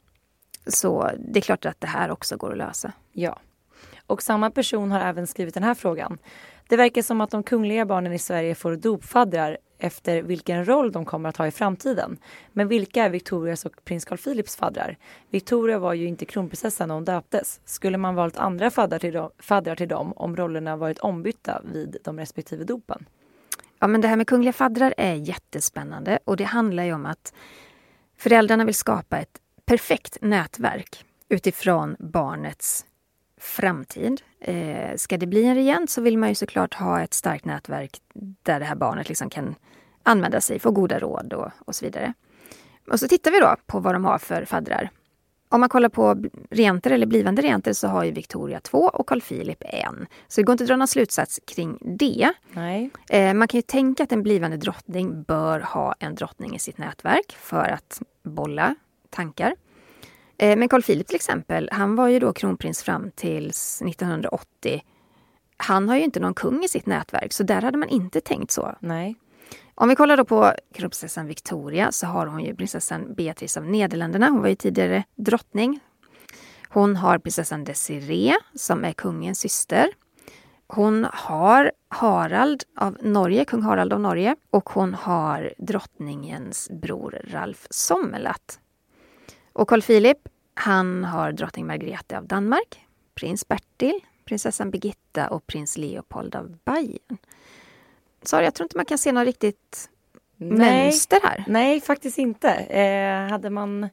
Så 0.67 1.11
det 1.17 1.39
är 1.39 1.41
klart 1.41 1.65
att 1.65 1.81
det 1.81 1.87
här 1.87 2.11
också 2.11 2.37
går 2.37 2.51
att 2.51 2.57
lösa. 2.57 2.91
Ja. 3.11 3.39
Och 4.07 4.21
samma 4.21 4.51
person 4.51 4.91
har 4.91 4.99
även 4.99 5.27
skrivit 5.27 5.53
den 5.53 5.63
här 5.63 5.73
frågan. 5.73 6.17
Det 6.67 6.77
verkar 6.77 7.01
som 7.01 7.21
att 7.21 7.31
de 7.31 7.43
kungliga 7.43 7.85
barnen 7.85 8.13
i 8.13 8.19
Sverige 8.19 8.55
får 8.55 8.75
dopfaddrar 8.75 9.57
efter 9.77 10.21
vilken 10.21 10.67
roll 10.67 10.91
de 10.91 11.05
kommer 11.05 11.29
att 11.29 11.37
ha 11.37 11.47
i 11.47 11.51
framtiden. 11.51 12.17
Men 12.53 12.67
vilka 12.67 13.03
är 13.03 13.09
Victorias 13.09 13.65
och 13.65 13.85
prins 13.85 14.05
Carl 14.05 14.17
Philips 14.17 14.55
faddrar? 14.55 14.97
Victoria 15.29 15.79
var 15.79 15.93
ju 15.93 16.05
inte 16.05 16.25
kronprinsessa 16.25 16.85
när 16.85 16.95
hon 16.95 17.05
döptes. 17.05 17.59
Skulle 17.65 17.97
man 17.97 18.15
valt 18.15 18.37
andra 18.37 18.71
faddrar 18.71 18.99
till, 18.99 19.13
dem, 19.13 19.29
faddrar 19.39 19.75
till 19.75 19.87
dem 19.87 20.13
om 20.15 20.35
rollerna 20.35 20.75
varit 20.75 20.99
ombytta 20.99 21.61
vid 21.73 21.97
de 22.03 22.19
respektive 22.19 22.63
dopen? 22.63 23.05
Ja, 23.79 23.87
men 23.87 24.01
det 24.01 24.07
här 24.07 24.15
med 24.15 24.27
kungliga 24.27 24.53
faddrar 24.53 24.93
är 24.97 25.13
jättespännande 25.13 26.19
och 26.25 26.37
det 26.37 26.43
handlar 26.43 26.83
ju 26.83 26.93
om 26.93 27.05
att 27.05 27.33
föräldrarna 28.17 28.65
vill 28.65 28.75
skapa 28.75 29.17
ett 29.17 29.39
perfekt 29.65 30.17
nätverk 30.21 31.05
utifrån 31.29 31.95
barnets 31.99 32.85
framtid. 33.37 34.21
Eh, 34.39 34.95
ska 34.95 35.17
det 35.17 35.27
bli 35.27 35.45
en 35.45 35.55
regent 35.55 35.89
så 35.89 36.01
vill 36.01 36.17
man 36.17 36.29
ju 36.29 36.35
såklart 36.35 36.73
ha 36.73 37.01
ett 37.01 37.13
starkt 37.13 37.45
nätverk 37.45 38.01
där 38.43 38.59
det 38.59 38.65
här 38.65 38.75
barnet 38.75 39.09
liksom 39.09 39.29
kan 39.29 39.55
använda 40.03 40.41
sig, 40.41 40.59
få 40.59 40.71
goda 40.71 40.99
råd 40.99 41.33
och, 41.33 41.51
och 41.65 41.75
så 41.75 41.85
vidare. 41.85 42.13
Och 42.91 42.99
så 42.99 43.07
tittar 43.07 43.31
vi 43.31 43.39
då 43.39 43.55
på 43.65 43.79
vad 43.79 43.95
de 43.95 44.05
har 44.05 44.17
för 44.17 44.45
faddrar. 44.45 44.89
Om 45.49 45.59
man 45.59 45.69
kollar 45.69 45.89
på 45.89 46.23
regenter 46.49 46.91
eller 46.91 47.05
blivande 47.05 47.41
regenter 47.41 47.73
så 47.73 47.87
har 47.87 48.03
ju 48.03 48.11
Victoria 48.11 48.59
två 48.59 48.77
och 48.77 49.07
Carl 49.07 49.21
Philip 49.21 49.63
en. 49.65 50.07
Så 50.27 50.41
det 50.41 50.45
går 50.45 50.53
inte 50.53 50.63
att 50.63 50.67
dra 50.67 50.75
någon 50.75 50.87
slutsats 50.87 51.39
kring 51.45 51.77
det. 51.81 52.33
Nej. 52.51 52.89
Eh, 53.09 53.33
man 53.33 53.47
kan 53.47 53.57
ju 53.57 53.61
tänka 53.61 54.03
att 54.03 54.11
en 54.11 54.23
blivande 54.23 54.57
drottning 54.57 55.23
bör 55.23 55.59
ha 55.59 55.95
en 55.99 56.15
drottning 56.15 56.55
i 56.55 56.59
sitt 56.59 56.77
nätverk 56.77 57.35
för 57.39 57.69
att 57.69 58.01
bolla 58.23 58.75
tankar. 59.09 59.55
Eh, 60.37 60.57
men 60.57 60.69
Carl 60.69 60.81
Philip 60.81 61.07
till 61.07 61.15
exempel, 61.15 61.69
han 61.71 61.95
var 61.95 62.07
ju 62.07 62.19
då 62.19 62.33
kronprins 62.33 62.83
fram 62.83 63.11
till 63.15 63.49
1980. 63.49 64.81
Han 65.57 65.89
har 65.89 65.95
ju 65.95 66.03
inte 66.03 66.19
någon 66.19 66.33
kung 66.33 66.63
i 66.63 66.67
sitt 66.67 66.85
nätverk, 66.85 67.33
så 67.33 67.43
där 67.43 67.61
hade 67.61 67.77
man 67.77 67.89
inte 67.89 68.21
tänkt 68.21 68.51
så. 68.51 68.75
Nej. 68.79 69.15
Om 69.77 69.89
vi 69.89 69.95
kollar 69.95 70.17
då 70.17 70.25
på 70.25 70.53
kronprinsessan 70.73 71.27
Victoria 71.27 71.91
så 71.91 72.07
har 72.07 72.27
hon 72.27 72.43
ju 72.43 72.55
prinsessan 72.55 73.13
Beatrice 73.13 73.57
av 73.57 73.65
Nederländerna. 73.65 74.29
Hon 74.29 74.41
var 74.41 74.47
ju 74.47 74.55
tidigare 74.55 75.03
drottning. 75.15 75.79
Hon 76.69 76.95
har 76.95 77.17
prinsessan 77.17 77.63
Desiree 77.63 78.35
som 78.55 78.85
är 78.85 78.93
kungens 78.93 79.39
syster. 79.39 79.89
Hon 80.67 81.07
har 81.13 81.71
Harald 81.87 82.63
av 82.75 82.97
Norge, 83.01 83.45
kung 83.45 83.61
Harald 83.61 83.93
av 83.93 83.99
Norge 83.99 84.35
och 84.49 84.69
hon 84.69 84.93
har 84.93 85.53
drottningens 85.57 86.69
bror 86.69 87.21
Ralf 87.27 87.67
Sommerlath. 87.69 88.59
Och 89.53 89.69
Carl 89.69 89.81
Philip, 89.81 90.17
han 90.53 91.03
har 91.03 91.31
drottning 91.31 91.67
Margrethe 91.67 92.17
av 92.17 92.27
Danmark, 92.27 92.85
prins 93.15 93.47
Bertil, 93.47 93.99
prinsessan 94.25 94.71
Birgitta 94.71 95.27
och 95.27 95.47
prins 95.47 95.77
Leopold 95.77 96.35
av 96.35 96.57
Bayern. 96.65 97.17
Sorry, 98.25 98.43
jag 98.43 98.53
tror 98.53 98.65
inte 98.65 98.77
man 98.77 98.85
kan 98.85 98.97
se 98.97 99.11
något 99.11 99.25
riktigt 99.25 99.89
Nej. 100.37 100.83
mönster 100.83 101.19
här. 101.23 101.43
Nej, 101.47 101.81
faktiskt 101.81 102.17
inte. 102.17 102.49
Eh, 102.51 103.29
hade 103.31 103.49
man... 103.49 103.89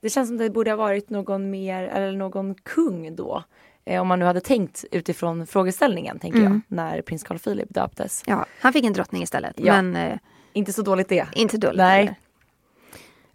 Det 0.00 0.10
känns 0.10 0.28
som 0.28 0.36
det 0.36 0.50
borde 0.50 0.70
ha 0.70 0.76
varit 0.76 1.10
någon 1.10 1.50
mer, 1.50 1.82
eller 1.82 2.12
någon 2.12 2.54
kung 2.54 3.16
då. 3.16 3.44
Eh, 3.84 4.00
om 4.00 4.08
man 4.08 4.18
nu 4.18 4.24
hade 4.24 4.40
tänkt 4.40 4.84
utifrån 4.92 5.46
frågeställningen, 5.46 6.18
tänker 6.18 6.38
Mm. 6.38 6.52
jag, 6.68 6.76
när 6.76 7.02
prins 7.02 7.22
Carl 7.24 7.38
Philip 7.38 7.74
döptes. 7.74 8.22
Ja, 8.26 8.46
han 8.60 8.72
fick 8.72 8.84
en 8.84 8.92
drottning 8.92 9.22
istället. 9.22 9.54
Ja. 9.56 9.82
Men 9.82 9.96
eh, 9.96 10.18
Inte 10.52 10.72
så 10.72 10.82
dåligt 10.82 11.08
det. 11.08 11.28
inte 11.32 11.56
dåligt 11.58 11.76
Nej. 11.78 12.14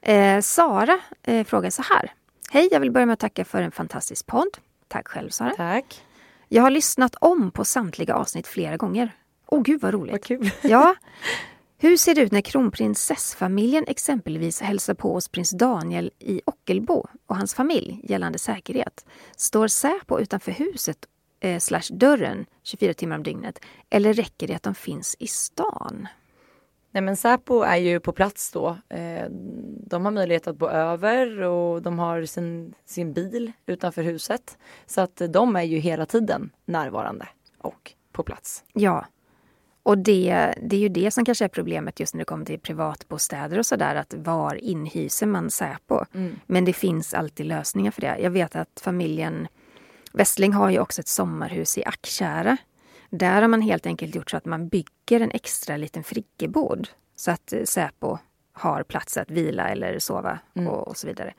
Eh, 0.01 0.41
Sara 0.41 0.99
eh, 1.23 1.43
frågar 1.45 1.69
så 1.69 1.81
här. 1.81 2.11
Hej, 2.51 2.67
jag 2.71 2.79
vill 2.79 2.91
börja 2.91 3.05
med 3.05 3.13
att 3.13 3.19
tacka 3.19 3.45
för 3.45 3.61
en 3.61 3.71
fantastisk 3.71 4.25
podd. 4.25 4.57
Tack 4.87 5.07
själv 5.07 5.29
Sara. 5.29 5.53
Tack. 5.57 6.01
Jag 6.49 6.63
har 6.63 6.69
lyssnat 6.69 7.15
om 7.21 7.51
på 7.51 7.65
samtliga 7.65 8.15
avsnitt 8.15 8.47
flera 8.47 8.77
gånger. 8.77 9.11
Åh 9.53 9.61
gud 9.61 9.81
vad 9.81 9.93
roligt. 9.93 10.11
Vad 10.11 10.23
kul. 10.23 10.51
Ja. 10.61 10.95
Hur 11.77 11.97
ser 11.97 12.15
det 12.15 12.21
ut 12.21 12.31
när 12.31 12.41
kronprinsessfamiljen 12.41 13.83
exempelvis 13.87 14.61
hälsar 14.61 14.93
på 14.93 15.13
hos 15.13 15.27
prins 15.27 15.51
Daniel 15.51 16.11
i 16.19 16.41
Ockelbo 16.45 17.07
och 17.27 17.35
hans 17.35 17.53
familj 17.53 17.99
gällande 18.03 18.39
säkerhet? 18.39 19.05
Står 19.35 19.67
Säpo 19.67 20.19
utanför 20.19 20.51
huset 20.51 20.97
eh, 21.39 21.59
slash 21.59 21.83
dörren 21.91 22.45
24 22.63 22.93
timmar 22.93 23.15
om 23.15 23.23
dygnet? 23.23 23.59
Eller 23.89 24.13
räcker 24.13 24.47
det 24.47 24.53
att 24.53 24.63
de 24.63 24.75
finns 24.75 25.15
i 25.19 25.27
stan? 25.27 26.07
Nej 26.91 27.03
men 27.03 27.17
Säpo 27.17 27.61
är 27.61 27.77
ju 27.77 27.99
på 27.99 28.11
plats 28.11 28.51
då. 28.51 28.77
Eh, 28.89 29.25
de 29.87 30.05
har 30.05 30.11
möjlighet 30.11 30.47
att 30.47 30.57
bo 30.57 30.67
över 30.67 31.41
och 31.41 31.81
de 31.81 31.99
har 31.99 32.25
sin, 32.25 32.73
sin 32.85 33.13
bil 33.13 33.51
utanför 33.65 34.03
huset. 34.03 34.57
Så 34.85 35.01
att 35.01 35.21
de 35.29 35.55
är 35.55 35.63
ju 35.63 35.77
hela 35.77 36.05
tiden 36.05 36.49
närvarande 36.65 37.27
och 37.57 37.93
på 38.11 38.23
plats. 38.23 38.63
Ja. 38.73 39.05
Och 39.83 39.97
det, 39.97 40.53
det 40.61 40.75
är 40.75 40.79
ju 40.79 40.89
det 40.89 41.11
som 41.11 41.25
kanske 41.25 41.45
är 41.45 41.49
problemet 41.49 41.99
just 41.99 42.13
när 42.13 42.19
det 42.19 42.25
kommer 42.25 42.45
till 42.45 42.59
privatbostäder 42.59 43.59
och 43.59 43.65
sådär. 43.65 43.95
Att 43.95 44.13
var 44.13 44.55
inhyser 44.55 45.27
man 45.27 45.49
Säpo? 45.49 46.05
Men 46.45 46.65
det 46.65 46.73
finns 46.73 47.13
alltid 47.13 47.45
lösningar 47.45 47.91
för 47.91 48.01
det. 48.01 48.17
Jag 48.19 48.29
vet 48.31 48.55
att 48.55 48.81
familjen 48.83 49.47
Westling 50.13 50.53
har 50.53 50.69
ju 50.69 50.79
också 50.79 51.01
ett 51.01 51.07
sommarhus 51.07 51.77
i 51.77 51.83
Ackkära. 51.85 52.57
Där 53.09 53.41
har 53.41 53.47
man 53.47 53.61
helt 53.61 53.85
enkelt 53.85 54.15
gjort 54.15 54.29
så 54.29 54.37
att 54.37 54.45
man 54.45 54.67
bygger 54.67 55.19
en 55.19 55.31
extra 55.31 55.77
liten 55.77 56.03
friggebod. 56.03 56.89
Så 57.15 57.31
att 57.31 57.53
Säpo 57.63 58.17
har 58.53 58.83
plats 58.83 59.17
att 59.17 59.31
vila 59.31 59.69
eller 59.69 59.99
sova 59.99 60.39
och, 60.53 60.87
och 60.87 60.97
så 60.97 61.07
vidare. 61.07 61.33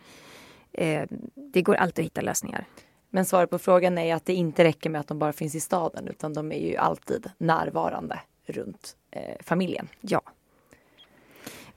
Eh, 0.72 1.02
det 1.34 1.62
går 1.62 1.74
alltid 1.74 2.02
att 2.02 2.06
hitta 2.06 2.20
lösningar. 2.20 2.64
Men 3.10 3.24
svaret 3.24 3.50
på 3.50 3.58
frågan 3.58 3.98
är 3.98 4.14
att 4.14 4.26
det 4.26 4.34
inte 4.34 4.64
räcker 4.64 4.90
med 4.90 5.00
att 5.00 5.08
de 5.08 5.18
bara 5.18 5.32
finns 5.32 5.54
i 5.54 5.60
staden 5.60 6.08
utan 6.08 6.34
de 6.34 6.52
är 6.52 6.70
ju 6.70 6.76
alltid 6.76 7.30
närvarande 7.38 8.20
runt 8.46 8.96
eh, 9.10 9.36
familjen. 9.40 9.88
Ja. 10.00 10.22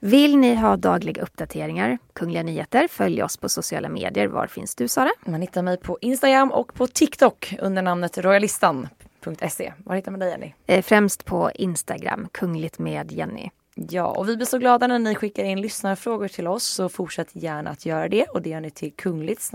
Vill 0.00 0.36
ni 0.36 0.54
ha 0.54 0.76
dagliga 0.76 1.22
uppdateringar, 1.22 1.98
Kungliga 2.12 2.42
Nyheter, 2.42 2.88
följ 2.88 3.22
oss 3.22 3.36
på 3.36 3.48
sociala 3.48 3.88
medier. 3.88 4.26
Var 4.26 4.46
finns 4.46 4.74
du 4.74 4.88
Sara? 4.88 5.10
Man 5.24 5.40
hittar 5.40 5.62
mig 5.62 5.76
på 5.76 5.98
Instagram 6.00 6.52
och 6.52 6.74
på 6.74 6.86
TikTok 6.86 7.54
under 7.58 7.82
namnet 7.82 8.18
royalistan.se. 8.18 9.72
Var 9.84 9.96
hittar 9.96 10.10
man 10.10 10.20
dig 10.20 10.30
Jenny? 10.30 10.52
Eh, 10.66 10.82
främst 10.82 11.24
på 11.24 11.50
Instagram, 11.54 12.28
Kungligt 12.32 12.78
med 12.78 13.12
Jenny. 13.12 13.50
Ja, 13.74 14.06
och 14.06 14.28
vi 14.28 14.36
blir 14.36 14.46
så 14.46 14.58
glada 14.58 14.86
när 14.86 14.98
ni 14.98 15.14
skickar 15.14 15.44
in 15.44 15.60
lyssnarfrågor 15.60 16.28
till 16.28 16.46
oss 16.46 16.64
så 16.64 16.88
fortsätt 16.88 17.28
gärna 17.32 17.70
att 17.70 17.86
göra 17.86 18.08
det 18.08 18.24
och 18.24 18.42
det 18.42 18.50
gör 18.50 18.60
ni 18.60 18.70
till 18.70 18.92
kungligt. 18.92 19.50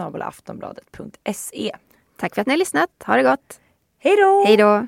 Tack 2.17 2.35
för 2.35 2.41
att 2.41 2.47
ni 2.47 2.53
har 2.53 2.57
lyssnat. 2.57 2.89
Ha 3.05 3.15
det 3.15 3.23
gott. 3.23 3.59
Hej 3.99 4.15
då! 4.15 4.43
Hej 4.45 4.57
då! 4.57 4.87